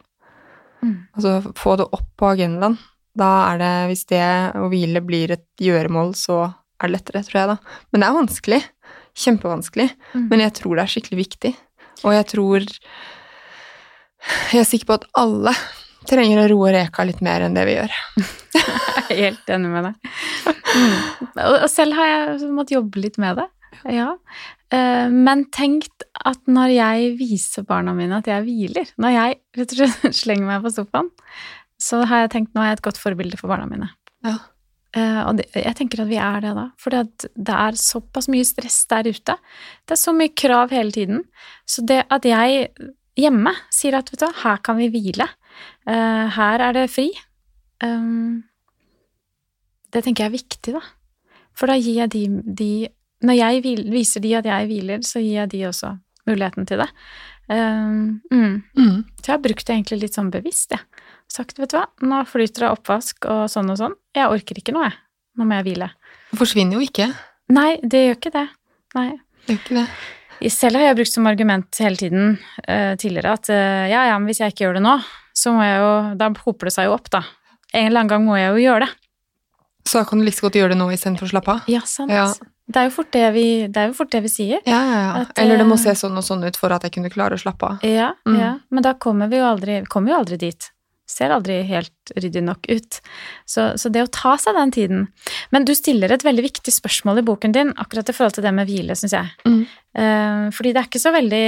Mm. 0.81 0.95
Altså 1.15 1.53
få 1.55 1.77
det 1.79 1.85
opp 1.95 2.09
på 2.19 2.27
agendaen. 2.33 2.75
Da 3.15 3.29
er 3.53 3.61
det, 3.61 3.69
hvis 3.87 4.03
det 4.09 4.25
å 4.59 4.67
hvile 4.71 4.99
blir 5.05 5.31
et 5.37 5.45
gjøremål, 5.63 6.11
så 6.19 6.41
er 6.51 6.89
det 6.89 6.97
lettere, 6.97 7.21
tror 7.23 7.39
jeg, 7.39 7.49
da. 7.53 7.77
Men 7.91 8.03
det 8.03 8.09
er 8.09 8.17
vanskelig. 8.17 8.59
Kjempevanskelig. 9.23 9.87
Mm. 10.11 10.25
Men 10.27 10.43
jeg 10.43 10.55
tror 10.59 10.75
det 10.75 10.83
er 10.83 10.93
skikkelig 10.97 11.19
viktig. 11.21 11.53
Og 12.01 12.15
jeg 12.15 12.27
tror 12.33 12.67
Jeg 14.51 14.59
er 14.59 14.67
sikker 14.67 14.89
på 14.89 14.99
at 14.99 15.07
alle 15.17 15.55
trenger 16.09 16.43
å 16.43 16.49
roe 16.51 16.75
reka 16.75 17.05
litt 17.07 17.23
mer 17.23 17.45
enn 17.45 17.55
det 17.55 17.63
vi 17.69 17.77
gjør. 17.77 17.95
Jeg 19.11 19.15
er 19.15 19.23
helt 19.31 19.49
enig 19.55 19.71
med 19.71 19.87
deg. 19.87 20.11
Mm. 20.71 20.93
Og 21.47 21.55
og 21.57 21.69
selv 21.71 21.95
har 21.97 22.07
jeg 22.09 22.49
måttet 22.53 22.75
jobbe 22.77 23.01
litt 23.03 23.17
med 23.21 23.39
det. 23.39 23.47
Ja. 23.91 24.11
Eh, 24.71 25.09
Men 25.11 25.45
tenkt 25.51 26.05
at 26.25 26.39
når 26.47 26.71
jeg 26.75 27.17
viser 27.19 27.65
barna 27.67 27.93
mine 27.97 28.21
at 28.21 28.29
jeg 28.29 28.45
hviler, 28.45 28.91
når 29.01 29.15
jeg 29.17 29.39
rett 29.57 29.73
og 29.75 29.81
slett 29.81 30.15
slenger 30.23 30.47
meg 30.47 30.63
på 30.63 30.71
sofaen, 30.77 31.09
så 31.81 32.03
har 32.05 32.25
jeg 32.25 32.31
tenkt 32.35 32.53
nå 32.55 32.61
er 32.61 32.71
jeg 32.71 32.79
et 32.79 32.87
godt 32.89 33.01
forbilde 33.01 33.39
for 33.39 33.49
barna 33.51 33.65
mine. 33.69 33.89
Ja. 34.23 34.35
Eh, 34.93 35.21
Og 35.25 35.37
det, 35.39 35.47
jeg 35.55 35.75
tenker 35.79 36.03
at 36.03 36.09
vi 36.11 36.19
er 36.21 36.41
det 36.43 36.53
da, 36.57 36.67
for 36.77 36.93
det 36.93 37.55
er 37.55 37.77
såpass 37.79 38.27
mye 38.31 38.45
stress 38.45 38.83
der 38.91 39.07
ute. 39.09 39.37
Det 39.87 39.95
er 39.95 40.01
så 40.01 40.13
mye 40.15 40.33
krav 40.35 40.69
hele 40.75 40.91
tiden. 40.91 41.23
Så 41.65 41.83
det 41.87 42.03
at 42.11 42.27
jeg 42.27 42.69
hjemme 43.19 43.51
sier 43.73 43.97
at 43.97 44.11
vet 44.11 44.21
du, 44.23 44.27
her 44.43 44.59
kan 44.63 44.77
vi 44.79 44.89
hvile, 44.93 45.27
eh, 45.89 46.25
her 46.37 46.63
er 46.69 46.73
det 46.79 46.87
fri, 46.93 47.09
det 49.91 50.03
tenker 50.05 50.23
jeg 50.23 50.29
er 50.29 50.37
viktig, 50.37 50.73
da. 50.77 50.81
For 51.57 51.67
da 51.71 51.75
gir 51.79 51.97
jeg 52.03 52.11
de, 52.13 52.21
de 52.45 52.71
Når 53.25 53.37
jeg 53.37 53.63
vil, 53.65 53.83
viser 53.93 54.23
de 54.23 54.33
at 54.39 54.47
jeg 54.49 54.69
hviler, 54.69 55.03
så 55.05 55.21
gir 55.21 55.43
jeg 55.43 55.51
de 55.53 55.65
også 55.69 55.93
muligheten 56.29 56.67
til 56.69 56.81
det. 56.81 56.89
Um, 57.51 58.21
mm. 58.31 58.55
Mm. 58.77 58.97
Så 59.19 59.27
jeg 59.27 59.33
har 59.33 59.43
brukt 59.43 59.65
det 59.67 59.75
egentlig 59.75 59.99
litt 60.05 60.17
sånn 60.17 60.31
bevisst, 60.33 60.73
jeg. 60.73 61.07
Sagt, 61.31 61.59
vet 61.59 61.71
du 61.71 61.77
hva, 61.77 61.85
nå 62.03 62.21
flyter 62.27 62.65
det 62.65 62.71
oppvask 62.73 63.27
og 63.31 63.45
sånn 63.51 63.71
og 63.71 63.79
sånn. 63.79 63.93
Jeg 64.17 64.31
orker 64.33 64.57
ikke 64.59 64.73
noe, 64.75 64.89
jeg. 64.89 64.97
Nå 65.39 65.47
må 65.47 65.59
jeg 65.59 65.67
hvile. 65.69 65.91
Det 66.31 66.39
forsvinner 66.39 66.75
jo 66.75 66.83
ikke. 66.83 67.07
Nei, 67.55 67.69
det 67.83 68.01
gjør 68.05 68.17
ikke 68.17 68.33
det. 68.35 68.47
Nei. 68.97 69.09
Det 69.45 69.55
gjør 69.55 69.61
ikke 69.61 69.77
det. 69.77 69.85
Selv 70.51 70.79
har 70.79 70.89
jeg 70.89 70.97
brukt 70.97 71.13
som 71.13 71.27
argument 71.29 71.79
hele 71.83 71.99
tiden 71.99 72.31
uh, 72.65 72.93
tidligere 72.99 73.35
at 73.37 73.49
uh, 73.53 73.83
ja, 73.91 74.07
ja, 74.09 74.15
men 74.17 74.31
hvis 74.31 74.41
jeg 74.41 74.55
ikke 74.55 74.65
gjør 74.65 74.79
det 74.79 74.85
nå, 74.87 74.95
så 75.37 75.53
må 75.53 75.61
jeg 75.63 75.77
jo 75.79 75.91
Da 76.19 76.31
hoper 76.41 76.67
det 76.67 76.73
seg 76.75 76.89
jo 76.89 76.95
opp, 76.95 77.11
da. 77.13 77.21
En 77.71 77.87
eller 77.87 78.01
annen 78.01 78.11
gang 78.11 78.25
må 78.25 78.39
jeg 78.39 78.49
jo 78.49 78.63
gjøre 78.65 78.87
det. 78.87 78.89
Så 79.87 80.01
da 80.01 80.07
kan 80.07 80.19
du 80.19 80.25
like 80.25 80.33
liksom 80.33 80.47
godt 80.49 80.57
gjøre 80.59 80.73
det 80.73 80.79
nå 80.81 80.87
istedenfor 80.93 81.29
å 81.29 81.31
slappe 81.31 81.53
av. 81.55 81.69
Ja, 81.71 81.81
sant. 81.87 82.11
Ja. 82.13 82.27
Det 82.71 82.79
er 82.81 82.87
jo 82.89 82.93
fort 82.95 83.11
det 83.13 83.25
vi, 83.35 83.45
det 83.67 83.77
er 83.83 83.89
jo 83.91 83.95
fort 83.97 84.11
det 84.15 84.21
vi 84.25 84.31
sier. 84.31 84.61
Ja, 84.65 84.81
ja, 84.87 84.99
ja. 85.05 85.13
At, 85.25 85.31
Eller 85.41 85.59
det 85.59 85.65
må 85.67 85.75
eh, 85.75 85.83
se 85.83 85.95
sånn 85.99 86.15
og 86.19 86.23
sånn 86.23 86.45
ut 86.47 86.57
for 86.59 86.71
at 86.75 86.85
jeg 86.87 86.93
kunne 86.97 87.11
klare 87.13 87.35
å 87.35 87.41
slappe 87.41 87.73
av. 87.73 87.83
Ja, 87.87 88.13
Mm. 88.27 88.37
ja. 88.39 88.51
Men 88.71 88.85
da 88.85 88.93
kommer 88.93 89.27
vi 89.31 89.39
jo 89.41 89.47
aldri, 89.49 89.81
kommer 89.91 90.13
jo 90.13 90.19
aldri 90.21 90.37
dit. 90.39 90.69
Ser 91.11 91.33
aldri 91.35 91.57
helt 91.67 92.11
ryddig 92.15 92.39
nok 92.47 92.69
ut. 92.71 93.01
Så, 93.49 93.65
så 93.75 93.89
det 93.91 94.05
å 94.05 94.11
ta 94.15 94.37
seg 94.39 94.55
den 94.55 94.71
tiden 94.71 95.01
Men 95.51 95.65
du 95.67 95.73
stiller 95.75 96.13
et 96.15 96.23
veldig 96.23 96.45
viktig 96.45 96.71
spørsmål 96.71 97.19
i 97.19 97.25
boken 97.27 97.51
din 97.51 97.73
akkurat 97.75 98.07
i 98.07 98.15
forhold 98.15 98.37
til 98.37 98.45
det 98.45 98.53
med 98.55 98.69
hvile, 98.69 98.95
syns 98.95 99.17
jeg. 99.17 99.33
Mm. 99.43 99.65
Eh, 99.99 100.45
fordi 100.55 100.71
det 100.71 100.79
er 100.79 100.87
ikke 100.87 101.03
så 101.03 101.11
veldig 101.11 101.43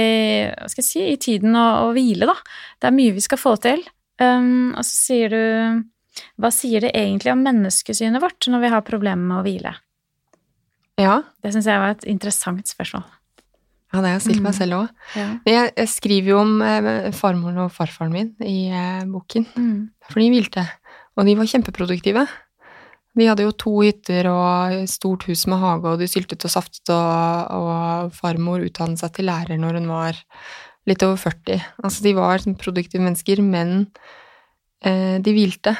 hva 0.58 0.68
skal 0.68 0.84
jeg 0.84 0.90
si, 0.90 1.06
i 1.08 1.16
tiden 1.16 1.56
å, 1.56 1.64
å 1.86 1.94
hvile, 1.96 2.28
da. 2.28 2.36
Det 2.82 2.90
er 2.90 2.96
mye 2.98 3.16
vi 3.16 3.24
skal 3.24 3.40
få 3.40 3.54
til. 3.64 3.80
Um, 4.20 4.74
og 4.76 4.84
så 4.86 4.94
sier 5.08 5.32
du 5.32 5.40
Hva 6.38 6.50
sier 6.54 6.84
det 6.84 6.92
egentlig 6.94 7.32
om 7.32 7.40
menneskesynet 7.42 8.22
vårt 8.22 8.46
når 8.46 8.60
vi 8.62 8.68
har 8.76 8.84
problemer 8.86 9.24
med 9.26 9.40
å 9.40 9.46
hvile? 9.48 9.72
Ja, 11.00 11.22
Det 11.42 11.52
syns 11.54 11.66
jeg 11.66 11.80
var 11.82 11.90
et 11.96 12.04
interessant 12.06 12.66
spørsmål. 12.70 13.04
ja 13.94 14.00
det 14.00 14.08
har 14.10 14.14
jeg 14.18 14.22
stilt 14.26 14.42
meg 14.42 14.52
Mm. 14.54 14.58
selv 14.58 14.72
òg. 14.78 14.88
Ja. 15.16 15.38
Jeg, 15.46 15.72
jeg 15.76 15.88
skriver 15.88 16.28
jo 16.28 16.38
om 16.40 16.62
eh, 16.62 17.10
farmoren 17.12 17.58
og 17.58 17.70
farfaren 17.72 18.12
min 18.12 18.34
i 18.42 18.68
eh, 18.70 19.04
boken, 19.04 19.46
Mm. 19.56 19.90
for 20.10 20.20
de 20.20 20.30
hvilte. 20.30 20.64
Og 21.16 21.24
de 21.26 21.34
var 21.36 21.46
kjempeproduktive. 21.46 22.26
De 23.16 23.26
hadde 23.26 23.44
jo 23.44 23.52
to 23.52 23.70
hytter 23.82 24.26
og 24.26 24.88
stort 24.88 25.22
hus 25.28 25.46
med 25.46 25.58
hage, 25.60 25.84
og 25.86 25.98
de 26.00 26.06
syltet 26.10 26.42
og 26.44 26.50
saftet, 26.50 26.90
og, 26.90 27.50
og 27.54 28.12
farmor 28.12 28.58
utdannet 28.66 28.98
seg 28.98 29.12
til 29.14 29.26
lærer 29.26 29.56
når 29.58 29.74
hun 29.78 29.86
var 29.86 30.18
litt 30.86 31.02
over 31.06 31.16
40. 31.16 31.62
Altså, 31.84 32.02
de 32.02 32.12
var 32.14 32.38
sånn 32.42 32.58
produktive 32.58 33.00
mennesker, 33.00 33.40
men 33.40 33.86
eh, 34.82 35.18
de 35.22 35.32
hvilte. 35.32 35.76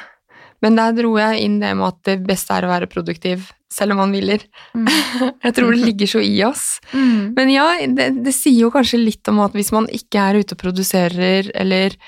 Men 0.65 0.79
der 0.81 0.95
dro 0.97 1.13
jeg 1.21 1.45
inn 1.45 1.59
det 1.61 1.75
med 1.77 1.91
at 1.91 2.01
det 2.09 2.17
beste 2.25 2.57
er 2.57 2.65
å 2.65 2.73
være 2.73 2.89
produktiv, 2.89 3.51
selv 3.73 3.93
om 3.93 4.01
man 4.01 4.15
hviler. 4.15 4.47
Mm. 4.73 4.89
Jeg 5.45 5.57
tror 5.59 5.75
det 5.75 5.83
ligger 5.83 6.11
så 6.15 6.23
i 6.25 6.37
oss. 6.47 6.65
Mm. 6.95 7.35
Men 7.37 7.51
ja, 7.53 7.67
det, 7.85 8.11
det 8.25 8.33
sier 8.33 8.65
jo 8.65 8.73
kanskje 8.73 9.03
litt 9.03 9.29
om 9.33 9.43
at 9.45 9.57
hvis 9.57 9.75
man 9.75 9.91
ikke 9.93 10.23
er 10.23 10.41
ute 10.41 10.57
og 10.57 10.63
produserer 10.63 11.51
eller 11.53 11.99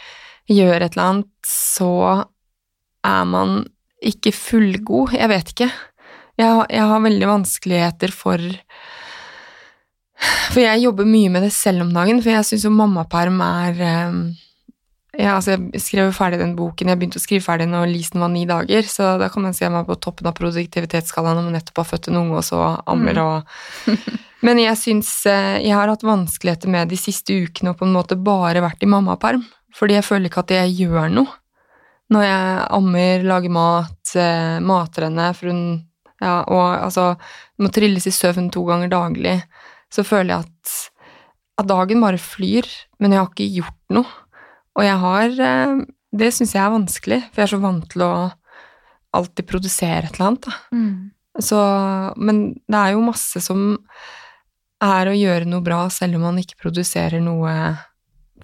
gjør 0.49 0.87
et 0.87 0.95
eller 0.95 1.11
annet, 1.11 1.33
så 1.45 1.93
er 3.07 3.29
man 3.29 3.59
ikke 4.07 4.33
fullgod. 4.35 5.13
Jeg 5.17 5.31
vet 5.33 5.53
ikke. 5.53 5.69
Jeg, 6.37 6.65
jeg 6.71 6.89
har 6.93 7.05
veldig 7.05 7.29
vanskeligheter 7.33 8.13
for 8.13 8.41
For 10.17 10.63
jeg 10.63 10.81
jobber 10.81 11.05
mye 11.09 11.29
med 11.33 11.45
det 11.45 11.53
selv 11.53 11.85
om 11.85 11.91
dagen, 11.93 12.23
for 12.25 12.33
jeg 12.33 12.49
syns 12.49 12.65
jo 12.65 12.73
mammaperm 12.73 13.37
er 13.45 13.81
eh, 13.85 14.15
ja, 15.17 15.35
altså 15.37 15.55
jeg 15.57 15.81
skrev 15.81 16.13
ferdig 16.17 16.39
den 16.43 16.55
boken, 16.59 16.91
jeg 16.93 17.01
begynte 17.01 17.21
å 17.21 17.25
skrive 17.25 17.45
ferdig 17.45 17.67
når 17.71 17.89
Lisen 17.89 18.21
var 18.21 18.31
ni 18.33 18.45
dager, 18.49 18.87
så 18.89 19.15
da 19.21 19.31
kan 19.33 19.47
man 19.47 19.57
se 19.57 19.69
meg 19.73 19.89
på 19.89 19.97
toppen 20.03 20.29
av 20.29 20.37
produktivitetsskalaen 20.37 21.41
man 21.41 21.57
nettopp 21.57 21.83
har 21.83 21.89
født 21.95 22.11
en 22.11 22.21
unge 22.21 22.41
og 22.41 22.47
så 22.47 22.63
ammer 22.85 23.23
og 23.25 23.95
Men 24.45 24.61
jeg 24.61 24.79
syns 24.79 25.09
eh, 25.27 25.57
jeg 25.65 25.75
har 25.75 25.89
hatt 25.91 26.05
vanskeligheter 26.07 26.71
med 26.71 26.91
de 26.93 26.99
siste 27.01 27.35
ukene 27.35 27.73
og 27.73 27.81
på 27.81 27.87
en 27.87 27.95
måte 27.97 28.19
bare 28.21 28.61
vært 28.63 28.85
i 28.85 28.91
mammaperm, 28.91 29.43
fordi 29.75 29.97
jeg 29.97 30.07
føler 30.07 30.31
ikke 30.31 30.45
at 30.45 30.53
jeg 30.55 30.75
gjør 30.85 31.09
noe. 31.15 31.33
Når 32.13 32.23
jeg 32.23 32.67
ammer, 32.77 33.25
lager 33.27 33.55
mat, 33.57 34.13
eh, 34.15 34.59
mater 34.63 35.09
henne, 35.09 35.31
for 35.35 35.51
hun 35.51 35.65
ja, 36.23 36.45
og 36.47 36.63
altså 36.79 37.09
må 37.61 37.73
trilles 37.75 38.07
i 38.09 38.15
søvn 38.15 38.53
to 38.53 38.63
ganger 38.69 38.93
daglig, 38.93 39.35
så 39.93 40.05
føler 40.07 40.33
jeg 40.37 40.47
at, 40.47 40.77
at 41.61 41.69
dagen 41.69 42.05
bare 42.05 42.21
flyr, 42.21 42.69
men 43.01 43.13
jeg 43.13 43.23
har 43.23 43.33
ikke 43.33 43.51
gjort 43.59 43.97
noe. 43.99 44.23
Og 44.77 44.85
jeg 44.85 44.97
har 45.03 45.41
eh, 45.49 45.79
Det 46.17 46.33
syns 46.35 46.55
jeg 46.55 46.63
er 46.63 46.75
vanskelig, 46.75 47.21
for 47.31 47.43
jeg 47.43 47.49
er 47.49 47.55
så 47.55 47.63
vant 47.63 47.89
til 47.93 48.05
å 48.07 48.13
alltid 49.17 49.49
produsere 49.49 50.05
et 50.05 50.17
eller 50.17 50.31
annet. 50.31 50.47
Da. 50.47 50.77
Mm. 50.77 50.95
Så, 51.41 51.59
men 52.17 52.41
det 52.69 52.79
er 52.79 52.95
jo 52.95 53.05
masse 53.05 53.41
som 53.45 53.67
er 54.85 55.09
å 55.09 55.17
gjøre 55.17 55.49
noe 55.49 55.65
bra 55.65 55.87
selv 55.93 56.19
om 56.19 56.27
man 56.29 56.41
ikke 56.41 56.59
produserer 56.61 57.23
noe 57.25 57.53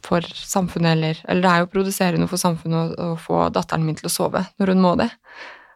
for 0.03 0.25
samfunnet, 0.25 0.97
eller 0.97 1.19
Eller 1.29 1.43
det 1.45 1.51
er 1.51 1.63
jo 1.63 1.69
å 1.69 1.73
produsere 1.73 2.21
noe 2.21 2.31
for 2.31 2.41
samfunnet 2.41 2.79
og, 2.81 2.95
og 2.99 3.21
få 3.21 3.43
datteren 3.55 3.85
min 3.87 3.99
til 3.99 4.09
å 4.09 4.13
sove 4.13 4.45
når 4.59 4.75
hun 4.75 4.83
må 4.85 4.95
det. 5.01 5.11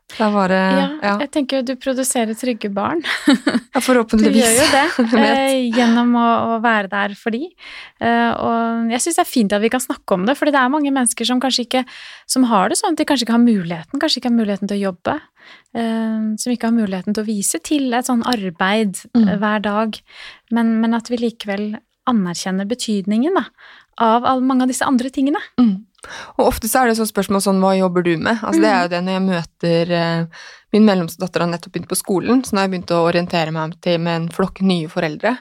Det 0.09 0.21
er 0.23 0.31
bare 0.31 0.57
Ja, 0.57 0.83
Ja, 1.03 1.13
jeg 1.25 1.31
tenker 1.35 1.59
jo 1.59 1.63
du 1.67 1.73
produserer 1.83 2.31
trygge 2.39 2.69
barn. 2.73 3.01
ja 3.75 3.81
forhåpentligvis. 3.83 4.37
Du 4.37 4.39
gjør 4.39 4.55
jo 4.55 4.67
det 4.73 5.15
eh, 5.27 5.57
gjennom 5.75 6.13
å, 6.17 6.27
å 6.55 6.59
være 6.63 6.89
der 6.93 7.15
for 7.19 7.35
de. 7.35 7.41
Eh, 8.01 8.31
og 8.39 8.93
jeg 8.95 9.03
syns 9.03 9.19
det 9.19 9.25
er 9.25 9.31
fint 9.33 9.57
at 9.57 9.65
vi 9.65 9.71
kan 9.75 9.83
snakke 9.83 10.15
om 10.15 10.27
det, 10.29 10.37
fordi 10.39 10.55
det 10.55 10.61
er 10.63 10.71
mange 10.73 10.93
mennesker 10.95 11.27
som 11.29 11.41
kanskje 11.43 11.65
ikke 11.67 11.83
som 12.31 12.47
har 12.53 12.71
det 12.71 12.79
sånn 12.79 12.95
at 12.95 13.03
de 13.03 13.09
kanskje 13.09 13.27
ikke 13.27 13.35
har 13.35 13.43
muligheten, 13.43 13.99
kanskje 14.03 14.23
ikke 14.23 14.31
har 14.31 14.39
muligheten 14.39 14.71
til 14.71 14.79
å 14.79 14.85
jobbe. 14.93 15.17
eh, 15.75 16.23
som 16.39 16.53
ikke 16.55 16.71
har 16.71 16.77
muligheten 16.79 17.15
til 17.15 17.23
å 17.25 17.27
vise 17.27 17.59
til 17.67 17.93
et 17.95 18.07
sånn 18.09 18.23
arbeid 18.27 19.03
Mm. 19.17 19.27
eh, 19.29 19.37
hver 19.43 19.61
dag. 19.67 19.99
Men, 20.55 20.81
men 20.81 20.95
at 20.95 21.11
vi 21.11 21.19
likevel 21.19 21.77
anerkjenner 22.07 22.67
betydningen 22.71 23.35
da, 23.35 23.45
av 23.99 24.25
all, 24.25 24.41
mange 24.47 24.63
av 24.63 24.71
disse 24.71 24.87
andre 24.87 25.11
tingene. 25.11 25.41
Mm. 25.61 25.83
Og 26.37 26.49
ofte 26.49 26.71
så 26.71 26.83
er 26.83 26.91
det 26.91 26.99
sånn 26.99 27.11
spørsmål 27.11 27.43
sånn, 27.45 27.63
hva 27.63 27.73
jobber 27.79 28.07
du 28.07 28.15
med? 28.17 28.43
Altså 28.43 28.63
Det 28.63 28.71
er 28.71 28.85
jo 28.85 28.93
det 28.93 29.03
når 29.07 29.17
jeg 29.17 29.25
møter 29.27 29.95
eh, 29.97 30.45
Min 30.75 30.87
mellomste 30.89 31.23
datter 31.23 31.45
har 31.45 31.51
nettopp 31.51 31.73
begynt 31.77 31.89
på 31.89 31.99
skolen, 31.99 32.43
så 32.45 32.53
nå 32.53 32.61
har 32.61 32.67
jeg 32.67 32.75
begynt 32.75 32.93
å 32.93 33.05
orientere 33.07 33.55
meg 33.55 33.77
til 33.85 34.01
med 34.03 34.19
en 34.19 34.29
flokk 34.35 34.61
nye 34.67 34.91
foreldre. 34.93 35.37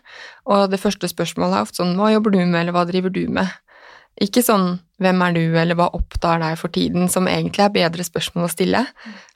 Og 0.54 0.69
det 0.71 0.80
første 0.80 1.10
spørsmålet 1.12 1.58
er 1.58 1.65
ofte 1.65 1.82
sånn, 1.82 1.95
hva 1.99 2.12
jobber 2.13 2.36
du 2.36 2.39
med, 2.43 2.60
eller 2.62 2.75
hva 2.75 2.86
driver 2.88 3.12
du 3.12 3.25
med? 3.34 3.49
Ikke 4.21 4.45
sånn, 4.45 4.78
hvem 5.01 5.23
er 5.25 5.36
du, 5.36 5.41
eller 5.60 5.75
hva 5.75 5.89
opptar 5.97 6.39
deg 6.39 6.56
for 6.62 6.71
tiden, 6.71 7.10
som 7.12 7.28
egentlig 7.28 7.65
er 7.65 7.73
bedre 7.73 8.06
spørsmål 8.08 8.47
å 8.47 8.54
stille. 8.54 8.86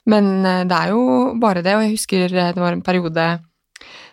Men 0.08 0.30
eh, 0.46 0.62
det 0.70 0.78
er 0.78 0.94
jo 0.94 1.02
bare 1.42 1.64
det, 1.66 1.76
og 1.76 1.84
jeg 1.84 1.98
husker 1.98 2.26
eh, 2.30 2.52
det 2.56 2.62
var 2.62 2.78
en 2.78 2.86
periode 2.86 3.26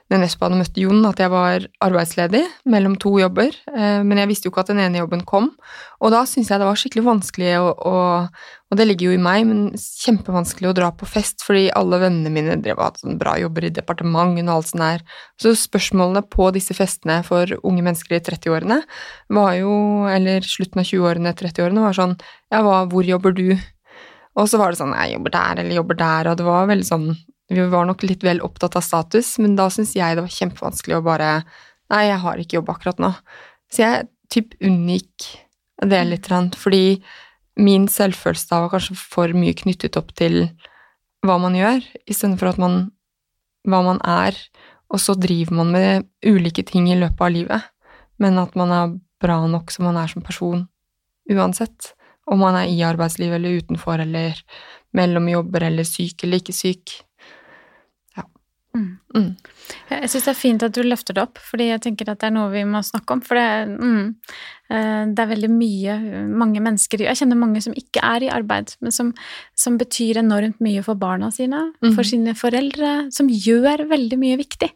når 0.07 0.21
Nespa 0.21 0.47
hadde 0.47 0.59
møtt 0.61 0.77
Jon, 0.79 1.01
at 1.09 1.19
jeg 1.19 1.31
var 1.33 1.65
arbeidsledig 1.83 2.43
mellom 2.71 2.95
to 3.01 3.11
jobber, 3.19 3.51
eh, 3.73 3.99
men 4.07 4.21
jeg 4.21 4.29
visste 4.29 4.47
jo 4.47 4.53
ikke 4.53 4.63
at 4.63 4.69
den 4.71 4.79
ene 4.79 5.01
jobben 5.01 5.25
kom. 5.27 5.49
Og 5.99 6.13
da 6.13 6.21
syntes 6.29 6.53
jeg 6.53 6.61
det 6.61 6.69
var 6.69 6.79
skikkelig 6.79 7.03
vanskelig 7.09 7.51
å, 7.59 7.73
og, 7.75 8.45
Og 8.67 8.75
det 8.75 8.83
ligger 8.83 9.07
jo 9.07 9.15
i 9.15 9.21
meg, 9.23 9.45
men 9.47 9.59
kjempevanskelig 9.79 10.67
å 10.67 10.73
dra 10.75 10.89
på 10.91 11.07
fest, 11.07 11.39
fordi 11.39 11.69
alle 11.71 12.01
vennene 12.01 12.31
mine 12.35 12.57
drev 12.59 12.75
og 12.75 12.83
hadde 12.83 12.99
sånne 12.99 13.21
bra 13.21 13.37
jobber 13.39 13.63
i 13.63 13.71
departementen 13.71 14.49
og 14.49 14.57
alt 14.57 14.67
sånt 14.67 14.83
der. 14.83 15.05
Så 15.39 15.53
spørsmålene 15.55 16.25
på 16.27 16.49
disse 16.51 16.75
festene 16.75 17.21
for 17.23 17.47
unge 17.61 17.85
mennesker 17.85 18.17
i 18.17 18.19
30-årene 18.27 18.81
var 19.37 19.53
jo, 19.55 19.71
eller 20.11 20.43
slutten 20.43 20.83
av 20.83 20.89
20-årene, 20.89 21.31
30-årene, 21.39 21.85
var 21.87 21.95
sånn 21.95 22.17
Ja, 22.51 22.59
hva, 22.65 22.83
hvor 22.91 23.07
jobber 23.07 23.31
du? 23.31 23.55
Og 24.35 24.51
så 24.51 24.59
var 24.59 24.75
det 24.75 24.81
sånn 24.81 24.95
Jeg 24.99 25.15
jobber 25.15 25.37
der, 25.37 25.63
eller 25.63 25.79
jobber 25.79 25.99
der, 26.03 26.31
og 26.31 26.37
det 26.41 26.51
var 26.51 26.67
veldig 26.67 26.91
sånn 26.91 27.07
Vi 27.47 27.63
var 27.71 27.87
nok 27.87 28.03
litt 28.03 28.25
vel 28.27 28.41
opptatt 28.43 28.75
av 28.75 28.83
status, 28.83 29.37
men 29.39 29.55
da 29.55 29.69
syns 29.71 29.95
jeg 29.95 30.17
det 30.17 30.25
var 30.25 30.33
kjempevanskelig 30.33 30.99
å 30.99 31.05
bare 31.05 31.31
Nei, 31.87 32.09
jeg 32.09 32.19
har 32.19 32.39
ikke 32.41 32.57
jobb 32.57 32.69
akkurat 32.73 32.97
nå. 32.99 33.13
Så 33.71 33.79
jeg 33.79 34.07
typ 34.27 34.57
unngikk 34.59 35.23
det 35.87 36.01
litt, 36.03 36.27
fordi 36.59 36.99
min 37.55 37.85
selvfølelse 37.87 38.49
da 38.49 38.59
var 38.65 38.73
kanskje 38.73 38.97
for 38.99 39.31
mye 39.31 39.55
knyttet 39.55 39.95
opp 39.95 40.11
til 40.19 40.49
hva 41.23 41.37
man 41.39 41.55
gjør, 41.55 41.79
istedenfor 42.03 42.51
at 42.51 42.59
man 42.59 42.75
hva 43.67 43.81
man 43.85 44.01
er, 44.03 44.35
og 44.91 44.99
så 45.03 45.15
driver 45.19 45.57
man 45.59 45.71
med 45.71 46.07
ulike 46.27 46.63
ting 46.67 46.87
i 46.91 46.99
løpet 46.99 47.23
av 47.23 47.33
livet, 47.33 47.71
men 48.19 48.39
at 48.41 48.55
man 48.59 48.73
er 48.73 48.95
bra 49.23 49.41
nok 49.49 49.71
som 49.73 49.87
man 49.87 49.99
er 49.99 50.11
som 50.11 50.23
person 50.25 50.65
uansett. 51.31 51.93
Om 52.27 52.41
man 52.43 52.57
er 52.59 52.71
i 52.71 52.83
arbeidslivet 52.83 53.39
eller 53.39 53.61
utenfor, 53.61 54.01
eller 54.03 54.39
mellom 54.95 55.27
jobber 55.31 55.67
eller 55.69 55.87
syk 55.87 56.23
eller 56.23 56.41
ikke 56.41 56.55
syk. 56.55 56.95
Mm. 58.77 58.97
Mm. 59.15 59.29
Jeg 59.89 60.09
syns 60.11 60.25
det 60.27 60.31
er 60.31 60.37
fint 60.37 60.63
at 60.63 60.75
du 60.75 60.83
løfter 60.85 61.15
det 61.17 61.23
opp, 61.23 61.39
fordi 61.41 61.65
jeg 61.71 61.81
tenker 61.81 62.09
at 62.11 62.19
det 62.21 62.27
er 62.29 62.35
noe 62.35 62.51
vi 62.53 62.61
må 62.69 62.79
snakke 62.85 63.15
om. 63.15 63.21
For 63.25 63.35
det, 63.39 63.47
mm, 63.81 64.15
eh, 64.69 65.05
det 65.17 65.23
er 65.23 65.31
veldig 65.31 65.49
mye 65.49 65.95
mange 66.29 66.61
mennesker 66.61 67.01
Jeg 67.07 67.17
kjenner 67.17 67.39
mange 67.41 67.61
som 67.65 67.73
ikke 67.73 68.03
er 68.03 68.23
i 68.27 68.29
arbeid, 68.29 68.75
men 68.85 68.91
som, 68.95 69.13
som 69.55 69.77
betyr 69.81 70.21
enormt 70.21 70.61
mye 70.63 70.83
for 70.85 70.95
barna 70.95 71.31
sine, 71.33 71.73
Mhm. 71.81 71.95
for 71.95 72.03
sine 72.03 72.35
foreldre, 72.37 73.11
som 73.11 73.27
gjør 73.27 73.87
veldig 73.89 74.17
mye 74.21 74.37
viktig. 74.37 74.69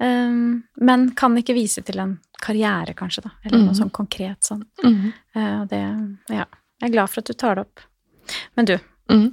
Um, 0.00 0.64
men 0.80 1.10
kan 1.14 1.34
ikke 1.36 1.54
vise 1.56 1.82
til 1.82 1.98
en 1.98 2.18
karriere, 2.40 2.94
kanskje, 2.94 3.22
da. 3.24 3.30
Eller 3.44 3.58
noe 3.64 3.72
Mhm. 3.72 3.80
sånn 3.80 3.90
konkret 3.90 4.40
sånn. 4.46 4.62
Eh, 5.34 5.64
det 5.66 5.82
Ja. 6.30 6.44
Jeg 6.80 6.90
er 6.90 6.92
glad 6.92 7.10
for 7.10 7.20
at 7.20 7.24
du 7.26 7.32
tar 7.32 7.54
det 7.56 7.62
opp. 7.66 7.80
Men 8.56 8.64
du, 8.66 8.78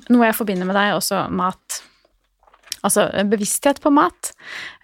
noe 0.09 0.25
jeg 0.25 0.33
forbinder 0.35 0.65
med 0.65 0.73
deg, 0.75 0.89
er 0.89 0.97
også 0.97 1.29
mat. 1.29 1.81
Altså 2.85 3.07
bevissthet 3.31 3.79
på 3.83 3.91
mat. 3.93 4.31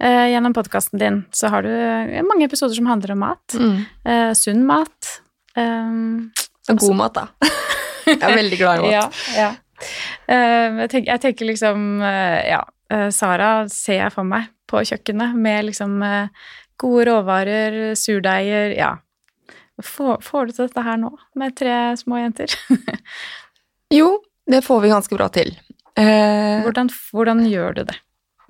Eh, 0.02 0.28
gjennom 0.34 0.54
podkasten 0.58 1.00
din 1.02 1.20
så 1.36 1.52
har 1.54 1.66
du 1.66 1.70
eh, 1.72 2.22
mange 2.26 2.48
episoder 2.50 2.76
som 2.78 2.90
handler 2.90 3.14
om 3.16 3.22
mat. 3.28 3.58
Mm. 3.58 3.76
Eh, 4.06 4.32
sunn 4.38 4.64
mat. 4.68 5.12
Um, 5.56 6.32
Og 6.72 6.80
god 6.80 6.96
mat, 7.02 7.18
da. 7.20 7.52
Jeg 8.08 8.18
er 8.24 8.36
veldig 8.40 8.58
glad 8.62 8.80
i 8.80 8.82
mat. 8.88 8.96
ja, 8.96 9.04
ja. 9.38 9.52
Eh, 10.30 10.82
jeg, 10.84 10.90
tenker, 10.94 11.08
jeg 11.12 11.22
tenker 11.24 11.48
liksom 11.50 11.86
eh, 12.06 12.40
Ja, 12.52 12.60
eh, 12.94 13.08
Sara 13.14 13.52
ser 13.74 13.98
jeg 14.04 14.14
for 14.14 14.28
meg 14.30 14.50
på 14.70 14.84
kjøkkenet 14.88 15.34
med 15.42 15.66
liksom 15.72 15.96
eh, 16.06 16.28
gode 16.82 17.08
råvarer, 17.10 17.80
surdeiger 18.00 18.76
Ja. 18.78 18.92
Får, 19.82 20.20
får 20.22 20.46
du 20.46 20.52
til 20.54 20.68
dette 20.68 20.84
her 20.86 21.00
nå, 21.02 21.10
med 21.42 21.56
tre 21.58 21.76
små 21.98 22.20
jenter? 22.22 22.54
Jo, 23.92 24.22
det 24.48 24.62
får 24.64 24.82
vi 24.86 24.92
ganske 24.92 25.18
bra 25.18 25.26
til. 25.34 25.50
Eh, 26.00 26.62
Hvordan, 26.64 26.90
hvordan 27.12 27.44
gjør 27.50 27.76
du 27.76 27.84
det? 27.90 27.98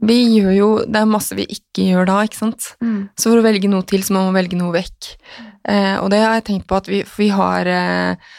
vi 0.01 0.17
gjør 0.33 0.53
jo 0.55 0.69
Det 0.89 0.97
er 0.97 1.09
masse 1.09 1.35
vi 1.37 1.45
ikke 1.45 1.87
gjør 1.91 2.07
da, 2.09 2.21
ikke 2.25 2.39
sant. 2.39 2.71
Mm. 2.81 3.09
Så 3.13 3.29
for 3.29 3.41
å 3.41 3.45
velge 3.45 3.69
noe 3.69 3.85
til, 3.87 4.03
så 4.05 4.15
må 4.15 4.23
man 4.27 4.37
velge 4.39 4.57
noe 4.57 4.73
vekk. 4.73 5.11
Eh, 5.69 5.97
og 6.01 6.09
det 6.13 6.23
har 6.23 6.39
jeg 6.39 6.47
tenkt 6.47 6.67
på 6.69 6.79
at 6.79 6.89
vi 6.89 7.03
vi 7.17 7.27
har 7.29 7.69
eh, 7.69 8.31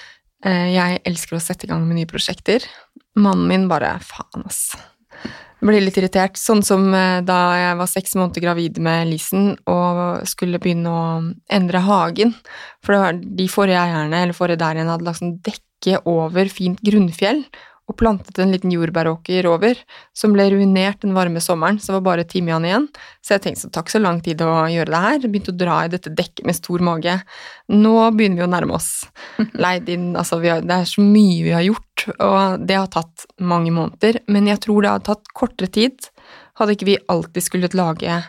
eh, 0.45 0.69
Jeg 0.75 1.03
elsker 1.07 1.39
å 1.39 1.43
sette 1.43 1.69
i 1.69 1.71
gang 1.71 1.87
med 1.87 2.01
nye 2.01 2.11
prosjekter. 2.11 2.67
Mannen 3.15 3.47
min 3.47 3.69
bare 3.71 3.95
Faen, 4.03 4.43
ass. 4.47 4.73
Blir 5.63 5.79
litt 5.85 5.99
irritert. 6.01 6.35
Sånn 6.41 6.65
som 6.67 6.89
eh, 6.99 7.21
da 7.23 7.41
jeg 7.61 7.79
var 7.79 7.91
seks 7.95 8.17
måneder 8.19 8.43
gravid 8.43 8.83
med 8.83 9.13
Lisen 9.13 9.53
og 9.71 10.27
skulle 10.27 10.59
begynne 10.59 10.91
å 10.91 11.03
endre 11.47 11.85
hagen. 11.87 12.35
For 12.83 12.97
det 12.97 13.03
var 13.05 13.21
de 13.23 13.47
forrige 13.47 13.85
eierne, 13.87 14.25
eller 14.25 14.35
forrige 14.35 14.65
der 14.65 14.81
igjen, 14.81 14.91
hadde 14.91 15.07
lagt 15.07 15.23
sånn 15.23 15.37
dekke 15.47 16.03
over 16.11 16.51
fint 16.51 16.83
grunnfjell 16.83 17.45
og 17.91 17.97
plantet 17.99 18.39
en 18.39 18.53
liten 18.55 18.71
jordbæråker 18.73 19.47
over, 19.51 19.79
som 20.17 20.33
ble 20.35 20.47
ruinert 20.53 21.03
den 21.03 21.17
varme 21.17 21.43
sommeren, 21.43 21.81
så 21.83 21.91
det 21.91 21.97
var 21.99 22.05
bare 22.07 22.27
timian 22.29 22.65
igjen. 22.65 22.87
Så 23.21 23.35
jeg 23.35 23.45
tenkte 23.45 23.65
så 23.65 23.73
takk 23.75 23.91
så 23.93 24.01
lang 24.01 24.21
tid 24.25 24.45
å 24.47 24.53
gjøre 24.71 24.93
det 24.93 25.03
her. 25.07 25.27
Begynte 25.27 25.55
å 25.55 25.59
dra 25.65 25.81
i 25.83 25.91
dette 25.93 26.13
dekket 26.15 26.47
med 26.49 26.57
stor 26.57 26.85
mage. 26.85 27.19
Nå 27.75 27.97
begynner 28.17 28.43
vi 28.43 28.47
å 28.47 28.53
nærme 28.53 28.79
oss. 28.79 28.91
Leid 29.65 29.91
inn, 29.93 30.13
altså 30.17 30.39
vi 30.43 30.53
har, 30.53 30.63
Det 30.63 30.79
er 30.79 30.89
så 30.89 31.05
mye 31.05 31.43
vi 31.43 31.57
har 31.57 31.67
gjort, 31.67 32.07
og 32.17 32.69
det 32.69 32.79
har 32.79 32.93
tatt 32.95 33.27
mange 33.43 33.75
måneder. 33.75 34.23
Men 34.31 34.49
jeg 34.53 34.63
tror 34.65 34.83
det 34.83 34.95
hadde 34.95 35.11
tatt 35.11 35.35
kortere 35.37 35.73
tid 35.73 36.13
hadde 36.61 36.77
ikke 36.77 36.89
vi 36.89 37.01
alltid 37.11 37.45
skullet 37.45 37.77
lage 37.77 38.21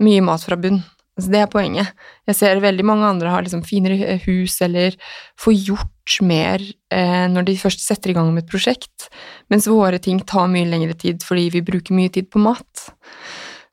mye 0.00 0.24
mat 0.24 0.44
fra 0.46 0.58
bunn. 0.60 0.80
Så 1.20 1.32
det 1.32 1.42
er 1.42 1.50
poenget. 1.52 1.90
Jeg 2.28 2.38
ser 2.38 2.62
veldig 2.62 2.86
mange 2.86 3.08
andre 3.08 3.32
har 3.32 3.44
liksom 3.44 3.62
finere 3.66 4.16
hus 4.24 4.56
eller 4.64 4.96
får 5.40 5.56
gjort 5.58 6.18
mer 6.26 6.62
eh, 6.94 7.26
når 7.30 7.46
de 7.46 7.58
først 7.60 7.84
setter 7.84 8.12
i 8.12 8.16
gang 8.16 8.30
med 8.32 8.46
et 8.46 8.50
prosjekt, 8.50 9.10
mens 9.52 9.68
våre 9.70 10.00
ting 10.02 10.22
tar 10.26 10.50
mye 10.50 10.68
lengre 10.68 10.96
tid 10.98 11.24
fordi 11.26 11.50
vi 11.54 11.64
bruker 11.66 11.96
mye 11.96 12.12
tid 12.12 12.30
på 12.32 12.42
mat. 12.42 12.88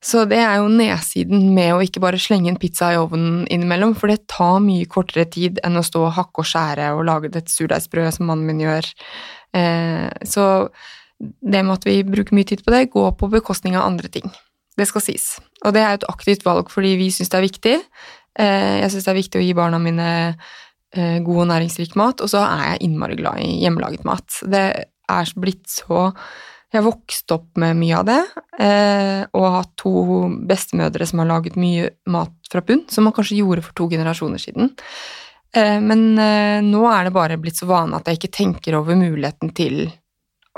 Så 0.03 0.27
det 0.29 0.37
er 0.39 0.59
jo 0.59 0.69
nedsiden 0.69 1.49
med 1.55 1.73
å 1.73 1.81
ikke 1.83 2.01
bare 2.03 2.19
slenge 2.21 2.51
en 2.51 2.59
pizza 2.61 2.91
i 2.93 2.99
ovnen 2.99 3.47
innimellom, 3.51 3.95
for 3.97 4.11
det 4.11 4.27
tar 4.29 4.59
mye 4.63 4.85
kortere 4.89 5.25
tid 5.33 5.57
enn 5.65 5.79
å 5.79 5.85
stå 5.85 6.03
og 6.05 6.13
hakke 6.19 6.43
og 6.43 6.51
skjære 6.51 6.91
og 6.95 7.07
lage 7.09 7.33
et 7.33 7.49
surdeigsbrød 7.51 8.13
som 8.19 8.29
mannen 8.29 8.45
min 8.47 8.61
gjør. 8.63 8.91
Eh, 9.57 10.05
så 10.29 10.45
det 11.17 11.63
med 11.65 11.73
at 11.79 11.87
vi 11.87 12.03
bruker 12.05 12.37
mye 12.37 12.47
tid 12.47 12.61
på 12.63 12.73
det, 12.73 12.91
går 12.93 13.15
på 13.17 13.31
bekostning 13.33 13.75
av 13.75 13.87
andre 13.89 14.11
ting. 14.13 14.29
Det 14.77 14.85
skal 14.85 15.03
sies. 15.03 15.27
Og 15.65 15.73
det 15.73 15.81
er 15.81 15.97
et 15.97 16.07
aktivt 16.09 16.45
valg 16.45 16.69
fordi 16.69 16.95
vi 16.99 17.09
syns 17.13 17.31
det 17.33 17.39
er 17.39 17.47
viktig. 17.47 17.75
Eh, 18.37 18.75
jeg 18.83 18.93
syns 18.93 19.07
det 19.07 19.13
er 19.13 19.21
viktig 19.21 19.39
å 19.39 19.45
gi 19.45 19.55
barna 19.57 19.79
mine 19.81 20.09
eh, 20.93 21.17
god 21.25 21.43
og 21.45 21.49
næringsrik 21.51 21.97
mat, 21.99 22.21
og 22.21 22.29
så 22.31 22.43
er 22.45 22.63
jeg 22.71 22.83
innmari 22.87 23.17
glad 23.19 23.41
i 23.41 23.55
hjemmelaget 23.63 24.05
mat. 24.07 24.41
Det 24.45 24.67
er 25.07 25.33
blitt 25.39 25.65
så 25.71 26.11
Jeg 26.67 26.81
har 26.81 26.83
vokst 26.83 27.31
opp 27.31 27.55
med 27.63 27.77
mye 27.79 27.95
av 27.95 28.07
det, 28.09 28.19
eh, 28.59 29.21
og 29.39 29.45
hatt 29.53 29.69
to 29.79 30.27
bestemødre 30.49 31.05
som 31.07 31.21
har 31.21 31.29
laget 31.29 31.55
mye 31.55 31.93
mat 32.11 32.51
fra 32.51 32.59
bunn, 32.59 32.83
som 32.91 33.07
man 33.07 33.15
kanskje 33.15 33.37
gjorde 33.39 33.63
for 33.63 33.73
to 33.73 33.87
generasjoner 33.87 34.41
siden. 34.41 34.73
Men 35.55 36.01
nå 36.67 36.81
er 36.91 37.07
det 37.07 37.13
bare 37.15 37.37
blitt 37.39 37.55
så 37.57 37.69
vane 37.69 37.95
at 37.95 38.11
jeg 38.11 38.19
ikke 38.19 38.33
tenker 38.35 38.75
over 38.77 38.99
muligheten 38.99 39.53
til 39.55 39.87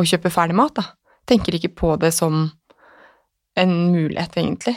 å 0.01 0.03
kjøpe 0.03 0.33
ferdig 0.33 0.57
mat, 0.57 0.81
da. 0.81 0.83
Tenker 1.29 1.55
ikke 1.55 1.75
på 1.77 1.93
det 2.01 2.09
som 2.17 2.47
en 3.57 3.75
mulighet, 3.91 4.37
egentlig. 4.37 4.75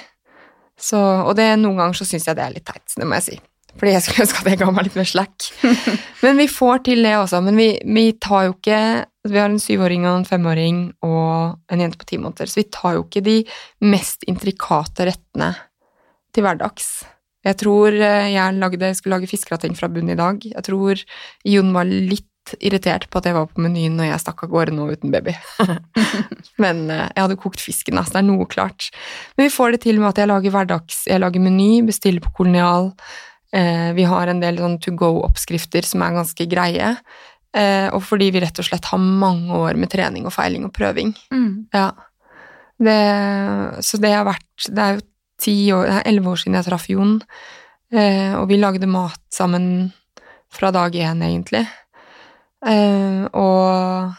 Så, 0.80 0.98
og 0.98 1.34
det, 1.38 1.48
noen 1.60 1.78
ganger 1.78 1.98
så 2.00 2.06
syns 2.08 2.26
jeg 2.28 2.38
det 2.38 2.44
er 2.46 2.54
litt 2.56 2.66
teit, 2.68 2.94
det 2.96 3.08
må 3.08 3.18
jeg 3.20 3.28
si. 3.28 3.38
Fordi 3.78 3.94
jeg 3.94 4.04
skulle 4.04 4.24
ønske 4.26 4.42
at 4.42 4.50
jeg 4.50 4.60
ga 4.60 4.68
meg 4.74 4.86
litt 4.88 4.98
mer 4.98 5.08
slack. 5.08 5.46
Men 6.24 6.40
vi 6.40 6.48
får 6.50 6.82
til 6.88 7.06
det 7.06 7.14
også. 7.16 7.40
Men 7.44 7.56
vi, 7.56 7.68
vi 7.88 8.04
tar 8.20 8.48
jo 8.50 8.56
ikke 8.58 8.80
Vi 9.30 9.38
har 9.38 9.48
en 9.48 9.62
syvåring 9.62 10.04
og 10.04 10.16
en 10.18 10.26
femåring 10.26 10.78
og 11.06 11.72
en 11.72 11.82
jente 11.84 12.00
på 12.00 12.08
ti 12.10 12.16
måneder, 12.18 12.50
så 12.50 12.58
vi 12.58 12.64
tar 12.74 12.96
jo 12.96 13.04
ikke 13.04 13.22
de 13.22 13.36
mest 13.86 14.26
intrikate 14.26 15.06
rettene 15.06 15.52
til 16.34 16.42
hverdags. 16.42 16.88
Jeg 17.46 17.58
tror 17.60 17.94
eh, 17.94 18.32
jeg 18.32 18.56
lagde, 18.58 18.90
skulle 18.98 19.20
lage 19.20 19.30
fiskegrateng 19.30 19.76
fra 19.78 19.86
bunn 19.94 20.10
i 20.10 20.18
dag. 20.18 20.42
Jeg 20.42 20.66
tror 20.66 21.04
Jon 21.46 21.70
var 21.74 21.86
litt 21.86 22.26
irritert 22.60 23.08
på 23.10 23.20
at 23.20 23.28
jeg 23.28 23.36
var 23.36 23.48
på 23.50 23.62
menyen 23.62 23.96
når 23.98 24.10
jeg 24.10 24.22
stakk 24.24 24.44
av 24.46 24.52
gårde 24.52 24.74
nå 24.76 24.88
uten 24.92 25.12
baby. 25.14 25.34
Men 26.62 26.84
eh, 26.90 27.08
jeg 27.08 27.24
hadde 27.24 27.40
kokt 27.40 27.62
fisken, 27.62 28.00
så 28.02 28.16
det 28.16 28.22
er 28.22 28.28
noe 28.28 28.46
klart. 28.50 28.90
Men 29.36 29.48
vi 29.48 29.54
får 29.54 29.76
det 29.76 29.82
til 29.86 30.00
med 30.00 30.10
at 30.10 30.22
jeg 30.22 30.30
lager 30.30 30.54
hverdags, 30.54 31.02
jeg 31.08 31.22
lager 31.22 31.44
meny, 31.44 31.70
bestiller 31.86 32.24
på 32.24 32.34
kolonial. 32.42 32.90
Eh, 33.54 33.90
vi 33.96 34.06
har 34.08 34.30
en 34.30 34.42
del 34.42 34.60
sånn 34.60 34.78
to 34.82 34.94
go-oppskrifter 34.98 35.86
som 35.86 36.04
er 36.04 36.18
ganske 36.18 36.48
greie. 36.50 36.94
Eh, 37.52 37.88
og 37.92 38.02
fordi 38.04 38.30
vi 38.34 38.42
rett 38.42 38.58
og 38.58 38.66
slett 38.68 38.90
har 38.90 39.00
mange 39.00 39.62
år 39.62 39.78
med 39.80 39.92
trening 39.92 40.26
og 40.28 40.34
feiling 40.34 40.66
og 40.68 40.74
prøving. 40.76 41.14
Mm. 41.34 41.68
Ja. 41.74 41.90
Det, 42.82 43.00
så 43.86 43.98
det 44.02 44.10
har 44.10 44.24
vært 44.26 44.64
Det 44.66 44.82
er 44.82 44.96
jo 44.96 45.02
ti 45.38 45.56
år, 45.70 45.84
det 45.86 45.98
er 46.00 46.08
elleve 46.10 46.32
år 46.32 46.40
siden 46.40 46.56
jeg 46.56 46.66
traff 46.66 46.88
Jon, 46.90 47.12
og 47.92 48.44
vi 48.48 48.56
lagde 48.58 48.88
mat 48.90 49.20
sammen 49.30 49.92
fra 50.52 50.70
dag 50.74 50.94
én, 50.94 51.22
egentlig. 51.22 51.64
Uh, 52.62 53.26
og 53.34 54.12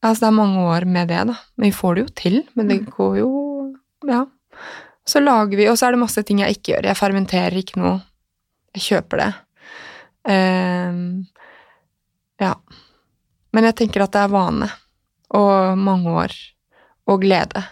altså, 0.00 0.20
det 0.22 0.28
er 0.28 0.36
mange 0.36 0.62
år 0.64 0.86
med 0.88 1.10
det, 1.12 1.24
da. 1.28 1.36
Men 1.56 1.68
vi 1.68 1.76
får 1.76 1.94
det 1.94 2.04
jo 2.04 2.12
til. 2.22 2.38
Men 2.58 2.70
det 2.70 2.80
mm. 2.82 2.92
går 2.96 3.18
jo 3.22 3.32
Ja. 4.08 4.24
Så 5.06 5.18
lager 5.20 5.58
vi 5.58 5.68
Og 5.68 5.78
så 5.78 5.88
er 5.88 5.94
det 5.94 5.98
masse 6.02 6.22
ting 6.22 6.40
jeg 6.42 6.56
ikke 6.56 6.74
gjør. 6.74 6.86
Jeg 6.90 6.98
fermenterer 6.98 7.58
ikke 7.58 7.80
noe. 7.82 7.96
Jeg 8.76 8.84
kjøper 8.86 9.22
det. 9.22 9.30
Uh, 10.30 11.26
ja. 12.42 12.54
Men 13.52 13.68
jeg 13.68 13.78
tenker 13.82 14.04
at 14.04 14.14
det 14.14 14.24
er 14.24 14.32
vane. 14.32 14.70
Og 15.36 15.78
mange 15.78 16.16
år. 16.24 16.36
Og 17.10 17.20
glede. 17.24 17.64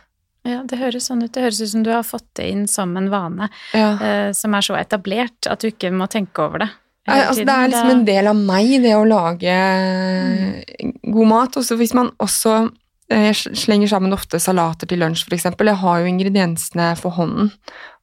Ja, 0.48 0.62
det 0.64 0.80
høres 0.80 1.06
sånn 1.10 1.22
ut. 1.22 1.32
Det 1.32 1.42
høres 1.44 1.60
ut 1.60 1.72
som 1.72 1.82
du 1.84 1.92
har 1.92 2.04
fått 2.06 2.28
det 2.40 2.48
inn 2.50 2.66
som 2.68 2.96
en 2.96 3.10
vane 3.12 3.50
ja. 3.76 3.90
uh, 4.00 4.30
som 4.36 4.54
er 4.56 4.64
så 4.64 4.76
etablert 4.80 5.48
at 5.50 5.60
du 5.60 5.68
ikke 5.70 5.92
må 5.92 6.08
tenke 6.10 6.44
over 6.44 6.64
det. 6.64 6.70
Altså, 7.10 7.44
det 7.46 7.54
er 7.54 7.72
liksom 7.72 7.92
en 7.94 8.04
del 8.08 8.30
av 8.30 8.38
meg, 8.38 8.74
det 8.84 8.94
å 8.96 9.06
lage 9.08 9.56
mm. 9.56 10.94
god 11.14 11.30
mat. 11.32 11.58
Også 11.60 11.78
hvis 11.80 11.96
man 11.96 12.12
også 12.22 12.62
jeg 13.10 13.32
eh, 13.32 13.56
slenger 13.58 13.90
sammen 13.90 14.14
ofte 14.14 14.38
salater 14.38 14.86
til 14.86 15.00
lunsj, 15.02 15.24
f.eks. 15.26 15.48
Jeg 15.50 15.78
har 15.82 16.02
jo 16.02 16.10
ingrediensene 16.10 16.92
for 16.98 17.16
hånden, 17.16 17.50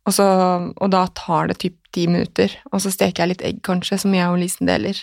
og, 0.03 0.11
så, 0.15 0.25
og 0.75 0.91
da 0.91 1.05
tar 1.15 1.47
det 1.51 1.61
typ 1.63 1.77
ti 1.95 2.09
minutter. 2.11 2.51
Og 2.73 2.83
så 2.83 2.91
steker 2.91 3.23
jeg 3.23 3.31
litt 3.31 3.45
egg, 3.47 3.61
kanskje, 3.63 4.01
som 4.03 4.15
jeg 4.15 4.27
og 4.27 4.39
Lisen 4.41 4.67
deler. 4.67 4.99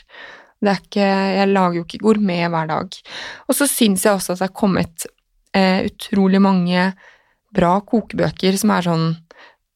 Det 0.64 0.72
er 0.72 0.80
ikke, 0.80 1.08
jeg 1.38 1.50
lager 1.50 1.78
jo 1.80 1.86
ikke 1.86 2.02
gourmet 2.04 2.46
hver 2.52 2.70
dag. 2.70 3.00
Og 3.48 3.56
så 3.56 3.68
syns 3.68 4.04
jeg 4.06 4.16
også 4.16 4.34
at 4.34 4.44
det 4.44 4.48
er 4.48 4.56
kommet 4.60 5.06
eh, 5.56 5.84
utrolig 5.88 6.40
mange 6.44 6.86
bra 7.54 7.76
kokebøker 7.84 8.56
som 8.60 8.72
er 8.74 8.86
sånn 8.86 9.06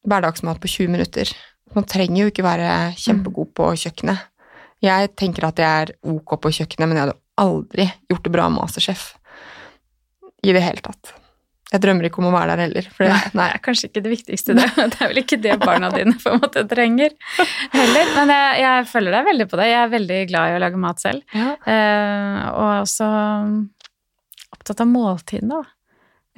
hverdagsmat 0.08 0.60
på 0.62 0.70
20 0.78 0.94
minutter. 0.96 1.32
Man 1.76 1.84
trenger 1.88 2.22
jo 2.22 2.30
ikke 2.32 2.44
være 2.46 2.72
kjempegod 2.98 3.52
på 3.56 3.70
kjøkkenet. 3.84 4.26
Jeg 4.84 5.10
tenker 5.18 5.48
at 5.48 5.58
jeg 5.58 5.84
er 5.86 5.92
ok 6.06 6.36
på 6.40 6.52
kjøkkenet, 6.54 6.86
men 6.88 6.96
jeg 7.00 7.06
hadde 7.08 7.18
aldri 7.42 7.88
gjort 8.10 8.24
det 8.28 8.32
bra 8.34 8.48
masterchef. 8.54 9.08
I 10.46 10.52
det 10.54 10.62
hele 10.62 10.80
tatt. 10.84 11.14
Jeg 11.68 11.82
drømmer 11.84 12.06
ikke 12.08 12.22
om 12.22 12.28
å 12.30 12.32
være 12.32 12.54
der 12.54 12.62
heller. 12.64 12.86
Det, 12.96 13.08
det 13.34 13.44
er 13.44 13.58
kanskje 13.60 13.88
ikke 13.90 14.02
det 14.06 14.12
viktigste, 14.14 14.54
det. 14.56 14.68
Det 14.94 15.00
er 15.04 15.10
vel 15.10 15.20
ikke 15.20 15.36
det 15.44 15.56
barna 15.60 15.90
dine 15.92 16.14
på 16.16 16.30
en 16.32 16.38
måte 16.40 16.62
trenger 16.70 17.12
heller. 17.74 18.12
Men 18.16 18.32
jeg, 18.32 18.54
jeg 18.62 18.86
følger 18.88 19.16
deg 19.18 19.26
veldig 19.28 19.46
på 19.50 19.58
det. 19.60 19.66
Jeg 19.68 19.80
er 19.82 19.90
veldig 19.92 20.20
glad 20.30 20.48
i 20.48 20.54
å 20.56 20.62
lage 20.62 20.80
mat 20.80 21.02
selv. 21.02 21.26
Ja. 21.36 21.50
Eh, 21.74 22.38
og 22.54 22.70
også 22.86 23.10
opptatt 24.54 24.80
av 24.80 24.88
måltidene, 24.88 25.58
da. 25.58 25.74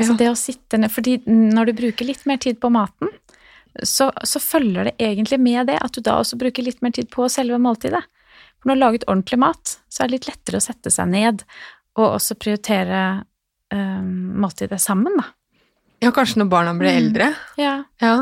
Altså 0.01 0.15
Ja. 0.17 0.19
det 0.23 0.29
å 0.33 0.37
sitte 0.39 0.79
ned 0.81 0.89
Fordi 0.91 1.19
når 1.29 1.69
du 1.69 1.73
bruker 1.77 2.07
litt 2.09 2.23
mer 2.27 2.39
tid 2.41 2.57
på 2.59 2.71
maten, 2.73 3.11
så, 3.87 4.11
så 4.27 4.41
følger 4.43 4.89
det 4.91 4.95
egentlig 4.99 5.39
med 5.41 5.67
det 5.71 5.79
at 5.83 5.93
du 5.95 6.01
da 6.05 6.19
også 6.21 6.39
bruker 6.41 6.65
litt 6.67 6.81
mer 6.83 6.91
tid 6.97 7.11
på 7.13 7.29
selve 7.31 7.59
måltidet. 7.63 8.03
For 8.61 8.69
når 8.69 8.75
du 8.75 8.79
har 8.81 8.85
laget 8.91 9.05
ordentlig 9.09 9.39
mat, 9.41 9.77
så 9.89 10.03
er 10.05 10.09
det 10.11 10.19
litt 10.19 10.29
lettere 10.31 10.59
å 10.61 10.65
sette 10.65 10.91
seg 10.93 11.09
ned 11.13 11.45
og 11.99 12.07
også 12.17 12.37
prioritere 12.41 12.99
um, 13.73 14.11
måltidet 14.43 14.81
sammen, 14.83 15.17
da. 15.21 15.25
ja, 16.05 16.11
kanskje 16.17 16.41
når 16.43 16.51
barna 16.53 16.75
blir 16.79 16.91
Mm. 16.93 16.99
eldre. 17.05 17.31
Ja. 17.61 17.73
Ja. 18.01 18.17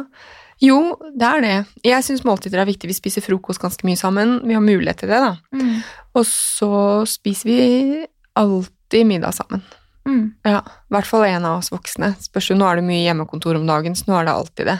Jo, 0.61 0.79
det 1.15 1.27
er 1.27 1.41
det. 1.45 1.57
Jeg 1.87 2.03
syns 2.03 2.25
måltider 2.27 2.59
er 2.59 2.67
viktig. 2.67 2.89
Vi 2.91 2.97
spiser 2.97 3.23
frokost 3.23 3.61
ganske 3.63 3.87
mye 3.87 3.97
sammen. 4.01 4.41
Vi 4.43 4.55
har 4.57 4.63
mulighet 4.65 4.99
til 5.05 5.09
det, 5.13 5.21
da. 5.23 5.37
Mm. 5.55 5.77
Og 6.19 6.25
så 6.27 6.71
spiser 7.07 7.47
vi 7.53 8.07
alltid 8.35 9.07
middag 9.07 9.37
sammen. 9.37 9.63
Mm. 10.09 10.33
Ja, 10.49 10.63
i 10.65 10.95
hvert 10.97 11.07
fall 11.07 11.27
en 11.29 11.45
av 11.47 11.61
oss 11.61 11.71
voksne. 11.71 12.15
Spørs 12.25 12.51
jo, 12.51 12.57
nå 12.59 12.67
er 12.67 12.81
det 12.81 12.87
mye 12.89 13.05
hjemmekontor 13.05 13.59
om 13.61 13.67
dagen, 13.69 13.95
så 13.95 14.09
nå 14.11 14.17
er 14.19 14.27
det 14.27 14.35
alltid 14.35 14.71
det. 14.73 14.79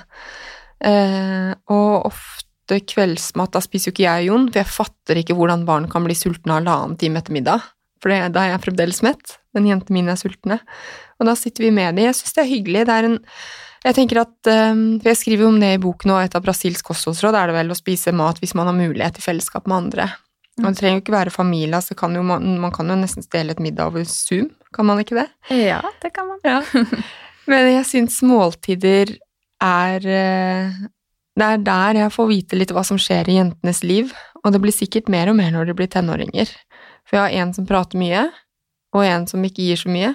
Eh, 0.85 1.53
og 1.73 2.09
ofte 2.11 2.81
kveldsmat, 2.93 3.55
da 3.55 3.63
spiser 3.65 3.91
jo 3.91 3.97
ikke 3.97 4.07
jeg 4.07 4.29
Jon, 4.29 4.49
for 4.51 4.61
jeg 4.61 4.71
fatter 4.71 5.21
ikke 5.23 5.37
hvordan 5.39 5.65
barn 5.69 5.89
kan 5.91 6.05
bli 6.07 6.17
sultne 6.19 6.59
halvannen 6.59 6.99
time 7.01 7.23
etter 7.23 7.35
middag. 7.35 7.65
For 8.03 8.13
det, 8.13 8.21
da 8.35 8.45
er 8.45 8.53
jeg 8.55 8.65
fremdeles 8.69 9.01
mett, 9.03 9.39
men 9.57 9.67
jentene 9.67 9.97
mine 9.97 10.15
er 10.15 10.21
sultne. 10.21 10.61
Og 11.19 11.27
da 11.27 11.35
sitter 11.39 11.67
vi 11.67 11.73
med 11.75 11.97
dem. 11.97 12.05
Jeg 12.07 12.21
syns 12.21 12.37
det 12.37 12.45
er 12.45 12.53
hyggelig. 12.53 12.85
Det 12.87 12.95
er 12.95 13.09
en 13.09 13.19
jeg 13.87 13.95
tenker 13.95 14.19
at, 14.25 14.35
eh, 14.51 14.75
for 14.99 15.11
jeg 15.13 15.21
skriver 15.21 15.47
om 15.49 15.59
det 15.63 15.75
i 15.77 15.83
boken, 15.83 16.11
og 16.15 16.25
et 16.25 16.35
av 16.35 16.43
Brasils 16.43 16.83
kostholdsråd 16.83 17.37
er 17.39 17.51
det 17.51 17.59
vel 17.61 17.71
å 17.71 17.79
spise 17.79 18.15
mat 18.17 18.41
hvis 18.43 18.57
man 18.59 18.67
har 18.67 18.77
mulighet 18.77 19.21
i 19.21 19.25
fellesskap 19.25 19.69
med 19.71 19.85
andre. 19.85 20.09
Og 20.59 20.67
det 20.67 20.81
trenger 20.81 20.99
jo 20.99 21.05
ikke 21.05 21.15
være 21.15 21.31
familie, 21.31 21.79
så 21.85 21.95
kan 21.99 22.17
jo, 22.19 22.25
man, 22.27 22.57
man 22.59 22.75
kan 22.75 22.91
jo 22.91 22.97
nesten 22.99 23.23
stjele 23.23 23.55
et 23.55 23.63
middag 23.63 23.93
over 23.93 24.03
Zoom, 24.11 24.51
kan 24.75 24.89
man 24.89 24.99
ikke 24.99 25.21
det? 25.21 25.29
ja, 25.55 25.79
det 26.03 26.11
kan 26.17 26.27
man. 26.27 26.41
Ja. 26.43 26.59
Men 27.49 27.71
jeg 27.71 27.87
syns 27.89 28.19
måltider 28.27 29.15
er 29.65 30.07
eh, 30.07 30.79
Det 31.39 31.47
er 31.47 31.63
der 31.63 32.01
jeg 32.03 32.15
får 32.15 32.29
vite 32.29 32.59
litt 32.59 32.73
hva 32.75 32.83
som 32.87 32.99
skjer 32.99 33.29
i 33.31 33.39
jentenes 33.39 33.85
liv, 33.87 34.13
og 34.43 34.53
det 34.53 34.61
blir 34.63 34.75
sikkert 34.75 35.09
mer 35.09 35.31
og 35.31 35.37
mer 35.39 35.53
når 35.55 35.69
de 35.69 35.77
blir 35.79 35.91
tenåringer. 35.91 36.51
For 37.07 37.17
jeg 37.17 37.23
har 37.23 37.45
en 37.45 37.55
som 37.55 37.67
prater 37.67 38.01
mye, 38.01 38.25
og 38.97 39.05
en 39.05 39.27
som 39.31 39.45
ikke 39.45 39.69
gir 39.69 39.79
så 39.79 39.93
mye, 39.93 40.15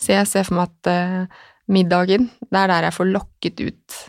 så 0.00 0.16
jeg 0.16 0.30
ser 0.30 0.48
for 0.48 0.58
meg 0.58 0.72
at 0.72 0.90
eh, 0.90 1.44
middagen, 1.70 2.26
det 2.50 2.58
er 2.58 2.72
der 2.72 2.88
jeg 2.88 2.96
får 2.98 3.12
lokket 3.12 3.62
ut 3.62 4.00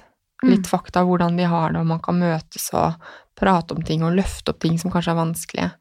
litt 0.46 0.68
fakta 0.70 1.02
om 1.04 1.12
hvordan 1.12 1.38
de 1.40 1.48
har 1.50 1.74
det, 1.74 1.82
og 1.82 1.90
man 1.90 2.02
kan 2.04 2.18
møtes 2.20 2.68
og 2.76 2.98
prate 3.38 3.76
om 3.76 3.86
ting 3.86 4.04
og 4.06 4.16
løfte 4.18 4.54
opp 4.54 4.62
ting 4.64 4.78
som 4.82 4.94
kanskje 4.94 5.14
er 5.14 5.22
vanskelige. 5.22 5.72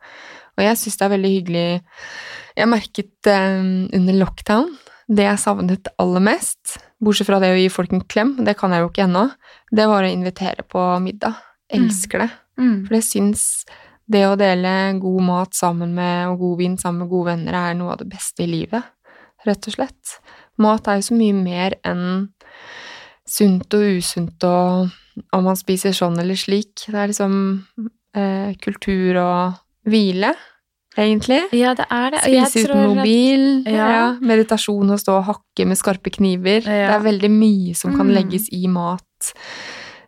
Og 0.55 0.63
jeg 0.63 0.79
syns 0.79 0.99
det 0.99 1.05
er 1.05 1.15
veldig 1.17 1.31
hyggelig 1.33 1.69
Jeg 2.55 2.71
merket 2.71 3.27
um, 3.27 3.89
under 3.91 4.19
lockdown 4.21 4.69
det 5.09 5.27
jeg 5.27 5.41
savnet 5.43 5.89
aller 6.01 6.23
mest, 6.25 6.79
bortsett 7.05 7.29
fra 7.29 7.41
det 7.43 7.53
å 7.53 7.59
gi 7.59 7.69
folk 7.73 7.93
en 7.93 8.05
klem, 8.09 8.35
det 8.47 8.57
kan 8.59 8.73
jeg 8.73 8.85
jo 8.85 8.91
ikke 8.91 9.07
ennå, 9.07 9.27
det 9.75 9.89
var 9.91 10.07
å 10.07 10.13
invitere 10.13 10.65
på 10.69 10.85
middag. 11.05 11.37
Elsker 11.75 12.25
det. 12.25 12.31
Mm. 12.61 12.77
For 12.87 12.97
jeg 12.99 13.07
syns 13.09 13.45
det 14.11 14.23
å 14.29 14.37
dele 14.39 14.71
god 15.01 15.25
mat 15.27 15.57
sammen 15.57 15.95
med, 15.97 16.29
og 16.31 16.43
god 16.43 16.59
vin 16.61 16.77
sammen 16.81 17.05
med 17.05 17.13
gode 17.13 17.33
venner 17.33 17.57
er 17.59 17.79
noe 17.79 17.95
av 17.95 18.03
det 18.03 18.09
beste 18.13 18.45
i 18.45 18.51
livet, 18.51 18.85
rett 19.45 19.69
og 19.69 19.77
slett. 19.77 20.17
Mat 20.61 20.89
er 20.89 21.01
jo 21.01 21.09
så 21.09 21.19
mye 21.19 21.37
mer 21.37 21.77
enn 21.85 22.07
sunt 23.29 23.75
og 23.75 23.99
usunt 23.99 24.45
og 24.47 24.93
om 25.35 25.47
man 25.47 25.59
spiser 25.59 25.95
sånn 25.97 26.19
eller 26.21 26.39
slik. 26.39 26.87
Det 26.87 26.97
er 26.99 27.11
liksom 27.11 27.37
eh, 28.17 28.53
kultur 28.63 29.19
og 29.23 29.89
hvile, 29.89 30.33
egentlig. 30.97 31.41
Ja, 31.53 31.75
det 31.75 31.87
er 31.91 32.11
det. 32.15 32.21
Spise 32.23 32.65
uten 32.65 32.71
uten 32.71 32.81
at- 32.81 32.97
mobil, 32.97 33.45
Ja. 33.67 33.89
ja. 33.89 34.07
meditasjon 34.21 34.91
og 34.91 34.99
stå 35.01 35.19
og 35.19 35.25
hakke 35.25 35.67
med 35.67 35.77
skarpe 35.79 36.11
kniver. 36.13 36.63
Ja. 36.65 36.89
Det 36.91 36.97
er 37.01 37.11
veldig 37.13 37.31
mye 37.31 37.75
som 37.77 37.97
kan 37.97 38.07
Mm. 38.09 38.15
legges 38.15 38.49
i 38.53 38.67
mat, 38.67 39.33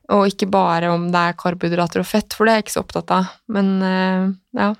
og 0.08 0.26
ikke 0.28 0.48
bare 0.50 0.90
om 0.94 1.10
det 1.10 1.18
er 1.18 1.32
karbohydrater 1.34 1.98
og 2.00 2.06
fett, 2.06 2.32
for 2.32 2.44
det 2.46 2.52
er 2.52 2.56
jeg 2.62 2.64
ikke 2.66 2.78
så 2.78 2.84
opptatt 2.86 3.10
av. 3.10 3.26
Men 3.48 3.82
eh, 3.82 4.32
ja. 4.60 4.74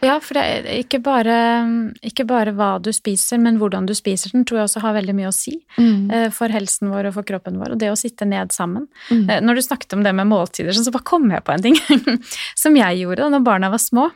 Ja, 0.00 0.20
for 0.20 0.34
det 0.34 0.42
er 0.44 0.84
ikke 0.84 1.02
bare, 1.02 1.92
ikke 2.06 2.24
bare 2.24 2.52
hva 2.54 2.80
du 2.80 2.92
spiser, 2.92 3.36
men 3.42 3.58
hvordan 3.58 3.84
du 3.84 3.92
spiser 3.94 4.30
den, 4.30 4.44
tror 4.44 4.58
jeg 4.60 4.68
også 4.68 4.80
har 4.80 4.94
veldig 4.94 5.12
mye 5.14 5.26
å 5.26 5.34
si 5.34 5.56
Mm. 5.76 6.08
eh, 6.12 6.28
for 6.30 6.46
helsen 6.48 6.88
vår 6.88 7.06
og 7.08 7.14
for 7.14 7.22
kroppen 7.24 7.58
vår, 7.58 7.72
og 7.72 7.78
det 7.78 7.90
å 7.90 7.96
sitte 7.98 8.24
ned 8.24 8.50
sammen. 8.52 8.86
Mm. 9.10 9.28
Eh, 9.28 9.40
Når 9.40 9.54
du 9.56 9.60
snakket 9.62 9.92
om 9.94 10.02
det 10.04 10.14
med 10.14 10.26
måltider, 10.28 10.70
så 10.72 10.92
bare 10.92 11.02
kom 11.02 11.28
jeg 11.30 11.42
på 11.44 11.52
en 11.52 11.62
ting 11.62 11.74
som 12.54 12.76
jeg 12.76 12.98
gjorde 13.02 13.16
da 13.16 13.28
når 13.28 13.42
barna 13.44 13.70
var 13.70 13.78
små. 13.78 14.10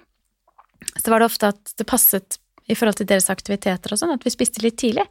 Så 0.97 1.13
var 1.13 1.23
det 1.23 1.31
ofte 1.31 1.53
at 1.55 1.75
det 1.79 1.89
passet 1.89 2.39
i 2.71 2.77
forhold 2.79 3.01
til 3.01 3.09
deres 3.11 3.29
aktiviteter 3.33 3.93
og 3.93 4.01
sånn, 4.01 4.15
at 4.15 4.25
vi 4.27 4.33
spiste 4.33 4.63
litt 4.65 4.79
tidlig. 4.81 5.05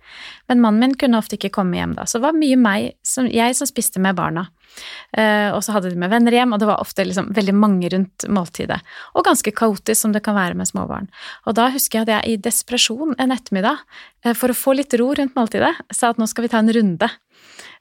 Men 0.49 0.61
mannen 0.63 0.81
min 0.81 0.97
kunne 0.99 1.19
ofte 1.19 1.37
ikke 1.37 1.51
komme 1.57 1.77
hjem 1.77 1.95
da, 1.97 2.07
så 2.07 2.19
det 2.19 2.27
var 2.27 2.37
mye 2.37 2.57
meg, 2.59 2.91
som, 3.05 3.27
jeg 3.29 3.57
som 3.57 3.69
spiste 3.69 4.01
med 4.03 4.17
barna. 4.17 4.47
Uh, 5.11 5.51
og 5.51 5.59
så 5.65 5.75
hadde 5.75 5.91
de 5.91 5.99
med 5.99 6.11
venner 6.13 6.31
hjem, 6.31 6.53
og 6.55 6.61
det 6.61 6.69
var 6.69 6.79
ofte 6.83 7.03
liksom 7.03 7.33
veldig 7.35 7.55
mange 7.57 7.89
rundt 7.91 8.25
måltidet. 8.31 8.79
Og 9.19 9.25
ganske 9.27 9.51
kaotisk 9.51 9.99
som 9.99 10.15
det 10.15 10.23
kan 10.23 10.37
være 10.37 10.55
med 10.57 10.69
småbarn. 10.69 11.09
Og 11.43 11.57
da 11.59 11.67
husker 11.73 11.99
jeg 11.99 12.07
at 12.07 12.13
jeg 12.15 12.31
i 12.37 12.43
desperasjon 12.47 13.17
en 13.19 13.35
ettermiddag, 13.35 13.83
uh, 14.25 14.31
for 14.31 14.53
å 14.53 14.57
få 14.57 14.77
litt 14.79 14.95
ro 15.01 15.11
rundt 15.17 15.35
måltidet, 15.35 15.73
sa 15.91 16.13
at 16.13 16.21
nå 16.21 16.29
skal 16.31 16.47
vi 16.47 16.53
ta 16.53 16.63
en 16.63 16.71
runde. 16.79 17.11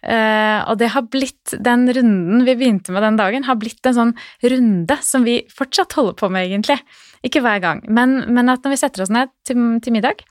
Eh, 0.01 0.61
og 0.65 0.79
det 0.81 0.91
har 0.95 1.05
blitt, 1.13 1.53
den 1.61 1.85
runden 1.93 2.45
vi 2.47 2.57
begynte 2.57 2.95
med 2.95 3.05
den 3.05 3.19
dagen, 3.21 3.45
har 3.45 3.59
blitt 3.61 3.85
en 3.89 3.97
sånn 3.97 4.13
runde 4.41 4.97
som 5.05 5.27
vi 5.27 5.41
fortsatt 5.53 5.97
holder 5.99 6.17
på 6.17 6.31
med, 6.33 6.49
egentlig. 6.49 6.79
Ikke 7.27 7.43
hver 7.45 7.61
gang, 7.61 7.83
men, 7.85 8.23
men 8.33 8.49
at 8.49 8.65
når 8.65 8.75
vi 8.75 8.81
setter 8.81 9.05
oss 9.05 9.13
ned 9.13 9.33
til, 9.45 9.59
til 9.85 9.93
middag, 9.93 10.23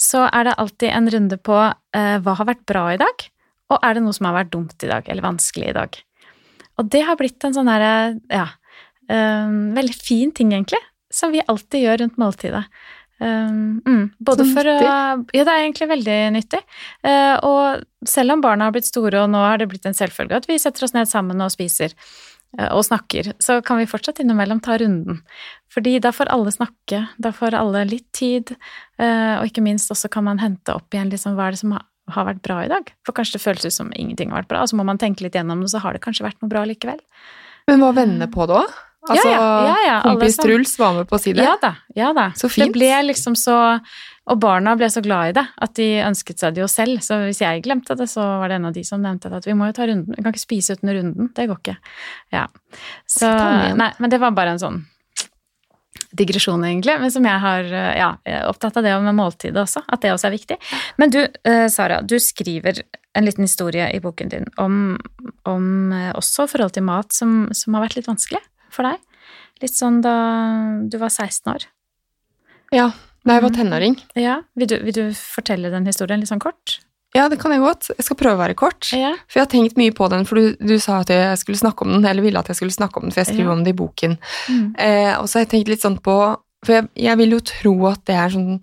så 0.00 0.24
er 0.26 0.48
det 0.48 0.56
alltid 0.58 0.90
en 0.90 1.12
runde 1.14 1.38
på 1.38 1.60
eh, 1.62 2.16
hva 2.24 2.34
har 2.40 2.50
vært 2.50 2.66
bra 2.66 2.88
i 2.94 2.98
dag, 2.98 3.28
og 3.70 3.78
er 3.78 3.94
det 3.94 4.02
noe 4.04 4.16
som 4.16 4.28
har 4.28 4.40
vært 4.40 4.52
dumt 4.54 4.82
i 4.82 4.90
dag, 4.90 5.06
eller 5.06 5.28
vanskelig 5.28 5.70
i 5.70 5.78
dag. 5.78 6.00
Og 6.82 6.90
det 6.90 7.04
har 7.06 7.18
blitt 7.20 7.46
en 7.46 7.54
sånn 7.54 7.70
herre, 7.70 7.94
ja, 8.34 8.48
eh, 9.06 9.54
veldig 9.78 9.94
fin 9.94 10.34
ting, 10.34 10.50
egentlig, 10.56 10.82
som 11.14 11.30
vi 11.30 11.44
alltid 11.46 11.86
gjør 11.86 12.02
rundt 12.02 12.18
måltidet. 12.18 12.64
Um, 13.24 13.80
mm, 13.86 14.04
både 14.20 14.44
for 14.50 14.68
å. 14.68 14.74
Ja, 14.84 15.16
det 15.32 15.44
er 15.46 15.62
egentlig 15.62 15.88
veldig 15.88 16.16
nyttig. 16.34 16.60
Uh, 17.06 17.36
og 17.46 18.08
selv 18.08 18.34
om 18.34 18.42
barna 18.44 18.68
har 18.68 18.74
blitt 18.74 18.88
store, 18.90 19.22
og 19.22 19.32
nå 19.32 19.40
har 19.40 19.62
det 19.62 19.70
blitt 19.70 19.86
en 19.88 19.96
selvfølge 19.96 20.42
at 20.42 20.48
vi 20.50 20.58
setter 20.60 20.84
oss 20.84 20.92
ned 20.96 21.08
sammen 21.08 21.40
og 21.40 21.52
spiser 21.54 21.94
uh, 21.94 22.68
og 22.74 22.84
snakker, 22.84 23.32
så 23.42 23.60
kan 23.64 23.80
vi 23.80 23.88
fortsatt 23.88 24.20
innimellom 24.20 24.60
ta 24.64 24.76
runden. 24.82 25.22
Fordi 25.72 25.96
da 26.04 26.12
får 26.14 26.32
alle 26.34 26.52
snakke, 26.52 27.04
da 27.16 27.32
får 27.34 27.56
alle 27.56 27.86
litt 27.94 28.10
tid, 28.16 28.52
uh, 29.00 29.40
og 29.40 29.48
ikke 29.48 29.64
minst 29.64 29.94
også 29.94 30.12
kan 30.12 30.28
man 30.28 30.42
hente 30.42 30.76
opp 30.76 30.92
igjen 30.92 31.12
liksom, 31.14 31.38
hva 31.38 31.48
er 31.48 31.56
det 31.56 31.62
som 31.62 31.72
har, 31.78 31.86
har 32.12 32.28
vært 32.28 32.44
bra 32.44 32.60
i 32.66 32.72
dag. 32.72 32.92
For 33.06 33.16
kanskje 33.16 33.38
det 33.38 33.46
føles 33.46 33.64
ut 33.64 33.78
som 33.78 33.94
ingenting 33.96 34.34
har 34.34 34.44
vært 34.44 34.52
bra, 34.52 34.66
og 34.66 34.72
så 34.72 34.76
må 34.76 34.84
man 34.84 35.00
tenke 35.00 35.24
litt 35.24 35.38
gjennom 35.38 35.64
det, 35.64 35.72
så 35.72 35.80
har 35.86 35.96
det 35.96 36.04
kanskje 36.04 36.28
vært 36.28 36.42
noe 36.44 36.52
bra 36.52 36.66
likevel. 36.68 37.00
Men 37.70 37.80
var 37.80 37.96
vennene 37.96 38.28
på 38.28 38.44
det 38.50 38.58
òg? 38.60 38.80
Altså, 39.04 39.28
Ja, 39.28 39.76
ja, 39.86 40.00
kompis 40.02 40.36
som- 40.36 40.44
Truls 40.46 40.78
var 40.78 40.94
med 40.94 41.08
på 41.08 41.16
å 41.16 41.20
si 41.20 41.32
det? 41.36 41.44
Ja 41.44 41.56
da, 41.60 41.74
ja 41.94 42.12
da. 42.16 42.30
Så 42.32 42.48
Det 42.48 42.72
ble 42.72 43.02
liksom 43.12 43.36
så 43.36 43.80
Og 44.26 44.38
barna 44.40 44.72
ble 44.74 44.86
så 44.88 45.02
glad 45.04 45.28
i 45.28 45.32
det 45.36 45.46
at 45.60 45.74
de 45.74 46.00
ønsket 46.00 46.38
seg 46.40 46.54
det 46.54 46.62
jo 46.62 46.66
selv. 46.66 47.02
Så 47.04 47.18
hvis 47.28 47.42
jeg 47.42 47.62
glemte 47.62 47.94
det, 47.94 48.06
så 48.08 48.22
var 48.40 48.48
det 48.48 48.54
en 48.56 48.64
av 48.64 48.72
de 48.72 48.82
som 48.82 49.02
nevnte 49.02 49.28
det, 49.28 49.36
at 49.36 49.44
vi 49.44 49.52
må 49.52 49.66
jo 49.68 49.72
ta 49.76 49.84
runden. 49.84 50.14
Vi 50.16 50.22
kan 50.22 50.32
ikke 50.32 50.40
spise 50.46 50.72
uten 50.78 50.88
runden. 50.88 51.28
Det 51.34 51.44
går 51.46 51.58
ikke. 51.60 51.76
Ja. 52.32 52.46
Så. 53.06 53.28
Nei, 53.76 53.92
men 53.98 54.08
det 54.08 54.18
var 54.18 54.30
bare 54.32 54.54
en 54.56 54.58
sånn 54.62 54.86
digresjon, 56.16 56.64
egentlig, 56.64 56.96
men 57.00 57.10
som 57.10 57.24
jeg 57.26 57.40
har 57.42 57.64
Ja, 57.98 58.16
er 58.24 58.46
opptatt 58.48 58.76
av 58.78 58.82
det 58.86 58.94
med 59.02 59.14
måltidet 59.18 59.60
også, 59.60 59.82
at 59.88 60.00
det 60.00 60.12
også 60.14 60.28
er 60.30 60.36
viktig. 60.38 60.56
Men 60.96 61.10
du, 61.10 61.20
eh, 61.44 61.68
Sara, 61.68 62.00
du 62.02 62.16
skriver 62.16 62.80
en 63.14 63.24
liten 63.24 63.44
historie 63.44 63.90
i 63.94 64.00
boken 64.00 64.30
din 64.30 64.46
om, 64.58 64.98
om 65.44 65.92
eh, 65.92 66.12
også 66.14 66.48
forhold 66.48 66.72
til 66.72 66.82
mat 66.82 67.12
som, 67.12 67.50
som 67.52 67.74
har 67.74 67.84
vært 67.86 67.96
litt 67.96 68.06
vanskelig 68.08 68.40
for 68.74 68.88
deg. 68.90 68.98
Litt 69.62 69.76
sånn 69.76 70.00
da 70.04 70.14
du 70.90 70.98
var 71.00 71.12
16 71.14 71.52
år. 71.54 71.66
Ja, 72.74 72.88
da 73.24 73.36
jeg 73.38 73.42
var 73.46 73.50
Mhm. 73.50 73.56
tenåring. 73.60 73.94
Ja, 74.18 74.40
vil 74.58 74.66
du, 74.68 74.78
vil 74.82 74.92
du 74.92 75.04
fortelle 75.14 75.70
den 75.70 75.86
historien 75.86 76.20
litt 76.20 76.28
sånn 76.32 76.42
kort? 76.42 76.80
Ja, 77.14 77.28
det 77.30 77.38
kan 77.38 77.52
jeg 77.54 77.60
godt. 77.62 77.92
Jeg 77.94 78.02
skal 78.04 78.16
prøve 78.18 78.34
å 78.34 78.42
være 78.42 78.56
kort. 78.58 78.88
Ja. 78.92 79.12
For 79.30 79.38
jeg 79.38 79.44
har 79.46 79.52
tenkt 79.52 79.76
mye 79.78 79.92
på 79.94 80.08
den, 80.10 80.24
for 80.26 80.34
du, 80.34 80.56
du 80.58 80.78
sa 80.82 80.98
at 81.04 81.12
jeg 81.14 81.38
skulle 81.38 81.60
snakke 81.60 81.86
om 81.86 81.92
den, 81.92 82.04
eller 82.10 82.22
ville 82.26 82.40
at 82.42 82.48
jeg 82.50 82.56
skulle 82.58 82.74
snakke 82.74 82.98
om 82.98 83.04
den, 83.06 83.12
for 83.14 83.22
jeg 83.22 83.30
skriver 83.30 83.52
Ja. 83.52 83.52
om 83.54 83.62
det 83.62 83.70
i 83.70 83.78
boken. 83.78 84.18
Mm. 84.50 84.74
Eh, 84.76 85.14
og 85.20 85.28
så 85.30 85.38
har 85.38 85.44
jeg 85.46 85.50
tenkt 85.54 85.68
litt 85.70 85.80
sånn 85.86 86.00
på 86.02 86.16
For 86.66 86.72
jeg, 86.80 86.88
jeg 86.96 87.16
vil 87.18 87.30
jo 87.36 87.40
tro 87.40 87.86
at 87.92 88.04
det 88.06 88.14
er 88.16 88.30
sånn 88.32 88.62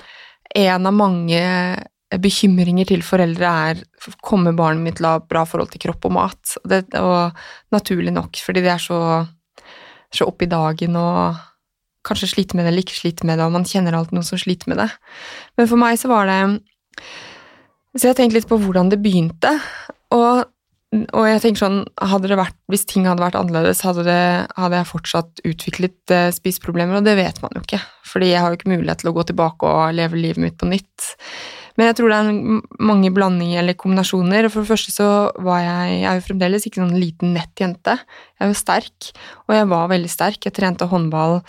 en 0.55 0.88
av 0.88 0.93
mange 0.93 1.78
bekymringer 2.20 2.88
til 2.89 3.01
foreldre 3.05 3.45
er 3.72 3.84
Kommer 4.26 4.51
barnet 4.57 4.82
mitt 4.84 4.95
til 4.97 5.05
å 5.05 5.12
ha 5.14 5.20
bra 5.20 5.43
forhold 5.45 5.70
til 5.72 5.80
kropp 5.86 6.07
og 6.09 6.12
mat? 6.16 6.55
Og, 6.64 6.70
det, 6.72 6.80
og 6.97 7.32
naturlig 7.72 8.12
nok, 8.12 8.32
fordi 8.41 8.64
det 8.66 8.72
er 8.74 8.82
så, 8.82 8.97
så 10.16 10.28
opp 10.28 10.43
i 10.43 10.49
dagen 10.51 10.97
og 10.99 11.39
kanskje 12.07 12.32
sliter 12.32 12.57
med 12.57 12.66
det 12.66 12.74
eller 12.74 12.86
ikke 12.86 12.97
sliter 12.97 13.28
med 13.30 13.38
det, 13.38 13.45
og 13.45 13.53
man 13.55 13.68
kjenner 13.68 13.95
alltid 13.97 14.18
noen 14.18 14.28
som 14.28 14.39
sliter 14.41 14.72
med 14.72 14.82
det. 14.82 14.89
Men 15.59 15.70
for 15.70 15.82
meg 15.82 15.99
så 16.01 16.09
var 16.12 16.30
det 16.30 16.39
Så 17.91 18.07
jeg 18.07 18.18
tenkte 18.18 18.39
litt 18.39 18.47
på 18.47 18.57
hvordan 18.62 18.88
det 18.88 19.01
begynte. 19.03 19.49
Og, 20.16 20.45
og 20.95 21.26
jeg 21.28 21.41
tenker 21.43 21.59
sånn, 21.59 21.82
hadde 21.99 22.30
det 22.32 22.38
vært, 22.39 22.55
Hvis 22.72 22.86
ting 22.88 23.03
hadde 23.07 23.24
vært 23.24 23.36
annerledes, 23.36 23.84
hadde, 23.84 24.05
det, 24.07 24.22
hadde 24.55 24.80
jeg 24.80 24.88
fortsatt 24.88 25.41
utviklet 25.43 26.14
eh, 26.16 26.30
spiseproblemer, 26.32 27.01
og 27.01 27.07
det 27.07 27.18
vet 27.20 27.41
man 27.43 27.51
jo 27.57 27.66
ikke. 27.66 27.82
Fordi 28.07 28.32
jeg 28.32 28.39
har 28.39 28.51
jo 28.51 28.59
ikke 28.59 28.72
mulighet 28.72 29.03
til 29.03 29.12
å 29.12 29.16
gå 29.18 29.28
tilbake 29.28 29.68
og 29.68 29.97
leve 29.99 30.20
livet 30.24 30.45
mitt 30.45 30.57
på 30.59 30.72
nytt. 30.72 31.12
Men 31.78 31.89
jeg 31.89 31.97
tror 31.97 32.11
det 32.11 32.17
er 32.19 32.61
mange 32.84 33.11
blandinger 33.15 33.61
eller 33.61 33.78
kombinasjoner. 33.80 34.49
For 34.51 34.63
det 34.63 34.72
første 34.72 34.93
så 34.95 35.09
var 35.39 35.61
jeg 35.63 36.01
Jeg 36.01 36.09
er 36.09 36.19
jo 36.19 36.28
fremdeles 36.28 36.67
ikke 36.67 36.84
noen 36.84 36.99
liten 36.99 37.34
nett 37.38 37.63
jente. 37.63 37.97
Jeg 38.38 38.45
er 38.45 38.51
jo 38.51 38.59
sterk, 38.59 39.11
og 39.47 39.55
jeg 39.55 39.69
var 39.72 39.91
veldig 39.91 40.11
sterk. 40.11 40.41
Jeg 40.45 40.57
trente 40.57 40.89
håndball 40.89 41.41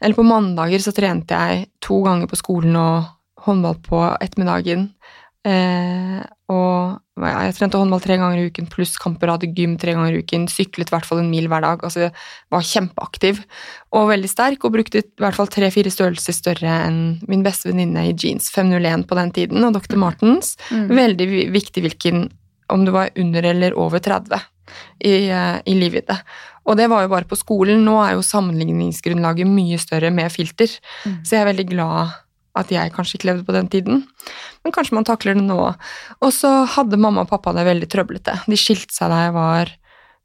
Eller 0.00 0.14
på 0.14 0.22
mandager 0.22 0.78
så 0.78 0.92
trente 0.94 1.34
jeg 1.34 1.66
to 1.82 2.02
ganger 2.04 2.28
på 2.30 2.38
skolen 2.38 2.76
og 2.78 3.08
håndball 3.48 3.80
på 3.82 4.02
ettermiddagen. 4.22 4.92
Eh, 5.48 6.20
og 6.52 7.00
jeg 7.26 7.54
trente 7.56 7.78
håndball 7.80 8.00
tre 8.04 8.16
ganger 8.20 8.38
i 8.38 8.48
uken 8.50 8.68
pluss 8.70 8.96
kamper, 9.00 9.30
hadde 9.32 9.50
gym 9.56 9.76
tre 9.80 9.94
ganger 9.96 10.14
i 10.14 10.22
uken, 10.22 10.46
syklet 10.48 10.90
i 10.90 10.94
hvert 10.94 11.06
fall 11.08 11.18
en 11.22 11.30
mil 11.30 11.48
hver 11.50 11.64
dag. 11.64 11.82
Altså 11.82 12.10
var 12.54 12.66
kjempeaktiv 12.66 13.40
og 13.96 14.10
veldig 14.12 14.30
sterk, 14.30 14.64
og 14.64 14.74
brukte 14.76 15.02
i 15.02 15.06
hvert 15.22 15.34
fall 15.38 15.48
tre-fire 15.50 15.90
størrelser 15.90 16.36
større 16.36 16.74
enn 16.88 17.00
min 17.28 17.42
beste 17.46 17.70
venninne 17.70 18.04
i 18.10 18.14
jeans, 18.14 18.50
501 18.54 19.06
på 19.08 19.18
den 19.18 19.32
tiden, 19.32 19.64
og 19.64 19.74
Dr. 19.78 19.96
Martens. 19.96 20.56
Mm. 20.70 20.86
Veldig 20.92 21.28
viktig 21.54 21.82
hvilken 21.86 22.28
om 22.68 22.84
du 22.84 22.92
var 22.92 23.10
under 23.16 23.42
eller 23.48 23.74
over 23.80 23.98
30 24.04 24.36
i, 25.00 25.28
eh, 25.32 25.58
i 25.64 25.74
livvidde. 25.78 26.18
Og 26.68 26.76
det 26.76 26.90
var 26.92 27.02
jo 27.06 27.08
bare 27.08 27.24
på 27.24 27.36
skolen. 27.40 27.80
Nå 27.86 27.94
er 28.04 28.12
jo 28.12 28.20
sammenligningsgrunnlaget 28.26 29.48
mye 29.48 29.78
større 29.80 30.10
med 30.12 30.30
filter, 30.30 30.68
Mm. 31.06 31.24
så 31.24 31.30
jeg 31.36 31.40
er 31.40 31.52
veldig 31.54 31.68
glad 31.70 32.12
at 32.58 32.68
jeg 32.68 32.92
kanskje 32.92 33.14
ikke 33.18 33.28
levde 33.30 33.44
på 33.46 33.52
den 33.54 33.68
tiden. 33.68 34.04
Men 34.64 34.74
kanskje 34.74 34.96
man 34.98 35.06
takler 35.08 35.38
det 35.38 35.44
nå. 35.46 35.60
Og 36.22 36.32
så 36.34 36.50
hadde 36.76 37.00
mamma 37.00 37.24
og 37.24 37.30
pappa 37.30 37.54
det 37.56 37.66
veldig 37.68 37.90
trøblete. 37.92 38.40
De 38.46 38.58
skilte 38.58 38.94
seg 38.94 39.12
da 39.12 39.22
jeg 39.26 39.36
var 39.36 39.72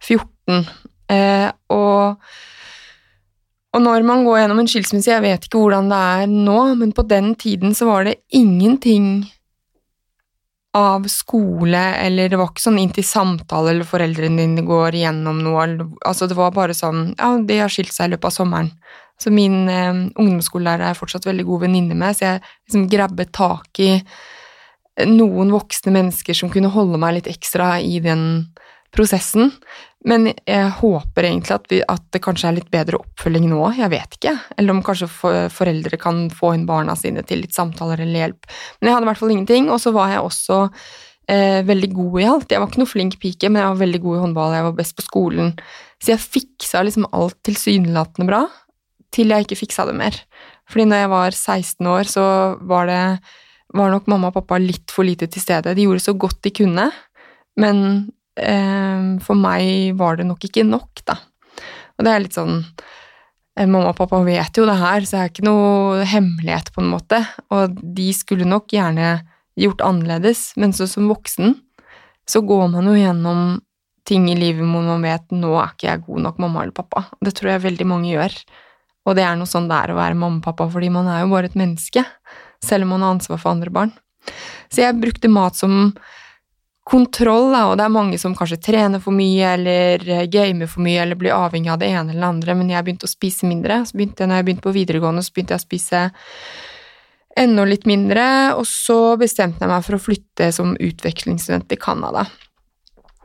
14. 0.03 0.65
Eh, 1.13 1.49
og, 1.73 2.34
og 3.73 3.86
når 3.86 4.07
man 4.07 4.25
går 4.27 4.41
gjennom 4.41 4.63
en 4.63 4.71
skilsmisse, 4.71 5.11
jeg 5.13 5.25
vet 5.25 5.47
ikke 5.47 5.61
hvordan 5.61 5.91
det 5.91 6.01
er 6.17 6.34
nå, 6.34 6.59
men 6.79 6.91
på 6.95 7.05
den 7.07 7.34
tiden 7.39 7.77
så 7.77 7.89
var 7.91 8.09
det 8.09 8.19
ingenting 8.36 9.23
av 10.73 11.05
skole, 11.11 11.81
eller 12.01 12.31
det 12.31 12.38
var 12.39 12.49
ikke 12.49 12.63
sånn 12.63 12.79
inn 12.81 12.93
til 12.93 13.05
samtale, 13.05 13.75
eller 13.75 13.86
foreldrene 13.86 14.41
dine 14.41 14.63
går 14.65 14.97
igjennom 14.97 15.43
noe, 15.45 15.67
altså 16.01 16.25
det 16.29 16.38
var 16.38 16.55
bare 16.55 16.73
sånn, 16.73 17.11
ja, 17.19 17.36
de 17.38 17.59
har 17.61 17.69
skilt 17.69 17.93
seg 17.93 18.09
i 18.09 18.15
løpet 18.15 18.31
av 18.31 18.34
sommeren. 18.39 18.71
Så 19.22 19.32
min 19.34 19.68
eh, 19.72 19.91
ungdomsskolelærer 20.20 20.89
er 20.89 20.99
fortsatt 20.99 21.28
veldig 21.30 21.45
god 21.47 21.68
venninne 21.68 21.97
med, 21.97 22.18
så 22.18 22.34
jeg 22.34 22.43
liksom 22.43 22.88
grabbet 22.91 23.34
tak 23.36 23.84
i 23.84 23.91
noen 25.09 25.49
voksne 25.53 25.93
mennesker 25.95 26.38
som 26.38 26.51
kunne 26.53 26.72
holde 26.74 26.99
meg 27.01 27.18
litt 27.18 27.30
ekstra 27.32 27.76
i 27.82 27.97
den 28.03 28.26
prosessen. 28.93 29.51
Men 30.05 30.28
jeg 30.30 30.68
håper 30.82 31.26
egentlig 31.30 31.55
at, 31.55 31.70
vi, 31.72 31.80
at 31.88 32.03
det 32.14 32.22
kanskje 32.24 32.49
er 32.49 32.57
litt 32.57 32.70
bedre 32.74 32.99
oppfølging 32.99 33.47
nå, 33.49 33.61
jeg 33.78 33.89
vet 33.93 34.18
ikke. 34.20 34.34
Eller 34.59 34.76
om 34.76 34.84
kanskje 34.86 35.07
for, 35.09 35.47
foreldre 35.53 35.99
kan 36.01 36.26
få 36.34 36.53
inn 36.57 36.68
barna 36.70 36.95
sine 36.99 37.24
til 37.28 37.41
litt 37.45 37.55
samtaler 37.55 38.03
eller 38.03 38.26
hjelp. 38.26 38.51
Men 38.80 38.89
jeg 38.89 38.97
hadde 38.97 39.07
i 39.07 39.11
hvert 39.11 39.22
fall 39.22 39.34
ingenting, 39.34 39.72
og 39.72 39.80
så 39.82 39.93
var 39.95 40.11
jeg 40.11 40.26
også 40.28 40.59
eh, 41.32 41.61
veldig 41.66 41.89
god 41.95 42.20
i 42.20 42.28
alt. 42.34 42.51
Jeg 42.51 42.61
var 42.61 42.70
ikke 42.70 42.84
noe 42.84 42.91
flink 42.91 43.18
pike, 43.24 43.49
men 43.49 43.64
jeg 43.64 43.72
var 43.72 43.82
veldig 43.86 44.03
god 44.03 44.18
i 44.18 44.24
håndball, 44.26 44.57
jeg 44.57 44.68
var 44.68 44.78
best 44.82 44.97
på 44.99 45.07
skolen. 45.07 45.55
Så 46.03 46.14
jeg 46.14 46.26
fiksa 46.26 46.84
liksom 46.84 47.07
alt 47.16 47.39
tilsynelatende 47.47 48.28
bra, 48.28 48.43
til 49.14 49.34
jeg 49.34 49.45
ikke 49.45 49.59
fiksa 49.59 49.86
det 49.89 49.95
mer. 49.97 50.18
Fordi 50.70 50.88
når 50.89 51.03
jeg 51.03 51.11
var 51.14 51.38
16 51.38 51.89
år, 51.93 52.09
så 52.09 52.26
var 52.61 52.89
det 52.89 53.03
var 53.74 53.89
nok 53.89 54.09
mamma 54.11 54.30
og 54.30 54.38
pappa 54.38 54.59
litt 54.61 54.93
for 54.93 55.05
lite 55.07 55.28
til 55.32 55.41
stede. 55.41 55.74
De 55.74 55.86
gjorde 55.88 56.03
så 56.03 56.14
godt 56.18 56.43
de 56.45 56.53
kunne, 56.53 56.88
men 57.59 57.80
eh, 58.38 59.05
for 59.26 59.39
meg 59.39 59.97
var 59.99 60.20
det 60.20 60.28
nok 60.30 60.45
ikke 60.45 60.66
nok, 60.68 61.03
da. 61.09 61.18
Og 61.97 62.05
det 62.05 62.14
er 62.14 62.24
litt 62.24 62.38
sånn 62.38 62.55
eh, 62.59 63.66
Mamma 63.66 63.91
og 63.91 63.97
pappa 63.97 64.22
vet 64.26 64.57
jo 64.57 64.68
det 64.70 64.78
her, 64.78 65.05
så 65.05 65.18
det 65.18 65.22
er 65.24 65.34
ikke 65.34 65.47
noe 65.49 66.07
hemmelighet, 66.09 66.74
på 66.74 66.84
en 66.84 66.93
måte. 66.93 67.22
Og 67.53 67.78
de 67.97 68.09
skulle 68.18 68.49
nok 68.49 68.74
gjerne 68.74 69.16
gjort 69.59 69.84
annerledes, 69.86 70.51
men 70.57 70.74
så 70.74 70.88
som 70.89 71.09
voksen 71.11 71.57
så 72.30 72.41
går 72.45 72.70
man 72.72 72.88
jo 72.88 72.95
gjennom 72.95 73.41
ting 74.07 74.28
i 74.32 74.36
livet 74.38 74.66
hvor 74.68 74.84
man 74.84 75.03
vet 75.03 75.32
nå 75.36 75.53
er 75.59 75.74
ikke 75.74 75.88
jeg 75.89 76.03
god 76.07 76.24
nok 76.28 76.39
mamma 76.43 76.64
eller 76.64 76.76
pappa. 76.76 77.05
Det 77.24 77.34
tror 77.38 77.53
jeg 77.53 77.66
veldig 77.66 77.88
mange 77.88 78.11
gjør. 78.11 78.36
Og 79.04 79.18
det 79.18 79.26
er 79.28 79.38
noe 79.38 79.49
sånn 79.49 79.70
det 79.70 79.78
er 79.78 79.93
å 79.93 79.99
være 79.99 80.18
mamma 80.18 80.39
og 80.39 80.45
pappa, 80.45 80.70
fordi 80.72 80.89
man 80.93 81.10
er 81.12 81.24
jo 81.24 81.32
bare 81.34 81.51
et 81.51 81.60
menneske, 81.60 82.06
selv 82.64 82.88
om 82.88 82.95
man 82.95 83.06
har 83.06 83.18
ansvar 83.18 83.41
for 83.41 83.51
andre 83.51 83.74
barn. 83.74 83.95
Så 84.72 84.86
jeg 84.86 84.99
brukte 84.99 85.32
mat 85.32 85.60
som 85.60 85.91
kontroll, 86.88 87.49
da, 87.54 87.64
og 87.70 87.78
det 87.80 87.86
er 87.86 87.95
mange 87.95 88.18
som 88.20 88.36
kanskje 88.36 88.60
trener 88.64 88.99
for 89.04 89.16
mye 89.16 89.54
eller 89.56 90.04
gamer 90.32 90.68
for 90.68 90.84
mye 90.84 91.04
eller 91.06 91.20
blir 91.20 91.36
avhengig 91.36 91.72
av 91.72 91.80
det 91.80 91.89
ene 91.93 92.12
eller 92.12 92.20
det 92.26 92.30
andre, 92.30 92.56
men 92.60 92.72
jeg 92.74 92.86
begynte 92.86 93.08
å 93.08 93.12
spise 93.12 93.47
mindre. 93.47 93.82
Så 93.88 93.95
begynte 93.95 94.24
jeg, 94.24 94.32
når 94.32 94.41
jeg 94.41 94.47
begynte 94.49 94.68
på 94.68 94.76
videregående, 94.76 95.24
så 95.24 95.36
begynte 95.36 95.56
jeg 95.56 95.64
å 95.64 95.68
spise 95.68 96.01
enda 97.39 97.66
litt 97.66 97.88
mindre, 97.89 98.26
og 98.60 98.68
så 98.70 99.16
bestemte 99.20 99.64
jeg 99.64 99.72
meg 99.72 99.86
for 99.88 99.97
å 99.97 100.04
flytte 100.04 100.51
som 100.56 100.76
utvekslingsstudent 100.76 101.70
til 101.72 101.82
Canada. 101.82 102.28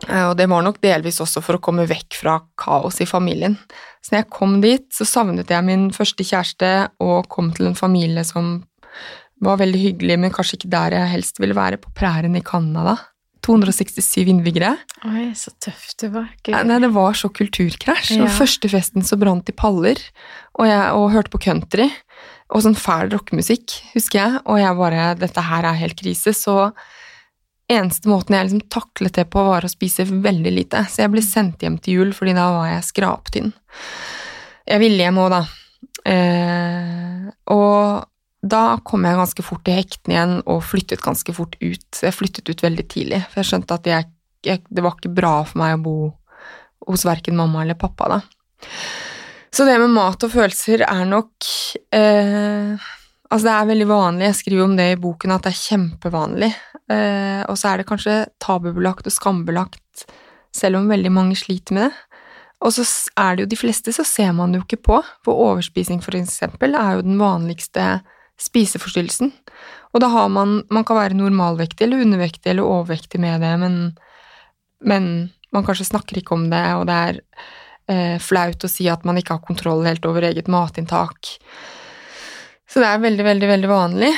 Eh, 0.06 0.24
og 0.28 0.36
det 0.38 0.46
var 0.50 0.62
nok 0.64 0.80
delvis 0.84 1.20
også 1.24 1.42
for 1.44 1.58
å 1.58 1.62
komme 1.62 1.88
vekk 1.90 2.20
fra 2.20 2.38
kaos 2.60 3.00
i 3.02 3.08
familien. 3.08 3.58
Så 4.04 4.14
når 4.14 4.22
jeg 4.22 4.32
kom 4.36 4.58
dit, 4.62 4.86
så 4.94 5.06
savnet 5.08 5.50
jeg 5.50 5.66
min 5.66 5.88
første 5.94 6.26
kjæreste 6.26 6.72
og 7.04 7.28
kom 7.32 7.50
til 7.56 7.70
en 7.70 7.78
familie 7.78 8.24
som 8.26 8.58
var 9.44 9.60
veldig 9.60 9.78
hyggelig, 9.78 10.18
men 10.18 10.34
kanskje 10.34 10.58
ikke 10.58 10.72
der 10.72 10.96
jeg 10.96 11.12
helst 11.12 11.38
ville 11.42 11.56
være, 11.58 11.78
på 11.82 11.92
prærien 11.98 12.34
i 12.38 12.44
Canada. 12.44 12.96
267 13.46 14.28
innbyggere. 14.28 14.74
Oi, 15.08 15.28
så 15.38 15.52
tøft 15.62 16.02
du 16.02 16.08
var. 16.12 16.26
Gud. 16.42 16.56
Nei, 16.68 16.80
det 16.82 16.90
var 16.92 17.16
så 17.16 17.30
kulturkrasj. 17.32 18.16
Ja. 18.18 18.26
Og 18.26 18.34
første 18.34 18.68
festen 18.70 19.06
så 19.06 19.16
brant 19.20 19.46
de 19.48 19.54
paller, 19.56 20.00
og, 20.58 20.66
jeg, 20.68 20.82
og 20.98 21.12
hørte 21.14 21.32
på 21.32 21.40
country. 21.46 21.88
Og 22.48 22.64
sånn 22.64 22.76
fæl 22.78 23.12
rockemusikk, 23.12 23.76
husker 23.94 24.20
jeg. 24.20 24.42
Og 24.48 24.60
jeg 24.60 24.78
bare 24.78 25.08
Dette 25.20 25.44
her 25.44 25.68
er 25.68 25.80
helt 25.80 25.98
krise. 26.00 26.34
Så 26.36 26.56
eneste 27.68 28.08
måten 28.10 28.36
jeg 28.36 28.48
liksom 28.48 28.66
taklet 28.72 29.18
det 29.20 29.26
på, 29.32 29.44
var 29.44 29.64
å 29.66 29.70
spise 29.70 30.06
veldig 30.08 30.52
lite. 30.54 30.84
Så 30.88 31.04
jeg 31.04 31.12
ble 31.12 31.24
sendt 31.24 31.64
hjem 31.64 31.78
til 31.82 32.00
jul, 32.00 32.12
fordi 32.16 32.36
da 32.36 32.48
var 32.54 32.70
jeg 32.72 32.86
skraptynn. 32.88 33.50
Jeg 34.68 34.82
ville 34.82 35.04
hjem 35.04 35.20
òg, 35.22 35.34
da. 35.34 35.42
Eh, 36.08 37.26
og 37.52 38.06
da 38.48 38.62
kom 38.86 39.04
jeg 39.04 39.18
ganske 39.18 39.44
fort 39.44 39.64
til 39.66 39.78
hektene 39.80 40.14
igjen 40.14 40.36
og 40.46 40.62
flyttet 40.64 41.02
ganske 41.04 41.34
fort 41.34 41.58
ut. 41.60 41.88
Jeg 42.02 42.14
flyttet 42.14 42.48
ut 42.48 42.64
veldig 42.64 42.86
tidlig, 42.90 43.22
for 43.28 43.42
jeg 43.42 43.50
skjønte 43.50 43.78
at 43.80 43.90
jeg, 43.90 44.08
jeg, 44.46 44.64
det 44.68 44.84
var 44.84 44.96
ikke 44.96 45.16
bra 45.16 45.34
for 45.48 45.60
meg 45.60 45.76
å 45.76 45.82
bo 45.84 45.96
hos 46.88 47.04
verken 47.04 47.36
mamma 47.36 47.64
eller 47.64 47.78
pappa 47.78 48.08
da. 48.14 48.20
Så 49.52 49.64
det 49.66 49.78
med 49.80 49.90
mat 49.90 50.22
og 50.22 50.32
følelser 50.32 50.84
er 50.86 51.04
nok 51.08 51.48
eh, 51.96 52.88
Altså, 53.28 53.44
det 53.44 53.54
er 53.54 53.68
veldig 53.68 53.88
vanlig, 53.90 54.24
jeg 54.24 54.38
skriver 54.38 54.64
om 54.64 54.76
det 54.78 54.86
i 54.92 55.00
boken, 55.00 55.34
at 55.34 55.44
det 55.44 55.52
er 55.52 55.60
kjempevanlig. 55.60 56.50
Eh, 56.88 57.42
og 57.44 57.58
så 57.60 57.70
er 57.70 57.80
det 57.80 57.88
kanskje 57.90 58.14
tabubelagt 58.40 59.08
og 59.08 59.12
skambelagt, 59.12 60.06
selv 60.56 60.80
om 60.80 60.88
veldig 60.88 61.12
mange 61.12 61.36
sliter 61.36 61.76
med 61.76 61.88
det. 61.88 62.04
Og 62.64 62.72
så 62.74 62.82
er 63.20 63.36
det 63.36 63.44
jo 63.44 63.50
de 63.52 63.58
fleste, 63.60 63.92
så 63.94 64.02
ser 64.06 64.32
man 64.34 64.50
det 64.50 64.62
jo 64.62 64.66
ikke 64.66 64.82
på. 64.88 65.02
For 65.26 65.38
overspising, 65.46 66.00
for 66.02 66.16
eksempel, 66.18 66.74
er 66.74 66.96
jo 66.96 67.04
den 67.06 67.20
vanligste 67.20 68.00
spiseforstyrrelsen. 68.40 69.30
Og 69.94 70.02
da 70.02 70.08
har 70.12 70.28
man 70.28 70.62
Man 70.70 70.84
kan 70.84 70.96
være 70.96 71.16
normalvektig 71.16 71.86
eller 71.86 72.02
undervektig 72.02 72.50
eller 72.50 72.62
overvektig 72.62 73.20
med 73.20 73.40
det, 73.40 73.54
men, 73.58 73.98
men 74.80 75.32
man 75.52 75.64
kanskje 75.64 75.88
snakker 75.90 76.18
ikke 76.18 76.34
om 76.34 76.50
det, 76.50 76.64
og 76.74 76.86
det 76.86 76.94
er 76.94 77.20
eh, 77.88 78.18
flaut 78.20 78.64
å 78.64 78.70
si 78.70 78.88
at 78.88 79.04
man 79.04 79.16
ikke 79.18 79.38
har 79.38 79.46
kontroll 79.46 79.84
helt 79.86 80.04
over 80.06 80.22
eget 80.22 80.48
matinntak. 80.48 81.38
Så 82.68 82.82
det 82.82 82.88
er 82.88 83.00
veldig, 83.00 83.24
veldig, 83.24 83.48
veldig 83.48 83.70
vanlig. 83.70 84.12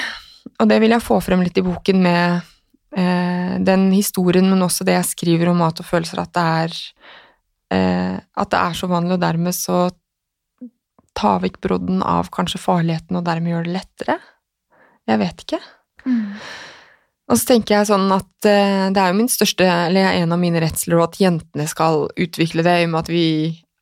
Og 0.60 0.68
det 0.68 0.80
vil 0.82 0.94
jeg 0.94 1.04
få 1.04 1.20
frem 1.22 1.44
litt 1.44 1.58
i 1.60 1.64
boken 1.64 2.02
med 2.02 2.40
eh, 2.98 3.56
den 3.62 3.88
historien, 3.94 4.48
men 4.50 4.66
også 4.66 4.86
det 4.88 4.96
jeg 4.98 5.10
skriver 5.12 5.52
om 5.52 5.60
mat 5.62 5.80
og 5.82 5.86
følelser, 5.86 6.22
at 6.24 6.32
det 6.34 6.46
er 6.64 6.78
eh, 7.76 8.16
at 8.18 8.52
det 8.52 8.60
er 8.60 8.76
så 8.76 8.90
vanlig, 8.90 9.16
og 9.16 9.22
dermed 9.22 9.56
så 9.56 9.84
ta 11.16 11.36
vekk 11.42 11.60
brodden 11.62 12.02
av 12.06 12.30
kanskje 12.34 12.60
farligheten, 12.62 13.18
og 13.18 13.26
dermed 13.26 13.54
gjør 13.54 13.68
det 13.68 13.76
lettere. 13.78 14.18
Jeg 15.10 15.22
vet 15.22 15.46
ikke. 15.46 15.62
Mm. 16.06 16.36
Og 17.30 17.38
så 17.38 17.52
tenker 17.52 17.76
jeg 17.76 17.90
sånn 17.90 18.10
at 18.14 18.48
eh, 18.48 18.86
det 18.90 19.00
er 19.00 19.12
jo 19.12 19.18
min 19.20 19.30
største, 19.30 19.66
eller 19.88 20.12
en 20.12 20.34
av 20.34 20.40
mine 20.42 20.62
redsler, 20.62 21.00
at 21.04 21.18
jentene 21.20 21.66
skal 21.70 22.08
utvikle 22.18 22.66
det, 22.66 22.78
i 22.80 22.86
og 22.88 22.94
med 22.94 23.04
at 23.04 23.12
vi 23.12 23.26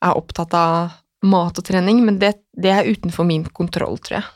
er 0.04 0.18
opptatt 0.18 0.54
av 0.56 0.98
mat 1.26 1.58
og 1.58 1.66
trening, 1.66 2.04
men 2.06 2.20
det, 2.20 2.36
det 2.54 2.70
er 2.74 2.90
utenfor 2.90 3.26
min 3.26 3.46
kontroll, 3.56 3.96
tror 4.04 4.20
jeg. 4.20 4.28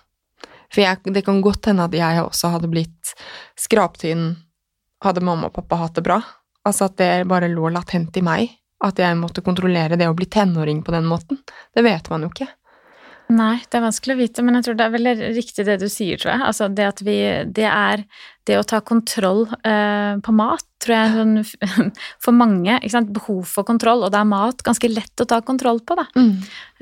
For 0.72 0.84
jeg, 0.84 1.12
det 1.12 1.24
kan 1.26 1.42
godt 1.44 1.68
hende 1.68 1.84
at 1.84 1.94
jeg 1.96 2.22
også 2.24 2.54
hadde 2.54 2.70
blitt 2.72 3.12
skraptynn 3.60 4.32
hadde 5.02 5.24
mamma 5.24 5.50
og 5.50 5.56
pappa 5.56 5.78
hatt 5.80 5.98
det 5.98 6.06
bra. 6.06 6.20
Altså 6.66 6.86
at 6.88 6.98
det 7.00 7.12
bare 7.30 7.50
lå 7.50 7.70
latent 7.74 8.16
i 8.16 8.24
meg. 8.24 8.52
At 8.82 8.98
jeg 8.98 9.14
måtte 9.18 9.44
kontrollere 9.46 9.98
det 9.98 10.08
å 10.10 10.16
bli 10.18 10.26
tenåring 10.26 10.82
på 10.82 10.94
den 10.94 11.06
måten. 11.06 11.38
Det 11.74 11.84
vet 11.86 12.08
man 12.10 12.24
jo 12.24 12.32
ikke. 12.32 12.48
Nei, 13.32 13.62
det 13.70 13.78
er 13.78 13.84
vanskelig 13.84 14.14
å 14.14 14.18
vite, 14.18 14.42
men 14.44 14.58
jeg 14.58 14.66
tror 14.66 14.76
det 14.76 14.84
er 14.84 14.92
veldig 14.92 15.12
riktig 15.36 15.64
det 15.66 15.78
du 15.80 15.86
sier, 15.90 16.18
tror 16.20 16.34
jeg. 16.34 16.42
Altså 16.48 16.68
det 16.68 16.84
at 16.88 17.00
vi 17.06 17.16
Det 17.54 17.64
er 17.68 18.04
det 18.48 18.58
å 18.58 18.66
ta 18.66 18.80
kontroll 18.82 19.44
eh, 19.64 20.18
på 20.24 20.34
mat, 20.34 20.64
tror 20.82 20.96
jeg 20.96 21.12
sånn 21.14 21.34
For 22.24 22.34
mange, 22.34 22.76
ikke 22.80 22.94
sant, 22.96 23.12
behov 23.14 23.46
for 23.48 23.68
kontroll, 23.68 24.02
og 24.04 24.12
da 24.12 24.22
er 24.24 24.30
mat 24.32 24.64
ganske 24.66 24.90
lett 24.90 25.22
å 25.22 25.28
ta 25.28 25.40
kontroll 25.46 25.80
på, 25.86 25.96
da. 25.98 26.06
Mm. 26.18 26.32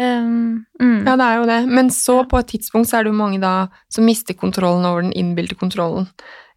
Um, 0.00 0.36
mm. 0.80 0.98
Ja, 1.06 1.16
det 1.20 1.26
er 1.26 1.40
jo 1.40 1.48
det. 1.52 1.60
Men 1.68 1.92
så, 1.94 2.22
på 2.28 2.40
et 2.40 2.50
tidspunkt, 2.54 2.90
så 2.90 2.98
er 2.98 3.06
det 3.06 3.12
jo 3.12 3.20
mange 3.20 3.42
da 3.42 3.54
som 3.92 4.08
mister 4.08 4.38
kontrollen 4.38 4.88
over 4.88 5.04
den 5.04 5.14
innbilte 5.16 5.58
kontrollen. 5.60 6.08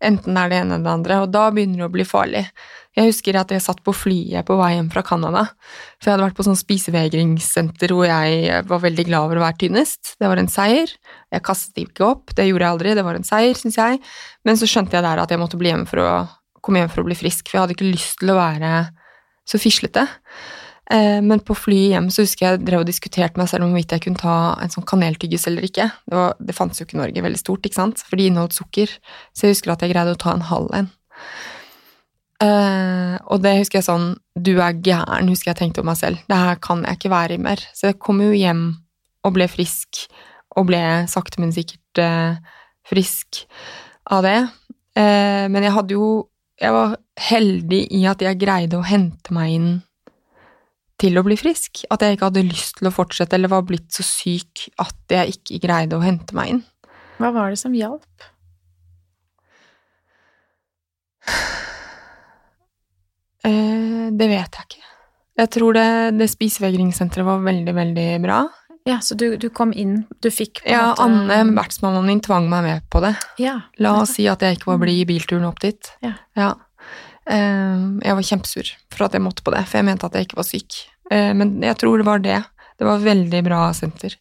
Enten 0.03 0.35
det 0.35 0.45
er 0.45 0.51
det 0.51 0.61
ene 0.63 0.77
eller 0.77 0.87
det 0.87 0.95
andre, 0.97 1.19
og 1.23 1.35
da 1.35 1.49
begynner 1.53 1.83
det 1.83 1.89
å 1.89 1.93
bli 1.93 2.07
farlig. 2.07 2.47
Jeg 2.93 3.09
husker 3.09 3.37
at 3.39 3.49
jeg 3.49 3.63
satt 3.65 3.79
på 3.81 3.93
flyet 3.95 4.45
på 4.45 4.57
vei 4.59 4.75
hjem 4.75 4.91
fra 4.93 5.01
Canada, 5.05 5.47
for 5.97 6.09
jeg 6.09 6.13
hadde 6.13 6.27
vært 6.27 6.37
på 6.37 6.45
sånn 6.45 6.59
spisevegringssenter 6.59 7.93
hvor 7.95 8.05
jeg 8.05 8.61
var 8.69 8.83
veldig 8.83 9.05
glad 9.07 9.27
over 9.27 9.39
å 9.39 9.45
være 9.47 9.59
tynnest. 9.65 10.13
Det 10.21 10.29
var 10.29 10.37
en 10.37 10.51
seier. 10.51 10.93
Jeg 11.33 11.45
kastet 11.47 11.81
ikke 11.87 12.05
opp, 12.11 12.35
det 12.37 12.45
gjorde 12.49 12.67
jeg 12.67 12.75
aldri, 12.75 12.95
det 12.99 13.05
var 13.07 13.17
en 13.17 13.25
seier, 13.25 13.57
syns 13.57 13.79
jeg. 13.81 14.01
Men 14.45 14.59
så 14.61 14.69
skjønte 14.69 14.93
jeg 14.97 15.05
der 15.07 15.23
at 15.23 15.33
jeg 15.33 15.41
måtte 15.41 15.57
bli 15.57 15.71
hjemme 15.71 15.89
for 15.89 16.03
å 16.03 16.11
komme 16.63 16.83
hjem 16.83 16.91
for 16.93 17.03
å 17.03 17.07
bli 17.07 17.17
frisk, 17.17 17.47
for 17.49 17.57
jeg 17.57 17.65
hadde 17.65 17.75
ikke 17.77 17.89
lyst 17.89 18.19
til 18.21 18.31
å 18.31 18.37
være 18.37 18.75
så 19.49 19.59
fislete. 19.59 20.05
Eh, 20.91 21.19
Men 21.23 21.41
på 21.43 21.55
flyet 21.57 21.95
hjem 21.95 22.11
så 22.13 22.23
husker 22.27 22.45
jeg 22.45 22.61
drev 22.67 22.83
og 22.83 22.89
diskuterte 22.89 23.39
meg 23.41 23.49
selv 23.51 23.65
om 23.65 23.73
hvorvidt 23.73 23.95
jeg 23.95 24.05
kunne 24.05 24.21
ta 24.21 24.35
en 24.61 24.71
sånn 24.71 24.85
kaneltyggis 24.87 25.47
eller 25.49 25.65
ikke. 25.67 25.89
Det, 26.05 26.15
var, 26.15 26.37
det 26.39 26.55
fantes 26.55 26.79
jo 26.79 26.87
ikke 26.87 26.97
i 26.99 27.01
Norge 27.01 27.25
veldig 27.25 27.41
stort, 27.41 27.65
ikke 27.65 27.79
sant, 27.79 28.05
for 28.05 28.19
de 28.19 28.29
inneholdt 28.29 28.55
sukker. 28.55 28.93
Så 29.33 29.47
jeg 29.47 29.57
husker 29.57 29.73
at 29.73 29.83
jeg 29.83 29.95
greide 29.95 30.15
å 30.15 30.19
ta 30.19 30.35
en 30.35 30.47
halv 30.51 30.71
en. 30.77 30.91
Eh, 32.43 33.15
og 33.31 33.43
det 33.43 33.53
husker 33.61 33.79
jeg 33.79 33.87
sånn 33.87 34.07
Du 34.35 34.57
er 34.57 34.75
gæren, 34.83 35.29
husker 35.31 35.53
jeg 35.53 35.61
tenkte 35.61 35.83
om 35.83 35.87
meg 35.91 35.99
selv. 35.99 36.19
Det 36.27 36.39
her 36.39 36.59
kan 36.63 36.83
jeg 36.83 36.99
ikke 36.99 37.13
være 37.13 37.37
i 37.37 37.43
mer. 37.43 37.61
Så 37.75 37.91
jeg 37.91 38.01
kom 38.03 38.19
jo 38.23 38.33
hjem 38.35 38.65
og 39.23 39.35
ble 39.37 39.47
frisk, 39.47 40.03
og 40.57 40.67
ble 40.67 40.81
sakte, 41.07 41.39
men 41.39 41.53
sikkert 41.55 42.01
uh, 42.03 42.35
frisk 42.89 43.45
av 44.11 44.25
det. 44.25 44.39
Uh, 44.97 45.47
men 45.49 45.63
jeg 45.63 45.75
hadde 45.77 45.95
jo 45.97 46.07
Jeg 46.61 46.69
var 46.69 46.91
heldig 47.17 47.79
i 47.97 48.03
at 48.07 48.21
jeg 48.21 48.37
greide 48.39 48.77
å 48.77 48.85
hente 48.85 49.33
meg 49.35 49.55
inn 49.55 49.71
til 51.01 51.17
å 51.17 51.23
bli 51.25 51.35
frisk. 51.35 51.81
At 51.91 52.05
jeg 52.05 52.15
ikke 52.15 52.29
hadde 52.29 52.45
lyst 52.45 52.77
til 52.77 52.87
å 52.87 52.93
fortsette, 52.93 53.35
eller 53.35 53.51
var 53.51 53.65
blitt 53.67 53.89
så 53.91 54.05
syk 54.05 54.67
at 54.79 55.11
jeg 55.11 55.33
ikke 55.33 55.63
greide 55.65 55.97
å 55.97 56.05
hente 56.05 56.37
meg 56.37 56.53
inn. 56.53 56.61
Hva 57.17 57.33
var 57.35 57.51
det 57.51 57.59
som 57.59 57.75
hjalp? 57.75 58.29
Eh, 63.47 64.09
det 64.15 64.27
vet 64.31 64.59
jeg 64.59 64.67
ikke. 64.67 64.89
Jeg 65.43 65.49
tror 65.55 65.73
det, 65.73 65.87
det 66.19 66.27
spisevegringssenteret 66.29 67.25
var 67.25 67.41
veldig, 67.45 67.73
veldig 67.75 68.07
bra. 68.23 68.43
Ja, 68.85 68.99
så 68.99 69.15
du, 69.15 69.37
du 69.39 69.47
kom 69.55 69.71
inn, 69.73 70.03
du 70.21 70.27
fikk 70.31 70.59
på 70.61 70.67
en 70.67 70.73
Ja, 70.75 70.83
måte 70.91 71.05
Anne, 71.05 71.55
vertsmannen 71.55 72.05
min, 72.05 72.19
tvang 72.23 72.49
meg 72.51 72.65
med 72.65 72.87
på 72.91 72.99
det. 73.03 73.13
Ja. 73.39 73.55
La 73.81 73.95
oss 74.01 74.17
si 74.17 74.27
at 74.27 74.43
jeg 74.43 74.59
ikke 74.59 74.73
var 74.73 74.81
blid 74.83 75.05
i 75.05 75.07
bilturen 75.07 75.47
opp 75.47 75.61
dit. 75.63 75.87
Ja. 76.03 76.17
Eh, 77.23 77.85
jeg 78.03 78.17
var 78.19 78.27
kjempesur 78.27 78.73
for 78.91 79.07
at 79.07 79.15
jeg 79.15 79.23
måtte 79.23 79.45
på 79.45 79.53
det, 79.55 79.63
for 79.69 79.79
jeg 79.79 79.87
mente 79.87 80.09
at 80.09 80.17
jeg 80.19 80.27
ikke 80.27 80.41
var 80.41 80.49
syk. 80.49 80.81
Eh, 81.09 81.31
men 81.37 81.55
jeg 81.63 81.79
tror 81.79 82.03
det 82.03 82.09
var 82.09 82.23
det. 82.23 82.41
Det 82.77 82.89
var 82.89 82.99
et 82.99 83.07
veldig 83.07 83.41
bra 83.47 83.61
senter. 83.77 84.17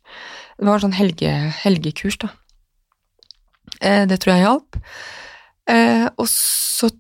Det 0.59 0.69
var 0.69 0.83
sånn 0.83 0.95
helge, 0.95 1.33
helgekurs, 1.65 2.21
da. 2.23 2.31
Eh, 3.83 4.05
det 4.07 4.21
tror 4.23 4.37
jeg 4.37 4.47
hjalp. 4.47 4.79
Eh, 5.73 6.07
og 6.15 6.29
så 6.31 6.93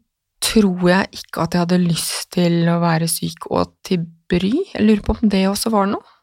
tror 0.42 0.88
jeg 0.88 1.08
ikke 1.18 1.44
at 1.44 1.54
jeg 1.54 1.64
hadde 1.64 1.80
lyst 1.82 2.30
til 2.34 2.68
å 2.70 2.78
være 2.82 3.08
syk 3.10 3.46
og 3.50 3.74
til 3.86 4.04
bry. 4.30 4.52
Jeg 4.74 4.84
lurer 4.84 5.04
på 5.06 5.16
om 5.16 5.32
det 5.32 5.44
også 5.48 5.72
var 5.74 5.90
noe. 5.90 6.16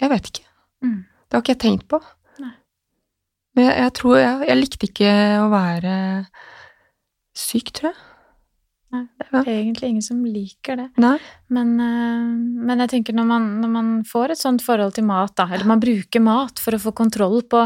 Jeg 0.00 0.12
vet 0.12 0.30
ikke. 0.32 0.46
Mm. 0.84 0.98
Det 1.06 1.36
har 1.36 1.44
ikke 1.44 1.54
jeg 1.54 1.62
tenkt 1.64 1.86
på. 1.90 2.00
Nei. 2.42 2.52
Men 3.56 3.68
jeg, 3.68 3.78
jeg 3.82 3.94
tror 4.00 4.18
jeg, 4.20 4.42
jeg 4.50 4.60
likte 4.60 4.90
ikke 4.90 5.14
å 5.40 5.48
være 5.52 5.94
syk, 7.36 7.72
tror 7.76 7.92
jeg. 7.92 8.04
Det 9.18 9.42
er 9.46 9.62
egentlig 9.62 9.88
ingen 9.90 10.02
som 10.02 10.24
liker 10.24 10.76
det. 10.80 10.88
Men, 11.48 11.72
eh, 11.80 12.26
men 12.68 12.78
jeg 12.84 12.88
tenker 12.94 13.16
når 13.16 13.26
man, 13.30 13.48
når 13.62 13.68
man 13.72 13.88
får 14.04 14.30
et 14.34 14.38
sånt 14.42 14.62
forhold 14.64 14.94
til 14.94 15.04
mat, 15.08 15.34
da, 15.36 15.48
eller 15.52 15.66
man 15.66 15.80
bruker 15.82 16.20
mat 16.24 16.58
for 16.62 16.72
å 16.76 16.82
få 16.82 16.92
kontroll 16.94 17.42
på, 17.42 17.64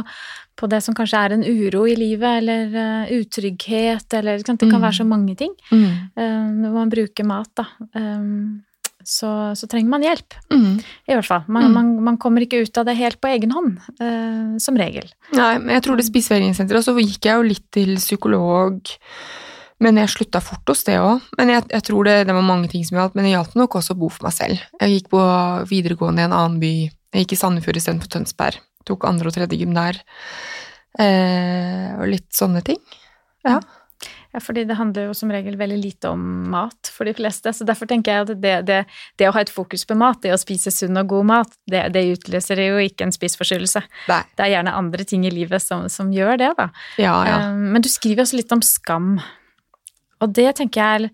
på 0.61 0.69
det 0.69 0.83
som 0.85 0.95
kanskje 0.95 1.21
er 1.25 1.33
en 1.37 1.45
uro 1.47 1.87
i 1.89 1.95
livet, 1.97 2.43
eller 2.43 2.75
uh, 2.75 3.13
utrygghet, 3.17 4.13
eller 4.19 4.39
Det 4.43 4.59
kan 4.59 4.59
Mm. 4.81 4.83
være 4.83 4.99
så 5.01 5.07
mange 5.09 5.37
ting. 5.37 5.55
Mm. 5.73 5.87
uh, 6.17 6.51
når 6.65 6.73
man 6.75 6.91
bruker 6.91 7.25
mat, 7.25 7.49
da. 7.57 7.65
Um, 7.95 8.63
så, 9.03 9.57
så 9.57 9.67
trenger 9.67 9.89
man 9.89 10.03
hjelp, 10.05 10.35
Mm. 10.53 10.75
i 11.09 11.13
hvert 11.15 11.25
fall. 11.25 11.45
Man, 11.49 11.63
Mm. 11.65 11.73
man, 11.73 12.05
man 12.05 12.17
kommer 12.19 12.43
ikke 12.45 12.61
ut 12.61 12.77
av 12.77 12.85
det 12.85 12.97
helt 12.99 13.19
på 13.21 13.29
egen 13.33 13.51
hånd, 13.51 13.79
uh, 14.01 14.59
som 14.59 14.77
regel. 14.77 15.09
Nei, 15.33 15.57
men 15.59 15.71
jeg 15.81 15.83
tror 15.87 15.97
det 15.97 16.05
spiseværingssenteret, 16.05 16.77
og 16.77 16.85
så 16.85 17.01
gikk 17.01 17.25
jeg 17.25 17.37
jo 17.41 17.49
litt 17.49 17.71
til 17.73 17.97
psykolog, 17.97 18.83
men 19.81 19.97
jeg 20.01 20.13
slutta 20.13 20.43
fort 20.45 20.69
hos 20.69 20.85
det 20.85 20.99
òg. 21.01 21.25
Men 21.39 21.55
jeg, 21.55 21.67
jeg 21.73 21.87
tror 21.89 22.09
det, 22.09 22.17
det 22.29 22.37
var 22.37 22.47
mange 22.47 22.69
ting 22.73 22.85
som 22.87 22.99
hjalp, 23.01 23.17
men 23.17 23.27
det 23.27 23.35
hjalp 23.35 23.57
nok 23.59 23.79
også 23.81 23.97
å 23.97 24.01
bo 24.03 24.11
for 24.13 24.29
meg 24.29 24.37
selv. 24.37 24.63
Jeg 24.81 24.97
gikk 24.97 25.11
på 25.15 25.23
videregående 25.71 26.25
i 26.25 26.29
en 26.29 26.37
annen 26.37 26.61
by. 26.63 26.73
Jeg 27.15 27.25
gikk 27.25 27.35
i 27.37 27.41
Sandefjord 27.41 27.81
istedenfor 27.81 28.13
Tønsberg. 28.13 28.61
Tok 28.89 29.09
andre 29.09 29.31
og 29.31 29.37
tredje 29.37 29.59
gym 29.61 29.73
der. 29.77 30.01
Eh, 31.01 31.91
og 31.99 32.09
litt 32.13 32.29
sånne 32.37 32.63
ting. 32.67 32.81
Ja, 34.31 34.39
fordi 34.39 34.63
det 34.69 34.77
handler 34.79 35.09
jo 35.09 35.15
som 35.17 35.33
regel 35.33 35.57
veldig 35.59 35.79
lite 35.81 36.11
om 36.13 36.21
mat 36.53 36.91
for 36.95 37.09
de 37.09 37.15
fleste, 37.19 37.51
så 37.57 37.67
derfor 37.67 37.89
tenker 37.91 38.13
jeg 38.13 38.27
at 38.27 38.31
det, 38.43 38.53
det, 38.69 38.77
det 39.19 39.27
å 39.27 39.33
ha 39.35 39.43
et 39.43 39.51
fokus 39.51 39.83
på 39.89 39.97
mat, 39.99 40.21
det 40.23 40.31
å 40.35 40.39
spise 40.39 40.71
sunn 40.71 41.01
og 41.01 41.09
god 41.11 41.27
mat, 41.33 41.57
det, 41.71 41.83
det 41.97 42.05
utløser 42.13 42.63
jo 42.63 42.79
ikke 42.85 43.09
en 43.09 43.15
spiseforstyrrelse. 43.17 43.83
Det 44.07 44.45
er 44.47 44.53
gjerne 44.55 44.77
andre 44.79 45.07
ting 45.09 45.27
i 45.27 45.35
livet 45.35 45.65
som, 45.65 45.89
som 45.91 46.13
gjør 46.15 46.39
det, 46.45 46.53
da. 46.61 46.69
Ja, 47.03 47.17
ja. 47.27 47.37
Eh, 47.49 47.59
Men 47.75 47.83
du 47.83 47.91
skriver 47.91 48.23
også 48.23 48.39
litt 48.39 48.55
om 48.55 48.63
skam, 48.63 49.17
og 50.21 50.37
det 50.37 50.51
tenker 50.61 50.81
jeg 50.81 51.11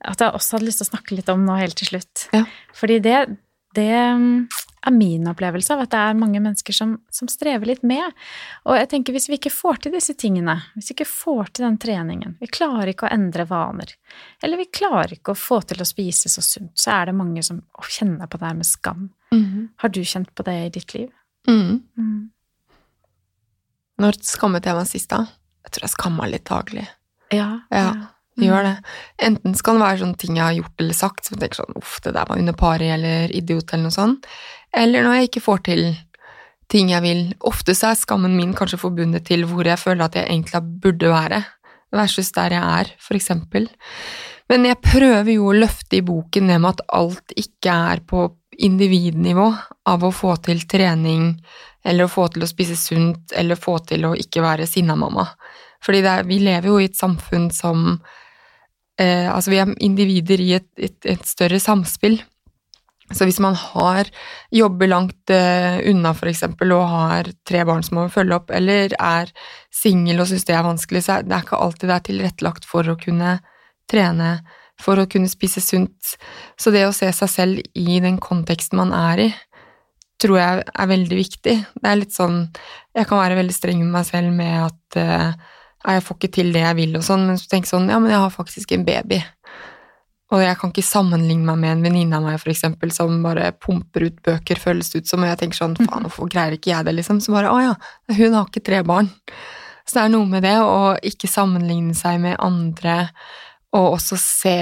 at 0.00 0.22
jeg 0.22 0.32
også 0.32 0.56
hadde 0.56 0.68
lyst 0.70 0.80
til 0.80 0.88
å 0.88 0.92
snakke 0.94 1.16
litt 1.18 1.30
om 1.32 1.44
nå 1.44 1.58
helt 1.60 1.76
til 1.76 1.90
slutt. 1.92 2.26
Ja. 2.32 2.46
Fordi 2.76 2.96
det, 3.04 3.18
det 3.76 3.92
mm, 4.16 4.46
er 4.86 4.94
min 4.96 5.28
opplevelse 5.28 5.74
av 5.74 5.82
at 5.84 5.92
det 5.92 6.00
er 6.00 6.16
mange 6.16 6.40
mennesker 6.40 6.72
som, 6.72 6.94
som 7.12 7.28
strever 7.28 7.68
litt 7.68 7.84
med. 7.86 8.16
Og 8.64 8.78
jeg 8.78 8.88
tenker 8.94 9.16
hvis 9.16 9.28
vi 9.28 9.36
ikke 9.36 9.52
får 9.52 9.82
til 9.84 9.94
disse 9.96 10.14
tingene, 10.18 10.56
hvis 10.74 10.90
vi 10.90 10.96
ikke 10.96 11.08
får 11.10 11.52
til 11.52 11.66
den 11.66 11.78
treningen, 11.82 12.36
vi 12.40 12.48
klarer 12.48 12.92
ikke 12.92 13.08
å 13.08 13.12
endre 13.12 13.44
vaner, 13.50 13.92
eller 14.42 14.62
vi 14.62 14.70
klarer 14.72 15.18
ikke 15.18 15.34
å 15.34 15.38
få 15.38 15.60
til 15.68 15.84
å 15.84 15.88
spise 15.88 16.32
så 16.32 16.44
sunt, 16.44 16.72
så 16.80 16.94
er 16.96 17.10
det 17.10 17.18
mange 17.18 17.44
som 17.46 17.60
kjenner 17.84 18.30
på 18.30 18.40
det 18.40 18.48
her 18.48 18.60
med 18.62 18.68
skam. 18.68 19.10
Mhm. 19.34 19.68
Har 19.84 19.92
du 19.92 20.00
kjent 20.00 20.32
på 20.34 20.46
det 20.48 20.56
i 20.64 20.70
ditt 20.78 20.94
liv? 20.96 21.10
Mm. 21.48 21.82
Mm. 21.98 22.30
Når 24.00 24.16
skammet 24.24 24.64
jeg 24.64 24.76
meg 24.76 24.88
sist, 24.88 25.10
da? 25.12 25.26
Jeg 25.66 25.76
tror 25.76 25.84
jeg 25.84 25.92
skamma 25.92 26.26
litt 26.28 26.48
daglig. 26.48 26.86
Ja. 27.34 27.50
Ja. 27.68 27.92
Gjør 28.38 28.62
det. 28.64 28.76
Enten 29.26 29.56
skal 29.58 29.76
det 29.76 29.84
være 29.84 30.00
sånne 30.04 30.20
ting 30.20 30.36
jeg 30.38 30.44
har 30.44 30.54
gjort 30.60 30.84
eller 30.84 30.96
sagt, 30.96 31.26
som 31.26 31.40
tenker 31.40 31.60
sånn 31.60 31.80
uff, 31.80 31.96
det 32.04 32.14
der 32.14 32.28
var 32.28 32.38
under 32.38 32.56
pari 32.56 32.92
eller 32.94 33.32
idiot 33.36 33.72
eller 33.72 33.88
noe 33.88 33.96
sånt. 33.96 34.28
Eller 34.76 35.04
når 35.04 35.18
jeg 35.18 35.30
ikke 35.30 35.44
får 35.48 35.64
til 35.66 35.82
ting 36.70 36.92
jeg 36.92 37.04
vil. 37.04 37.22
Ofte 37.50 37.74
så 37.76 37.90
er 37.90 38.00
skammen 38.00 38.36
min 38.38 38.54
kanskje 38.56 38.80
forbundet 38.80 39.26
til 39.28 39.46
hvor 39.50 39.66
jeg 39.66 39.80
føler 39.80 40.06
at 40.06 40.18
jeg 40.18 40.28
egentlig 40.30 40.62
burde 40.82 41.12
være, 41.12 41.40
versus 41.90 42.30
der 42.36 42.54
jeg 42.54 42.82
er, 42.82 42.92
for 43.02 43.18
eksempel. 43.18 43.66
Men 44.50 44.66
jeg 44.66 44.82
prøver 44.82 45.32
jo 45.34 45.50
å 45.50 45.56
løfte 45.56 45.98
i 45.98 46.04
boken 46.06 46.48
ned 46.50 46.62
med 46.62 46.76
at 46.76 46.84
alt 46.98 47.34
ikke 47.38 47.74
er 47.94 48.04
på 48.06 48.28
individnivå 48.60 49.46
av 49.90 50.04
å 50.04 50.12
få 50.14 50.36
til 50.44 50.62
trening, 50.70 51.32
eller 51.86 52.06
å 52.06 52.12
få 52.12 52.28
til 52.30 52.44
å 52.44 52.50
spise 52.50 52.76
sunt, 52.78 53.32
eller 53.32 53.58
få 53.58 53.78
til 53.88 54.06
å 54.06 54.14
ikke 54.18 54.42
være 54.44 54.68
sinna 54.68 54.96
mamma. 54.98 55.26
Fordi 55.80 56.02
det 56.04 56.12
er, 56.12 56.26
vi 56.28 56.40
lever 56.44 56.68
jo 56.68 56.80
i 56.80 56.88
et 56.90 56.98
samfunn 56.98 57.48
som 57.54 57.94
eh, 59.00 59.28
Altså, 59.32 59.52
vi 59.52 59.60
er 59.62 59.72
individer 59.80 60.42
i 60.42 60.52
et, 60.58 60.68
et, 60.78 60.98
et 61.16 61.26
større 61.26 61.60
samspill. 61.62 62.20
Så 63.10 63.26
hvis 63.26 63.40
man 63.42 63.56
har 63.58 64.06
jobber 64.54 64.90
langt 64.90 65.32
eh, 65.34 65.80
unna, 65.90 66.12
for 66.14 66.30
eksempel, 66.30 66.70
og 66.76 66.86
har 66.92 67.30
tre 67.48 67.64
barn 67.66 67.82
som 67.82 67.98
må 67.98 68.06
følge 68.12 68.36
opp, 68.38 68.52
eller 68.54 68.94
er 68.94 69.32
singel 69.74 70.22
og 70.22 70.30
syns 70.30 70.46
det 70.46 70.54
er 70.54 70.66
vanskelig, 70.66 71.02
så 71.06 71.18
er 71.18 71.26
det 71.26 71.42
ikke 71.42 71.58
alltid 71.58 71.90
det 71.90 71.96
er 71.96 72.06
tilrettelagt 72.06 72.68
for 72.70 72.86
å 72.86 72.98
kunne 73.00 73.38
trene, 73.90 74.30
for 74.80 75.02
å 75.02 75.08
kunne 75.10 75.30
spise 75.30 75.62
sunt. 75.64 76.14
Så 76.54 76.70
det 76.74 76.86
å 76.86 76.94
se 76.94 77.10
seg 77.16 77.32
selv 77.32 77.62
i 77.74 77.98
den 78.02 78.20
konteksten 78.22 78.78
man 78.78 78.94
er 78.94 79.26
i, 79.26 79.30
tror 80.20 80.38
jeg 80.38 80.66
er 80.68 80.90
veldig 80.92 81.18
viktig. 81.18 81.56
Det 81.80 81.88
er 81.90 81.98
litt 81.98 82.14
sånn 82.14 82.44
Jeg 82.94 83.06
kan 83.08 83.20
være 83.20 83.38
veldig 83.38 83.54
streng 83.54 83.82
med 83.82 83.94
meg 83.94 84.06
selv 84.08 84.34
med 84.34 84.54
at 84.66 84.98
eh, 84.98 85.30
«Nei, 85.30 85.58
jeg 85.86 86.04
får 86.04 86.18
ikke 86.18 86.32
til 86.36 86.50
det 86.54 86.62
jeg 86.64 86.76
vil 86.76 86.96
og 86.98 87.04
sånn, 87.06 87.26
men 87.28 87.38
så 87.40 87.48
tenker 87.48 87.68
jeg 87.68 87.74
sånn, 87.74 87.90
ja, 87.92 87.98
men 88.02 88.12
jeg 88.12 88.20
har 88.20 88.32
faktisk 88.34 88.72
en 88.76 88.86
baby. 88.86 89.20
Og 90.30 90.42
jeg 90.44 90.58
kan 90.60 90.70
ikke 90.70 90.86
sammenligne 90.86 91.42
meg 91.48 91.58
med 91.58 91.72
en 91.72 91.84
venninne 91.88 92.18
av 92.20 92.26
meg, 92.26 92.36
for 92.38 92.52
eksempel, 92.52 92.92
som 92.94 93.16
bare 93.24 93.48
pumper 93.58 94.04
ut 94.06 94.20
bøker, 94.26 94.60
føles 94.62 94.92
det 94.92 95.02
ut 95.02 95.10
som, 95.10 95.24
og 95.24 95.32
jeg 95.32 95.40
tenker 95.40 95.58
sånn, 95.58 95.74
faen, 95.80 96.06
hvorfor 96.06 96.30
greier 96.30 96.54
ikke 96.54 96.70
jeg 96.70 96.86
det, 96.86 96.94
liksom? 97.00 97.18
Så 97.24 97.34
bare, 97.34 97.50
å 97.50 97.58
ja, 97.64 97.72
hun 98.12 98.36
har 98.36 98.46
ikke 98.46 98.62
tre 98.68 98.82
barn. 98.86 99.10
Så 99.82 99.96
det 99.96 100.04
er 100.04 100.12
noe 100.12 100.28
med 100.30 100.44
det 100.46 100.54
å 100.62 100.94
ikke 101.10 101.30
sammenligne 101.30 101.96
seg 101.98 102.20
med 102.22 102.38
andre, 102.38 103.08
og 103.74 103.96
også 103.96 104.18
se 104.20 104.58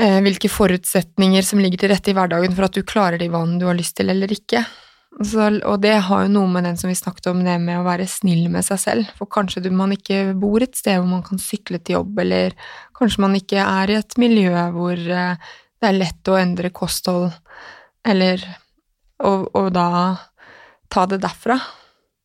eh, 0.00 0.18
hvilke 0.24 0.48
forutsetninger 0.52 1.44
som 1.44 1.60
ligger 1.60 1.82
til 1.82 1.92
rette 1.92 2.12
i 2.12 2.16
hverdagen 2.16 2.56
for 2.56 2.68
at 2.68 2.78
du 2.78 2.86
klarer 2.88 3.20
de 3.20 3.28
vanene 3.32 3.60
du 3.60 3.68
har 3.68 3.76
lyst 3.76 3.98
til 3.98 4.12
eller 4.12 4.32
ikke. 4.32 4.64
Så, 5.20 5.44
og 5.68 5.82
det 5.84 5.92
har 6.06 6.22
jo 6.24 6.30
noe 6.32 6.48
med 6.48 6.64
den 6.64 6.78
som 6.80 6.88
vi 6.88 6.96
snakket 6.96 7.28
om, 7.30 7.42
det 7.44 7.58
med 7.60 7.82
å 7.82 7.84
være 7.84 8.08
snill 8.08 8.46
med 8.50 8.64
seg 8.64 8.80
selv. 8.80 9.10
For 9.18 9.28
kanskje 9.30 9.60
du, 9.66 9.68
man 9.76 9.92
ikke 9.92 10.32
bor 10.40 10.64
et 10.64 10.78
sted 10.78 10.96
hvor 10.96 11.10
man 11.10 11.24
kan 11.26 11.42
sykle 11.42 11.82
til 11.84 11.98
jobb, 11.98 12.22
eller 12.24 12.56
kanskje 12.96 13.22
man 13.26 13.36
ikke 13.36 13.60
er 13.60 13.92
i 13.92 13.98
et 14.00 14.16
miljø 14.20 14.64
hvor 14.72 14.96
eh, 14.96 15.52
det 15.82 15.90
er 15.90 15.98
lett 15.98 16.30
å 16.32 16.38
endre 16.40 16.72
kosthold, 16.74 17.30
eller 18.06 18.42
Og, 19.22 19.44
og 19.54 19.68
da 19.70 20.16
ta 20.90 21.04
det 21.06 21.20
derfra. 21.22 21.54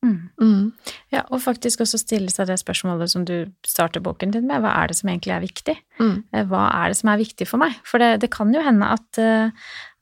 Mm. 0.04 0.30
Mm. 0.40 0.72
Ja, 1.10 1.24
og 1.34 1.40
faktisk 1.42 1.80
også 1.82 1.98
stille 1.98 2.30
seg 2.30 2.46
det 2.46 2.58
spørsmålet 2.60 3.10
som 3.10 3.24
du 3.26 3.50
starter 3.66 4.02
boken 4.04 4.30
din 4.30 4.46
med. 4.46 4.62
Hva 4.62 4.70
er 4.78 4.92
det 4.92 4.96
som 5.00 5.10
egentlig 5.10 5.34
er 5.34 5.42
viktig? 5.42 5.74
Mm. 5.98 6.12
Eh, 6.32 6.44
Hva 6.46 6.68
er 6.84 6.92
det 6.92 6.98
som 7.00 7.10
er 7.10 7.18
viktig 7.18 7.48
for 7.50 7.58
meg? 7.58 7.74
For 7.88 7.98
det, 8.02 8.12
det 8.22 8.30
kan 8.30 8.52
jo 8.54 8.62
hende 8.62 8.86
at, 8.94 9.18
eh, 9.18 9.50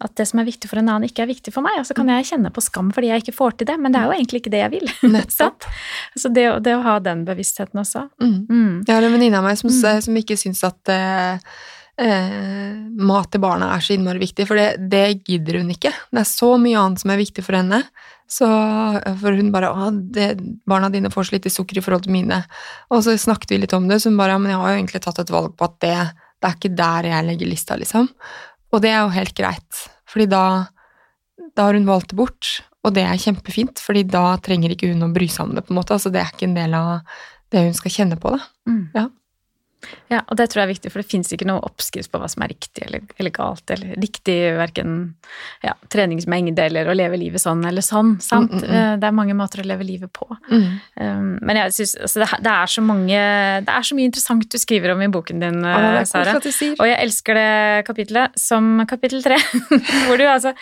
at 0.04 0.14
det 0.20 0.26
som 0.28 0.42
er 0.42 0.48
viktig 0.50 0.68
for 0.68 0.82
en 0.82 0.90
annen, 0.92 1.08
ikke 1.08 1.24
er 1.24 1.30
viktig 1.32 1.54
for 1.54 1.64
meg. 1.64 1.78
Og 1.80 1.88
så 1.88 1.96
kan 1.96 2.12
jeg 2.12 2.28
kjenne 2.28 2.52
på 2.52 2.64
skam 2.64 2.92
fordi 2.92 3.08
jeg 3.08 3.24
ikke 3.24 3.36
får 3.38 3.56
til 3.56 3.70
det, 3.72 3.78
men 3.80 3.94
det 3.94 4.02
er 4.02 4.10
jo 4.10 4.18
egentlig 4.18 4.42
ikke 4.42 4.52
det 4.52 4.62
jeg 4.64 4.74
vil. 4.76 4.92
Så 6.20 6.28
det, 6.28 6.44
det 6.66 6.76
å 6.76 6.84
ha 6.84 6.98
den 7.00 7.24
bevisstheten 7.24 7.80
også. 7.80 8.06
Mm. 8.20 8.36
Mm. 8.50 8.74
Jeg 8.86 8.94
har 8.94 9.08
en 9.08 9.16
venninne 9.16 9.40
av 9.40 9.48
meg 9.48 9.56
som, 9.60 9.72
Mm. 9.72 10.02
som 10.04 10.16
ikke 10.20 10.36
syns 10.40 10.62
at 10.64 10.88
eh, 10.92 11.40
eh, 12.00 12.76
mat 12.96 13.30
til 13.32 13.42
barna 13.42 13.72
er 13.74 13.84
så 13.84 13.94
innmari 13.96 14.20
viktig, 14.22 14.46
for 14.48 14.58
det, 14.58 14.88
det 14.92 15.22
gidder 15.26 15.60
hun 15.60 15.72
ikke. 15.74 15.92
Det 16.12 16.22
er 16.22 16.28
så 16.28 16.52
mye 16.60 16.80
annet 16.80 17.02
som 17.02 17.12
er 17.12 17.20
viktig 17.20 17.44
for 17.46 17.58
henne. 17.58 17.82
Så, 18.26 18.46
for 19.20 19.38
hun 19.38 19.52
bare 19.54 19.70
å, 19.70 19.90
det, 19.94 20.32
'Barna 20.66 20.90
dine 20.90 21.12
får 21.14 21.28
så 21.28 21.36
lite 21.36 21.52
sukker 21.52 21.78
i 21.78 21.84
forhold 21.84 22.08
til 22.08 22.14
mine.' 22.16 22.40
Og 22.90 23.04
så 23.06 23.14
snakket 23.14 23.52
vi 23.54 23.60
litt 23.62 23.74
om 23.76 23.86
det, 23.86 24.00
så 24.02 24.10
hun 24.10 24.18
bare 24.18 24.34
ja, 24.34 24.38
'Men 24.38 24.50
jeg 24.50 24.60
har 24.60 24.72
jo 24.72 24.78
egentlig 24.80 25.02
tatt 25.04 25.20
et 25.22 25.30
valg 25.30 25.54
på 25.54 25.68
at 25.68 25.76
det, 25.80 25.98
det 26.42 26.48
er 26.48 26.56
ikke 26.58 26.76
der 26.76 27.10
jeg 27.12 27.26
legger 27.26 27.52
lista', 27.52 27.78
liksom. 27.78 28.08
Og 28.74 28.82
det 28.82 28.90
er 28.90 29.04
jo 29.04 29.14
helt 29.14 29.36
greit, 29.38 29.84
fordi 30.10 30.26
da, 30.26 30.66
da 31.54 31.68
har 31.68 31.78
hun 31.78 31.86
valgt 31.86 32.10
det 32.10 32.18
bort, 32.18 32.50
og 32.82 32.94
det 32.94 33.06
er 33.06 33.18
kjempefint, 33.18 33.78
fordi 33.78 34.02
da 34.02 34.36
trenger 34.42 34.74
ikke 34.74 34.90
hun 34.90 35.06
å 35.06 35.14
bry 35.14 35.28
seg 35.30 35.46
om 35.46 35.54
det, 35.54 35.62
på 35.66 35.74
en 35.74 35.78
måte. 35.78 35.94
Altså, 35.94 36.10
det 36.10 36.20
er 36.22 36.34
ikke 36.34 36.50
en 36.50 36.58
del 36.58 36.74
av 36.74 37.06
det 37.54 37.62
hun 37.62 37.78
skal 37.78 37.94
kjenne 37.94 38.18
på, 38.18 38.34
da. 38.34 38.42
Mm. 38.66 38.82
Ja. 38.94 39.06
Ja, 40.12 40.20
og 40.26 40.38
det 40.38 40.48
tror 40.50 40.62
jeg 40.62 40.68
er 40.68 40.72
viktig, 40.74 40.92
for 40.92 41.02
det 41.02 41.10
fins 41.10 41.32
ikke 41.34 41.48
noe 41.48 41.62
oppskrift 41.66 42.12
på 42.12 42.20
hva 42.22 42.28
som 42.30 42.44
er 42.44 42.52
riktig 42.52 42.84
eller, 42.86 43.02
eller 43.18 43.32
galt, 43.34 43.64
eller 43.74 43.96
riktig 44.00 44.36
verken 44.56 44.94
ja, 45.64 45.74
treningsmengde 45.92 46.66
eller 46.68 46.90
å 46.90 46.94
leve 46.96 47.18
livet 47.20 47.42
sånn 47.42 47.64
eller 47.66 47.84
sånn, 47.84 48.16
sant? 48.22 48.54
Mm, 48.54 48.62
mm, 48.62 48.70
mm. 48.70 48.76
Eh, 48.76 48.92
Det 49.02 49.08
er 49.08 49.16
mange 49.18 49.36
måter 49.38 49.62
å 49.62 49.66
leve 49.66 49.86
livet 49.86 50.12
på. 50.14 50.28
Um, 51.00 51.36
men 51.42 51.60
jeg 51.60 51.74
synes, 51.78 51.96
altså 52.06 52.22
det, 52.22 52.30
det, 52.46 52.54
er 52.54 52.72
så 52.76 52.86
mange, 52.86 53.20
det 53.66 53.76
er 53.76 53.88
så 53.90 53.98
mye 53.98 54.10
interessant 54.10 54.46
du 54.52 54.58
skriver 54.62 54.94
om 54.94 55.02
i 55.04 55.10
boken 55.12 55.42
din, 55.42 55.62
er 55.66 56.02
Sara. 56.08 56.36
Og 56.38 56.86
jeg 56.86 56.98
elsker 57.02 57.40
det 57.40 57.86
kapitlet 57.88 58.38
som 58.40 58.84
kapittel 58.88 59.24
tre, 59.26 59.38
hvor 60.06 60.20
du 60.20 60.26
altså 60.26 60.54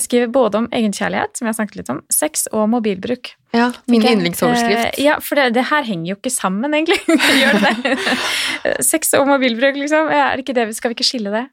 skriver 0.00 0.32
både 0.32 0.64
om 0.64 0.70
egenkjærlighet, 0.74 1.36
som 1.36 1.46
jeg 1.46 1.54
har 1.54 1.60
snakket 1.60 1.82
litt 1.82 1.92
om, 1.92 2.04
sex 2.12 2.48
og 2.52 2.70
mobilbruk. 2.72 3.36
Ja, 3.56 3.70
min 3.88 4.04
yndlingsoverskrift. 4.04 4.98
eh, 4.98 5.02
Ja, 5.06 5.18
for 5.24 5.38
det, 5.40 5.48
det 5.56 5.66
her 5.70 5.82
henger 5.88 6.12
jo 6.12 6.16
ikke 6.20 6.32
sammen, 6.34 6.74
egentlig. 6.76 7.00
Gjør 7.40 7.60
det 7.62 7.74
det? 7.82 8.16
Sex 8.92 9.14
og 9.18 9.26
mobilbruk, 9.30 9.78
liksom. 9.80 10.10
Er 10.12 10.36
det 10.36 10.44
ikke 10.46 10.56
det, 10.60 10.68
skal 10.76 10.92
vi 10.92 10.98
ikke 11.00 11.08
skille 11.08 11.32
det? 11.34 11.46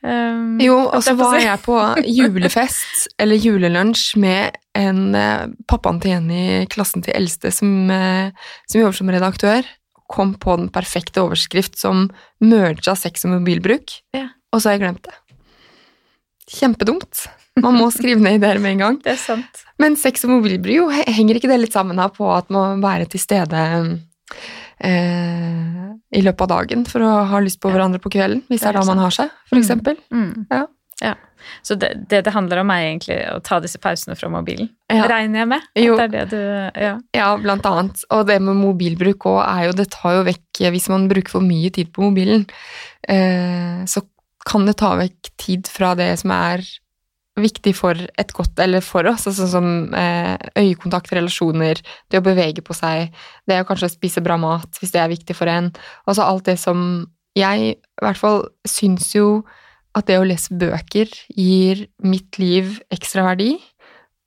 Um, 0.00 0.60
Jo, 0.62 0.76
og 0.94 1.02
så 1.02 1.12
var 1.18 1.34
jeg 1.42 1.58
på 1.64 1.74
julefest, 2.06 3.08
eller 3.20 3.40
julelunsj, 3.42 4.04
med 4.22 4.54
en 4.78 5.00
eh, 5.18 5.48
pappaen 5.68 5.98
til 6.04 6.14
en 6.14 6.28
i 6.30 6.44
klassen 6.70 7.02
til 7.02 7.16
eldste 7.18 7.50
som, 7.52 7.72
eh, 7.90 8.30
som 8.70 8.80
jobber 8.84 8.96
som 9.00 9.10
redaktør. 9.10 9.66
Kom 10.08 10.36
på 10.40 10.54
den 10.56 10.70
perfekte 10.72 11.20
overskrift 11.26 11.74
som 11.76 12.06
merga 12.40 12.94
sex 12.96 13.26
og 13.26 13.34
mobilbruk, 13.34 13.98
Ja. 14.16 14.28
og 14.54 14.62
så 14.62 14.70
har 14.70 14.78
jeg 14.78 14.84
glemt 14.86 15.02
det. 15.10 15.16
Kjempedumt. 16.48 17.26
Man 17.64 17.78
må 17.78 17.88
skrive 17.94 18.22
ned 18.22 18.38
ideer 18.40 18.60
med 18.62 18.76
en 18.76 18.84
gang. 18.84 19.00
Det 19.04 19.14
er 19.14 19.20
sant. 19.20 19.64
Men 19.78 19.96
sex 19.98 20.24
og 20.26 20.34
mobilbry, 20.36 20.78
jo, 20.80 20.88
henger 20.90 21.38
ikke 21.38 21.50
det 21.50 21.60
litt 21.62 21.76
sammen 21.76 22.00
her 22.02 22.10
på 22.14 22.26
at 22.34 22.48
man 22.54 22.78
må 22.80 22.88
være 22.88 23.06
til 23.12 23.22
stede 23.22 23.60
eh, 24.80 25.84
i 26.18 26.24
løpet 26.24 26.44
av 26.46 26.50
dagen 26.54 26.84
for 26.88 27.04
å 27.04 27.12
ha 27.30 27.40
lyst 27.44 27.60
på 27.62 27.70
hverandre 27.72 28.00
på 28.02 28.12
kvelden, 28.14 28.42
hvis 28.50 28.64
det 28.64 28.72
er 28.72 28.80
da 28.80 28.84
man 28.88 29.04
har 29.06 29.14
seg, 29.14 29.32
for 29.50 29.58
Mm. 29.58 29.94
Mm. 30.10 30.46
Ja. 30.50 30.66
Ja. 31.00 31.14
Så 31.62 31.76
det, 31.78 31.92
det 32.10 32.24
det 32.26 32.32
handler 32.34 32.64
om, 32.64 32.70
er 32.74 32.88
egentlig 32.88 33.18
å 33.30 33.38
ta 33.44 33.60
disse 33.62 33.78
pausene 33.78 34.16
fra 34.18 34.30
mobilen. 34.32 34.70
Ja. 34.90 35.06
Regner 35.10 35.44
jeg 35.44 35.50
med? 35.52 35.68
Jo. 35.78 35.94
Det 35.98 36.06
er 36.08 36.14
det 36.14 36.24
du 36.32 36.80
Ja. 36.82 36.94
Ja, 37.14 37.28
blant 37.38 37.66
annet. 37.66 38.02
Og 38.10 38.26
det 38.26 38.40
med 38.42 38.58
mobilbruk 38.58 39.28
òg 39.30 39.40
er 39.44 39.68
jo 39.68 39.76
Det 39.78 39.90
tar 39.94 40.16
jo 40.18 40.24
vekk 40.26 40.62
Hvis 40.74 40.88
man 40.90 41.06
bruker 41.08 41.36
for 41.36 41.44
mye 41.44 41.70
tid 41.70 41.92
på 41.94 42.02
mobilen, 42.02 42.48
eh, 43.06 43.84
så 43.86 44.02
kan 44.48 44.66
det 44.66 44.78
ta 44.80 44.96
vekk 44.96 45.30
tid 45.38 45.68
fra 45.70 45.94
det 45.94 46.18
som 46.18 46.32
er 46.34 46.64
viktig 47.42 47.74
for 47.76 47.98
et 47.98 48.32
godt 48.34 48.58
Eller 48.62 48.82
for 48.84 49.06
oss, 49.08 49.26
altså 49.28 49.46
sånn 49.46 49.52
som 49.52 49.94
eh, 49.96 50.34
øyekontakt, 50.58 51.12
relasjoner, 51.16 51.80
det 52.10 52.20
å 52.20 52.24
bevege 52.24 52.64
på 52.64 52.76
seg, 52.76 53.14
det 53.48 53.60
å 53.62 53.68
kanskje 53.68 53.92
spise 53.94 54.22
bra 54.24 54.38
mat, 54.40 54.68
hvis 54.80 54.94
det 54.94 55.02
er 55.02 55.12
viktig 55.12 55.36
for 55.36 55.50
en. 55.50 55.72
Altså 56.06 56.26
alt 56.26 56.48
det 56.50 56.58
som 56.60 57.06
Jeg 57.38 57.74
i 57.76 58.02
hvert 58.02 58.18
fall 58.18 58.40
syns 58.66 59.12
jo 59.14 59.44
at 59.94 60.08
det 60.08 60.16
å 60.18 60.26
lese 60.26 60.54
bøker 60.58 61.10
gir 61.34 61.84
mitt 62.02 62.38
liv 62.40 62.78
ekstra 62.94 63.24
verdi. 63.28 63.52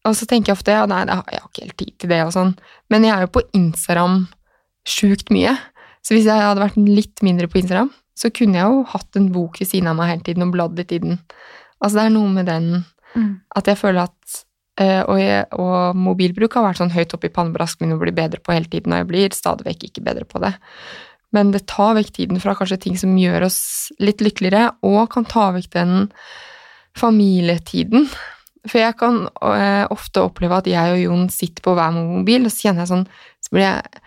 Og 0.08 0.16
så 0.18 0.26
tenker 0.30 0.52
jeg 0.52 0.60
ofte 0.60 0.74
ja, 0.74 0.86
nei, 0.90 1.04
jeg 1.06 1.42
har 1.42 1.50
ikke 1.50 1.66
helt 1.66 1.78
tid 1.78 1.96
til 2.00 2.12
det 2.14 2.22
og 2.26 2.34
sånn. 2.36 2.54
Men 2.90 3.06
jeg 3.06 3.14
er 3.16 3.26
jo 3.26 3.34
på 3.36 3.44
Instagram 3.58 4.24
sjukt 4.88 5.30
mye. 5.34 5.54
Så 6.02 6.16
hvis 6.16 6.30
jeg 6.30 6.42
hadde 6.42 6.64
vært 6.64 6.80
litt 6.80 7.22
mindre 7.26 7.50
på 7.52 7.62
Instagram, 7.62 7.92
så 8.18 8.32
kunne 8.34 8.58
jeg 8.58 8.70
jo 8.74 8.86
hatt 8.94 9.18
en 9.18 9.30
bok 9.34 9.60
ved 9.62 9.70
siden 9.70 9.92
av 9.92 10.00
meg 10.00 10.16
hele 10.16 10.26
tiden 10.26 10.48
og 10.48 10.56
bladd 10.56 10.80
litt 10.80 10.94
i 10.96 11.02
den. 11.04 11.20
Altså 11.82 11.98
det 11.98 12.08
er 12.08 12.16
noe 12.16 12.32
med 12.34 12.50
den 12.50 12.68
Mm. 13.12 13.32
at 13.60 13.68
jeg 13.68 13.80
føler 13.80 14.06
at 14.08 14.36
eh, 14.80 15.02
og, 15.04 15.18
jeg, 15.20 15.46
og 15.60 15.98
mobilbruk 16.00 16.54
har 16.56 16.70
vært 16.70 16.80
sånn 16.80 16.94
høyt 16.94 17.16
oppe 17.18 17.28
i 17.28 17.34
pannebrasken 17.36 17.88
min 17.88 17.98
og 17.98 18.04
blir 18.06 18.16
bedre 18.16 18.40
på 18.40 18.56
hele 18.56 18.72
tiden, 18.72 18.94
og 18.94 19.04
jeg 19.04 19.10
blir 19.10 19.36
stadig 19.36 19.68
vekk 19.68 19.90
ikke 19.90 20.06
bedre 20.06 20.28
på 20.30 20.42
det. 20.44 20.54
Men 21.36 21.54
det 21.54 21.66
tar 21.72 21.96
vekk 21.96 22.12
tiden 22.16 22.42
fra 22.44 22.56
kanskje 22.60 22.80
ting 22.86 23.00
som 23.00 23.16
gjør 23.20 23.48
oss 23.48 23.62
litt 24.04 24.24
lykkeligere, 24.24 24.74
og 24.88 25.06
kan 25.14 25.28
ta 25.28 25.50
vekk 25.56 25.72
den 25.76 25.96
familietiden. 26.98 28.10
For 28.68 28.82
jeg 28.82 28.98
kan 29.00 29.24
eh, 29.26 29.86
ofte 29.90 30.26
oppleve 30.28 30.60
at 30.60 30.70
jeg 30.70 30.96
og 30.96 31.04
Jon 31.06 31.28
sitter 31.34 31.66
på 31.66 31.76
hver 31.78 31.94
mobil, 31.96 32.46
og 32.46 32.54
så 32.54 32.68
kjenner 32.68 32.84
jeg 32.84 32.92
sånn 32.92 33.08
Så 33.42 33.56
blir 33.56 33.66
jeg 33.66 34.02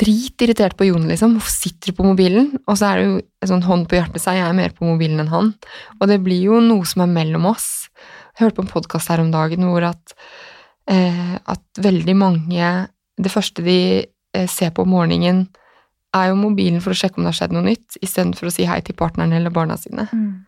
dritirritert 0.00 0.76
på 0.78 0.86
Jon, 0.88 1.08
liksom. 1.10 1.34
Hvorfor 1.36 1.52
sitter 1.52 1.90
du 1.90 1.98
på 1.98 2.06
mobilen? 2.06 2.54
Og 2.64 2.78
så 2.78 2.90
er 2.90 3.00
det 3.00 3.08
jo 3.08 3.50
sånn 3.50 3.66
hånd 3.66 3.88
på 3.88 3.98
hjertet 3.98 4.22
seg, 4.22 4.38
jeg 4.38 4.46
er 4.46 4.56
mer 4.56 4.72
på 4.76 4.86
mobilen 4.88 5.20
enn 5.20 5.32
han. 5.32 5.50
Og 5.98 6.08
det 6.08 6.20
blir 6.24 6.40
jo 6.46 6.60
noe 6.64 6.88
som 6.88 7.04
er 7.04 7.10
mellom 7.12 7.50
oss. 7.50 7.89
Jeg 8.36 8.46
hørte 8.46 8.58
på 8.60 8.66
en 8.66 8.72
podkast 8.74 9.10
her 9.12 9.22
om 9.22 9.32
dagen 9.32 9.66
hvor 9.68 9.84
at, 9.90 10.14
eh, 10.90 11.34
at 11.36 11.82
veldig 11.82 12.16
mange 12.16 12.88
Det 13.20 13.30
første 13.32 13.60
de 13.62 14.06
eh, 14.32 14.46
ser 14.48 14.70
på 14.72 14.86
om 14.86 14.88
morgenen, 14.88 15.48
er 16.16 16.30
jo 16.30 16.38
mobilen 16.40 16.80
for 16.80 16.94
å 16.94 16.96
sjekke 16.96 17.18
om 17.18 17.26
det 17.26 17.34
har 17.34 17.36
skjedd 17.36 17.52
noe 17.52 17.66
nytt, 17.66 17.98
istedenfor 18.00 18.48
å 18.48 18.52
si 18.54 18.64
hei 18.64 18.80
til 18.80 18.96
partneren 18.96 19.34
eller 19.36 19.52
barna 19.52 19.76
sine. 19.76 20.06
Mm. 20.08 20.46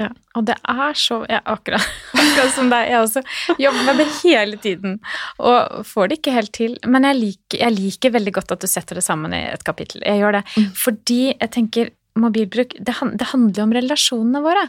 Ja, 0.00 0.08
og 0.34 0.46
det 0.48 0.56
er 0.64 0.96
så 0.96 1.20
ja, 1.28 1.38
akkurat, 1.44 1.84
akkurat 2.22 2.52
som 2.54 2.70
deg. 2.72 2.88
Jeg 2.88 3.04
også 3.04 3.22
jobber 3.60 3.86
med 3.90 4.00
det 4.00 4.08
hele 4.22 4.58
tiden 4.60 4.98
og 5.38 5.84
får 5.86 6.10
det 6.10 6.18
ikke 6.18 6.34
helt 6.38 6.52
til. 6.56 6.76
Men 6.88 7.04
jeg 7.08 7.18
liker, 7.20 7.60
jeg 7.60 7.76
liker 7.76 8.14
veldig 8.16 8.34
godt 8.38 8.54
at 8.56 8.64
du 8.64 8.68
setter 8.70 8.98
det 8.98 9.04
sammen 9.04 9.36
i 9.36 9.42
et 9.52 9.64
kapittel. 9.66 10.02
Jeg 10.06 10.22
gjør 10.22 10.40
det 10.40 10.44
Mm. 10.56 10.70
fordi 10.74 11.22
jeg 11.38 11.50
tenker 11.54 11.90
mobilbruk 12.18 12.76
det, 12.78 12.94
det 13.14 13.28
handler 13.32 13.66
om 13.66 13.74
relasjonene 13.74 14.44
våre. 14.44 14.64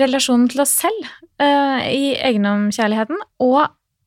Relasjonen 0.00 0.48
til 0.50 0.64
oss 0.64 0.78
selv 0.82 1.04
uh, 1.42 1.84
i 1.86 2.14
egenomkjærligheten 2.16 3.20
og, 3.44 3.60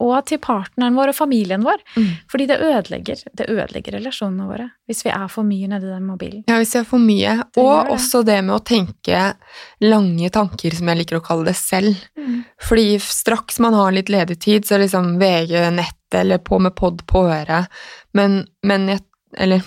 og 0.04 0.16
til 0.28 0.42
partneren 0.44 0.98
vår 0.98 1.14
og 1.14 1.18
familien 1.18 1.64
vår. 1.64 1.82
Mm. 1.96 2.10
Fordi 2.32 2.48
det 2.50 2.60
ødelegger, 2.60 3.24
det 3.40 3.48
ødelegger 3.50 3.98
relasjonene 4.00 4.50
våre 4.50 4.68
hvis 4.90 5.06
vi 5.06 5.14
er 5.16 5.30
for 5.32 5.48
mye 5.48 5.70
nedi 5.72 5.88
den 5.88 6.08
mobilen. 6.08 6.44
Ja, 6.50 6.60
hvis 6.62 6.76
vi 6.76 6.82
er 6.82 6.90
for 6.90 7.04
mye. 7.04 7.38
Det 7.56 7.64
Og 7.64 7.74
det. 7.74 7.96
også 7.96 8.24
det 8.28 8.40
med 8.44 8.58
å 8.58 8.64
tenke 8.68 9.24
lange 9.86 10.34
tanker, 10.34 10.76
som 10.76 10.92
jeg 10.92 11.02
liker 11.02 11.22
å 11.22 11.26
kalle 11.26 11.52
det 11.52 11.58
selv. 11.60 12.04
Fordi 12.64 13.00
straks 13.00 13.60
man 13.64 13.78
har 13.78 13.96
litt 13.96 14.12
ledig 14.12 14.40
tid, 14.44 14.68
så 14.68 14.76
er 14.76 14.86
liksom 14.86 15.16
VG 15.22 15.56
nett 15.76 16.20
eller 16.20 16.44
på 16.44 16.60
med 16.62 16.76
pod 16.78 17.02
på 17.10 17.26
øret. 17.32 17.72
Men, 18.14 18.44
men 18.68 18.92
jeg, 18.92 19.02
eller, 19.38 19.64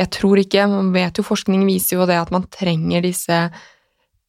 jeg 0.00 0.10
tror 0.16 0.40
ikke, 0.40 0.64
man 0.70 0.94
vet 0.94 1.20
jo 1.20 1.26
forskning 1.26 1.66
viser 1.68 1.98
jo 1.98 2.08
det 2.08 2.18
at 2.20 2.32
man 2.34 2.48
trenger 2.52 3.04
disse 3.04 3.42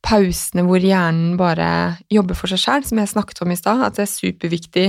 pausene 0.01 0.65
hvor 0.65 0.81
hjernen 0.81 1.35
bare 1.39 1.67
jobber 2.11 2.37
for 2.37 2.51
seg 2.51 2.61
sjæl, 2.61 2.85
som 2.87 3.01
jeg 3.01 3.11
snakket 3.11 3.43
om 3.45 3.53
i 3.53 3.59
stad. 3.59 3.83
At 3.85 3.99
det 3.99 4.07
er 4.07 4.11
superviktig 4.11 4.87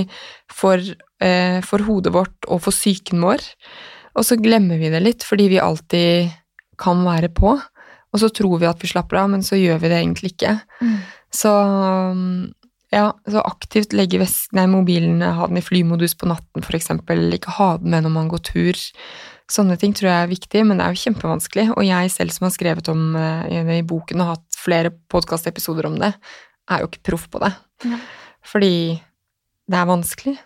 for, 0.51 0.81
eh, 1.21 1.59
for 1.65 1.85
hodet 1.85 2.13
vårt 2.15 2.49
og 2.49 2.63
for 2.65 2.75
psyken 2.75 3.21
vår. 3.23 3.45
Og 4.17 4.25
så 4.25 4.37
glemmer 4.37 4.81
vi 4.81 4.89
det 4.93 5.03
litt, 5.05 5.25
fordi 5.25 5.49
vi 5.53 5.61
alltid 5.61 6.33
kan 6.81 7.05
være 7.05 7.29
på. 7.33 7.55
Og 8.13 8.21
så 8.21 8.29
tror 8.29 8.59
vi 8.61 8.69
at 8.69 8.81
vi 8.81 8.89
slapper 8.89 9.23
av, 9.23 9.31
men 9.33 9.45
så 9.45 9.57
gjør 9.57 9.79
vi 9.81 9.89
det 9.89 10.01
egentlig 10.01 10.33
ikke. 10.35 10.57
Mm. 10.81 10.97
Så 11.33 11.53
ja, 12.93 13.07
så 13.25 13.41
aktivt 13.41 13.93
legge 13.97 14.19
vesk, 14.21 14.51
nei, 14.53 14.67
mobilen, 14.69 15.21
ha 15.21 15.47
den 15.49 15.57
i 15.57 15.65
flymodus 15.65 16.13
på 16.17 16.29
natten 16.29 16.65
eksempel, 16.77 17.25
ikke 17.33 17.55
ha 17.57 17.77
den 17.81 17.89
med 17.93 18.05
når 18.05 18.13
man 18.13 18.29
går 18.29 18.43
tur. 18.51 18.83
Sånne 19.51 19.75
ting 19.79 19.91
tror 19.93 20.07
jeg 20.09 20.23
er 20.23 20.31
viktig, 20.31 20.61
men 20.65 20.79
det 20.79 20.85
er 20.85 20.95
jo 20.95 21.01
kjempevanskelig. 21.03 21.65
Og 21.75 21.83
jeg 21.85 22.11
selv 22.13 22.31
som 22.35 22.45
har 22.47 22.53
skrevet 22.55 22.87
om 22.93 23.01
det 23.17 23.51
i 23.51 23.79
i 23.79 23.85
boken 23.87 24.21
og 24.23 24.31
hatt 24.35 24.57
flere 24.57 24.91
podkastepisoder 25.11 25.89
om 25.89 25.97
det, 25.99 26.13
er 26.71 26.79
jo 26.83 26.87
ikke 26.87 27.03
proff 27.11 27.25
på 27.29 27.41
det. 27.43 27.51
Ja. 27.83 27.99
Fordi 28.47 28.73
det 29.67 29.79
er 29.79 29.89
vanskelig. 29.89 30.37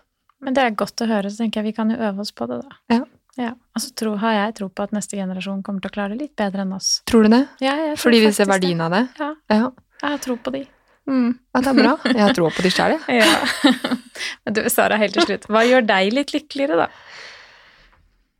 Men 0.42 0.54
det 0.54 0.62
er 0.64 0.74
godt 0.78 1.02
å 1.02 1.06
høre, 1.10 1.30
så 1.30 1.42
tenker 1.44 1.62
jeg 1.62 1.70
vi 1.72 1.76
kan 1.78 1.90
jo 1.90 1.98
øve 1.98 2.22
oss 2.22 2.34
på 2.34 2.46
det, 2.50 2.60
da. 2.64 2.78
Ja. 2.94 3.04
Ja, 3.38 3.52
og 3.54 3.82
så 3.82 3.92
tro, 3.94 4.16
har 4.18 4.32
jeg 4.34 4.54
tro 4.58 4.66
på 4.66 4.82
at 4.82 4.90
neste 4.94 5.14
generasjon 5.14 5.60
kommer 5.62 5.82
til 5.84 5.92
å 5.92 5.94
klare 5.94 6.16
det 6.16 6.24
litt 6.24 6.34
bedre 6.38 6.64
enn 6.64 6.72
oss. 6.74 6.88
Tror 7.06 7.22
du 7.22 7.30
det? 7.30 7.44
Ja, 7.62 7.76
Fordi 7.94 8.18
vi 8.24 8.32
ser 8.34 8.48
verdien 8.50 8.80
av 8.82 8.90
det? 8.90 9.04
Ja, 9.20 9.28
Ja. 9.54 9.68
jeg 10.02 10.10
har 10.10 10.18
tro 10.24 10.34
på 10.42 10.50
de. 10.56 10.64
Mm. 11.08 11.38
ja, 11.54 11.60
det 11.62 11.70
er 11.70 11.78
bra. 11.78 11.92
Jeg 12.04 12.18
har 12.20 12.34
tro 12.34 12.48
på 12.50 12.64
de 12.66 12.72
sjøl, 12.74 12.96
jeg. 12.98 13.20
Ja. 13.22 13.94
Men 14.44 14.56
du, 14.58 14.60
Sara, 14.68 14.98
helt 14.98 15.14
til 15.14 15.22
slutt. 15.28 15.46
Hva 15.48 15.62
gjør 15.64 15.86
deg 15.86 16.10
litt 16.18 16.34
lykkeligere, 16.34 16.82
da? 16.82 16.88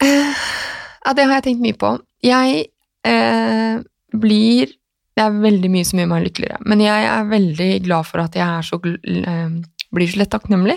Ja, 0.05 1.15
det 1.17 1.25
har 1.25 1.39
jeg 1.39 1.47
tenkt 1.47 1.65
mye 1.65 1.77
på. 1.79 1.95
Jeg 2.27 2.67
eh, 3.09 3.79
blir 4.13 4.75
Det 5.17 5.25
er 5.25 5.39
veldig 5.43 5.71
mye 5.73 5.87
som 5.87 5.99
gjør 5.99 6.11
meg 6.13 6.27
lykkeligere, 6.29 6.61
men 6.71 6.83
jeg 6.85 7.07
er 7.11 7.25
veldig 7.27 7.71
glad 7.83 8.07
for 8.07 8.23
at 8.23 8.37
jeg 8.39 8.47
er 8.47 8.67
så, 8.67 8.79
eh, 8.79 9.57
blir 9.91 10.11
så 10.13 10.21
lett 10.21 10.31
takknemlig. 10.31 10.77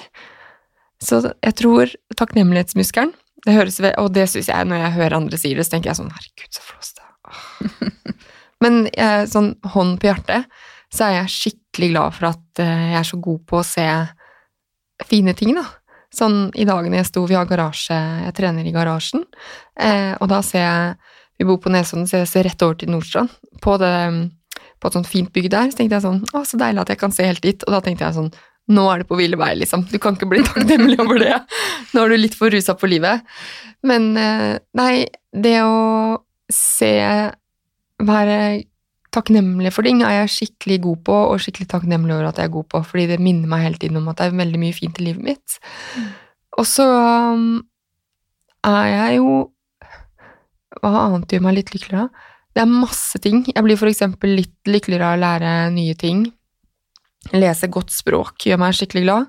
Så 1.02 1.20
jeg 1.30 1.58
tror 1.60 1.92
takknemlighetsmuskelen 2.18 3.14
det 3.46 3.56
høres, 3.56 3.80
ved, 3.82 3.96
Og 3.98 4.12
det 4.14 4.28
syns 4.30 4.50
jeg, 4.52 4.66
når 4.70 4.84
jeg 4.84 4.98
hører 4.98 5.18
andre 5.18 5.38
si 5.38 5.54
det, 5.58 5.66
så 5.66 5.76
tenker 5.76 5.92
jeg 5.92 6.00
sånn 6.00 6.12
Herregud, 6.14 6.52
så 6.54 6.66
flåste. 6.66 7.02
Men 8.64 8.84
eh, 8.94 9.24
sånn 9.30 9.56
hånd 9.74 9.98
på 10.02 10.12
hjertet, 10.12 10.50
så 10.94 11.08
er 11.08 11.16
jeg 11.16 11.34
skikkelig 11.36 11.92
glad 11.94 12.18
for 12.18 12.30
at 12.30 12.62
eh, 12.62 12.84
jeg 12.92 13.00
er 13.00 13.08
så 13.10 13.22
god 13.24 13.46
på 13.50 13.62
å 13.62 13.66
se 13.66 13.88
fine 15.10 15.34
ting, 15.38 15.56
da. 15.58 15.66
Sånn 16.12 16.49
i 16.59 16.68
dagene 16.68 16.99
jeg 16.99 17.07
sto, 17.07 17.24
vi 17.30 17.38
har 17.39 17.47
garasje, 17.47 17.95
jeg 18.26 18.36
trener 18.36 18.68
i 18.68 18.74
garasjen, 18.76 19.24
eh, 19.80 20.12
og 20.20 20.28
da 20.32 20.41
ser 20.45 20.66
jeg 20.66 21.18
Vi 21.41 21.45
bor 21.47 21.57
på 21.57 21.72
Nesodden, 21.74 22.05
så 22.05 22.20
jeg 22.20 22.28
ser 22.30 22.43
rett 22.45 22.62
over 22.62 22.76
til 22.78 22.91
Nordstrand. 22.93 23.32
På, 23.64 23.74
det, 23.82 23.89
på 24.78 24.88
et 24.88 24.93
sånt 24.93 25.07
fint 25.09 25.32
bygg 25.34 25.47
der, 25.49 25.72
så 25.72 25.80
tenkte 25.80 25.97
jeg 25.97 26.03
sånn 26.03 26.20
Å, 26.38 26.43
så 26.45 26.59
deilig 26.62 26.84
at 26.84 26.91
jeg 26.93 26.99
kan 27.01 27.16
se 27.16 27.26
helt 27.26 27.41
dit. 27.41 27.66
Og 27.66 27.74
da 27.74 27.80
tenkte 27.82 28.05
jeg 28.05 28.18
sånn 28.20 28.30
Nå 28.70 28.84
er 28.91 29.01
det 29.01 29.07
på 29.09 29.18
ville 29.18 29.39
vei, 29.41 29.55
liksom. 29.57 29.88
Du 29.89 29.97
kan 29.97 30.14
ikke 30.14 30.30
bli 30.30 30.43
takknemlig 30.45 30.99
over 31.01 31.18
det. 31.18 31.39
Nå 31.95 32.03
er 32.03 32.14
du 32.14 32.20
litt 32.20 32.38
for 32.38 32.53
rusa 32.53 32.76
på 32.78 32.91
livet. 32.91 33.26
Men 33.82 34.12
eh, 34.22 34.59
nei, 34.78 34.93
det 35.34 35.57
å 35.66 36.22
se 36.53 36.93
Være 38.01 38.38
takknemlig 39.16 39.74
for 39.76 39.88
ting 39.88 40.01
er 40.05 40.22
jeg 40.22 40.34
skikkelig 40.36 40.80
god 40.86 40.99
på, 41.07 41.18
og 41.32 41.41
skikkelig 41.43 41.70
takknemlig 41.74 42.16
over 42.16 42.30
at 42.30 42.39
jeg 42.39 42.49
er 42.49 42.55
god 42.55 42.68
på, 42.72 42.82
fordi 42.88 43.07
det 43.12 43.22
minner 43.24 43.51
meg 43.51 43.66
hele 43.66 43.82
tiden 43.82 43.99
om 43.99 44.09
at 44.12 44.20
det 44.20 44.30
er 44.30 44.41
veldig 44.41 44.62
mye 44.62 44.76
fint 44.76 44.99
i 45.01 45.07
livet 45.09 45.26
mitt. 45.26 45.57
Og 46.59 46.68
så 46.68 46.86
um, 47.36 47.62
er 48.68 48.86
jeg 48.91 49.22
jo 49.22 49.32
Hva 50.82 50.91
annet 51.05 51.34
gjør 51.34 51.43
meg 51.43 51.57
litt 51.57 51.74
lykkeligere? 51.74 52.07
Det 52.55 52.62
er 52.64 52.70
masse 52.72 53.20
ting. 53.24 53.43
Jeg 53.47 53.64
blir 53.64 53.80
for 53.80 53.89
eksempel 53.89 54.32
litt 54.39 54.70
lykkeligere 54.70 55.09
av 55.09 55.18
å 55.18 55.22
lære 55.22 55.51
nye 55.76 55.95
ting. 55.99 56.24
Lese 57.36 57.68
godt 57.72 57.91
språk 57.93 58.47
gjør 58.47 58.59
meg 58.64 58.78
skikkelig 58.78 59.03
glad. 59.03 59.28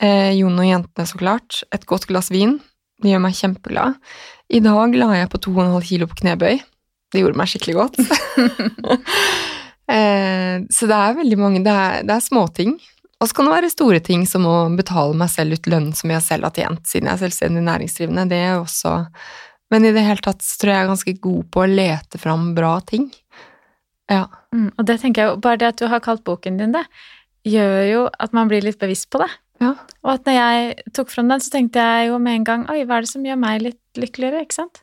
Eh, 0.00 0.32
Jon 0.38 0.58
og 0.58 0.66
jentene, 0.66 1.06
så 1.08 1.20
klart. 1.20 1.60
Et 1.76 1.84
godt 1.88 2.08
glass 2.08 2.32
vin. 2.32 2.56
Det 3.02 3.12
gjør 3.12 3.22
meg 3.24 3.36
kjempeglad. 3.38 4.00
I 4.48 4.62
dag 4.64 4.96
la 4.96 5.10
jeg 5.20 5.30
på 5.32 5.42
2,5 5.44 5.86
kilo 5.90 6.08
på 6.10 6.18
knebøy. 6.22 6.58
Det 7.12 7.22
gjorde 7.22 7.40
meg 7.40 7.50
skikkelig 7.50 7.76
godt. 7.78 7.98
eh, 9.96 10.56
så 10.68 10.88
det 10.90 10.98
er 10.98 11.18
veldig 11.18 11.38
mange 11.40 11.62
Det 11.64 11.74
er, 11.74 12.06
det 12.08 12.16
er 12.16 12.24
småting. 12.24 12.76
Og 13.18 13.26
så 13.26 13.34
kan 13.34 13.48
det 13.48 13.54
være 13.56 13.70
store 13.72 14.00
ting 14.04 14.24
som 14.30 14.46
å 14.46 14.56
betale 14.78 15.16
meg 15.18 15.30
selv 15.32 15.58
ut 15.58 15.70
lønn 15.70 15.88
som 15.96 16.12
jeg 16.12 16.22
selv 16.22 16.46
har 16.46 16.54
tjent, 16.54 16.84
siden 16.86 17.08
jeg 17.08 17.16
er 17.16 17.22
selvstendig 17.24 17.64
næringsdrivende. 17.66 18.28
Det 18.30 18.42
er 18.46 18.58
også 18.60 19.00
Men 19.68 19.84
i 19.84 19.92
det 19.92 20.00
hele 20.06 20.22
tatt 20.24 20.40
så 20.40 20.60
tror 20.60 20.70
jeg 20.70 20.78
jeg 20.78 20.84
er 20.84 20.92
ganske 20.92 21.14
god 21.26 21.48
på 21.52 21.60
å 21.60 21.68
lete 21.68 22.20
fram 22.20 22.52
bra 22.56 22.78
ting. 22.88 23.10
Ja. 24.08 24.24
Mm, 24.54 24.70
og 24.70 24.86
det 24.88 25.00
tenker 25.02 25.22
jeg 25.22 25.32
jo, 25.34 25.40
Bare 25.44 25.60
det 25.60 25.74
at 25.74 25.82
du 25.82 25.88
har 25.92 26.00
kalt 26.00 26.24
boken 26.24 26.56
din 26.56 26.72
det, 26.72 26.86
gjør 27.44 27.82
jo 27.84 28.06
at 28.08 28.32
man 28.32 28.48
blir 28.48 28.64
litt 28.64 28.78
bevisst 28.80 29.10
på 29.12 29.20
det. 29.20 29.28
Ja. 29.60 29.74
Og 30.06 30.14
at 30.14 30.28
når 30.28 30.38
jeg 30.38 30.94
tok 30.96 31.10
fram 31.12 31.28
den, 31.28 31.42
så 31.42 31.52
tenkte 31.52 31.82
jeg 31.82 32.08
jo 32.12 32.18
med 32.22 32.38
en 32.38 32.46
gang 32.46 32.66
Oi, 32.70 32.84
hva 32.86 32.98
er 32.98 33.04
det 33.04 33.10
som 33.10 33.26
gjør 33.26 33.40
meg 33.42 33.64
litt 33.66 34.00
lykkeligere? 34.00 34.44
ikke 34.46 34.60
sant? 34.60 34.80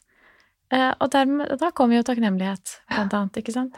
Eh, 0.73 0.91
og 0.99 1.11
dermed, 1.13 1.57
da 1.61 1.69
kommer 1.75 1.99
jo 1.99 2.03
takknemlighet, 2.07 2.79
blant 2.89 3.13
annet, 3.13 3.41
ikke 3.41 3.53
sant? 3.53 3.75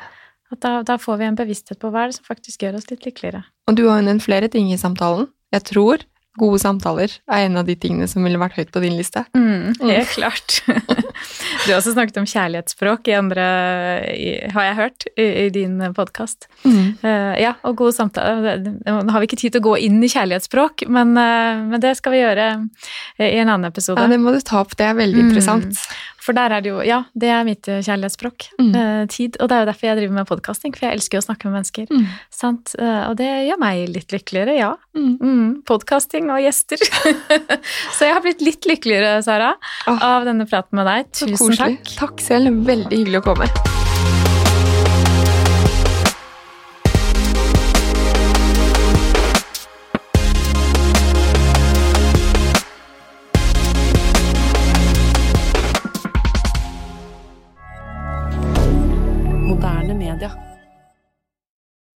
At 0.51 0.61
da, 0.63 0.77
da 0.87 0.95
får 1.01 1.17
vi 1.19 1.25
en 1.27 1.35
bevissthet 1.35 1.79
på 1.81 1.89
hva 1.91 2.05
er 2.05 2.13
det 2.13 2.19
som 2.21 2.27
faktisk 2.29 2.63
gjør 2.63 2.77
oss 2.79 2.87
litt 2.91 3.03
lykkeligere. 3.03 3.43
Og 3.67 3.75
du 3.75 3.87
har 3.89 3.99
jo 3.99 4.07
nevnt 4.07 4.23
flere 4.23 4.47
ting 4.47 4.69
i 4.71 4.77
samtalen. 4.79 5.27
Jeg 5.51 5.65
tror 5.67 6.05
gode 6.37 6.59
samtaler 6.61 7.09
er 7.33 7.47
en 7.47 7.57
av 7.57 7.65
de 7.65 7.73
tingene 7.81 8.05
som 8.07 8.21
ville 8.23 8.37
vært 8.39 8.59
høyt 8.59 8.69
på 8.71 8.79
din 8.83 8.93
liste. 8.95 9.23
Mm, 9.35 9.73
helt 9.81 10.11
klart. 10.15 10.61
Du 11.65 11.71
har 11.73 11.79
også 11.79 11.95
snakket 11.95 12.19
om 12.21 12.27
kjærlighetsspråk 12.29 13.07
i 13.09 13.13
andre, 13.17 13.43
i, 14.13 14.27
har 14.53 14.67
jeg 14.67 14.75
hørt, 14.77 15.05
i, 15.17 15.25
i 15.25 15.47
din 15.51 15.79
podkast. 15.97 16.45
Mm. 16.61 16.93
Uh, 17.01 17.33
ja, 17.41 17.55
og 17.65 17.73
gode 17.81 17.95
samtaler. 17.97 18.61
Nå 18.85 19.09
har 19.11 19.23
vi 19.23 19.27
ikke 19.27 19.39
tid 19.41 19.55
til 19.55 19.63
å 19.63 19.65
gå 19.65 19.73
inn 19.87 19.97
i 20.05 20.09
kjærlighetsspråk, 20.13 20.85
men, 20.93 21.15
uh, 21.17 21.65
men 21.73 21.81
det 21.83 21.95
skal 21.97 22.13
vi 22.13 22.21
gjøre 22.21 22.45
i 23.17 23.31
en 23.41 23.49
annen 23.49 23.65
episode. 23.67 23.99
Ja, 24.05 24.13
det 24.13 24.21
må 24.21 24.31
du 24.35 24.39
ta 24.45 24.61
opp. 24.61 24.77
Det 24.77 24.85
er 24.87 24.95
veldig 25.01 25.23
Mm. 25.25 25.31
interessant. 25.31 25.81
For 26.27 26.35
der 26.35 26.51
er 26.57 26.63
det 26.63 26.73
jo 26.73 26.81
Ja, 26.83 27.01
det 27.15 27.29
er 27.31 27.45
mitt 27.47 27.67
eh, 27.71 27.79
kjærlighetsspråk. 27.85 28.49
Mm. 28.59 28.73
Eh, 28.75 29.03
tid. 29.13 29.39
Og 29.39 29.47
det 29.47 29.55
er 29.55 29.63
jo 29.63 29.69
derfor 29.71 29.87
jeg 29.87 29.99
driver 30.01 30.17
med 30.17 30.29
podkasting, 30.29 30.75
for 30.75 30.87
jeg 30.87 30.99
elsker 30.99 31.21
å 31.21 31.25
snakke 31.25 31.47
med 31.47 31.61
mennesker. 31.61 31.87
Mm. 31.87 32.05
Sant? 32.33 32.75
Eh, 32.75 33.01
og 33.07 33.15
det 33.21 33.29
gjør 33.47 33.61
meg 33.63 33.85
litt 33.95 34.11
lykkeligere, 34.15 34.57
ja. 34.59 34.73
Mm. 34.97 35.15
Mm, 35.21 35.49
Podkasting 35.67 36.29
og 36.33 36.43
gjester. 36.43 36.83
Så 37.95 38.09
jeg 38.09 38.17
har 38.17 38.23
blitt 38.25 38.43
litt 38.43 38.67
lykkeligere, 38.67 39.17
Sara, 39.25 39.53
Åh. 39.87 40.05
av 40.11 40.27
denne 40.27 40.49
praten 40.49 40.81
med 40.81 40.89
deg. 40.89 41.11
Tusen 41.23 41.55
takk. 41.55 41.93
Takk 41.97 42.23
selv. 42.23 42.63
Veldig 42.67 43.03
hyggelig 43.05 43.23
å 43.23 43.27
komme. 43.31 43.86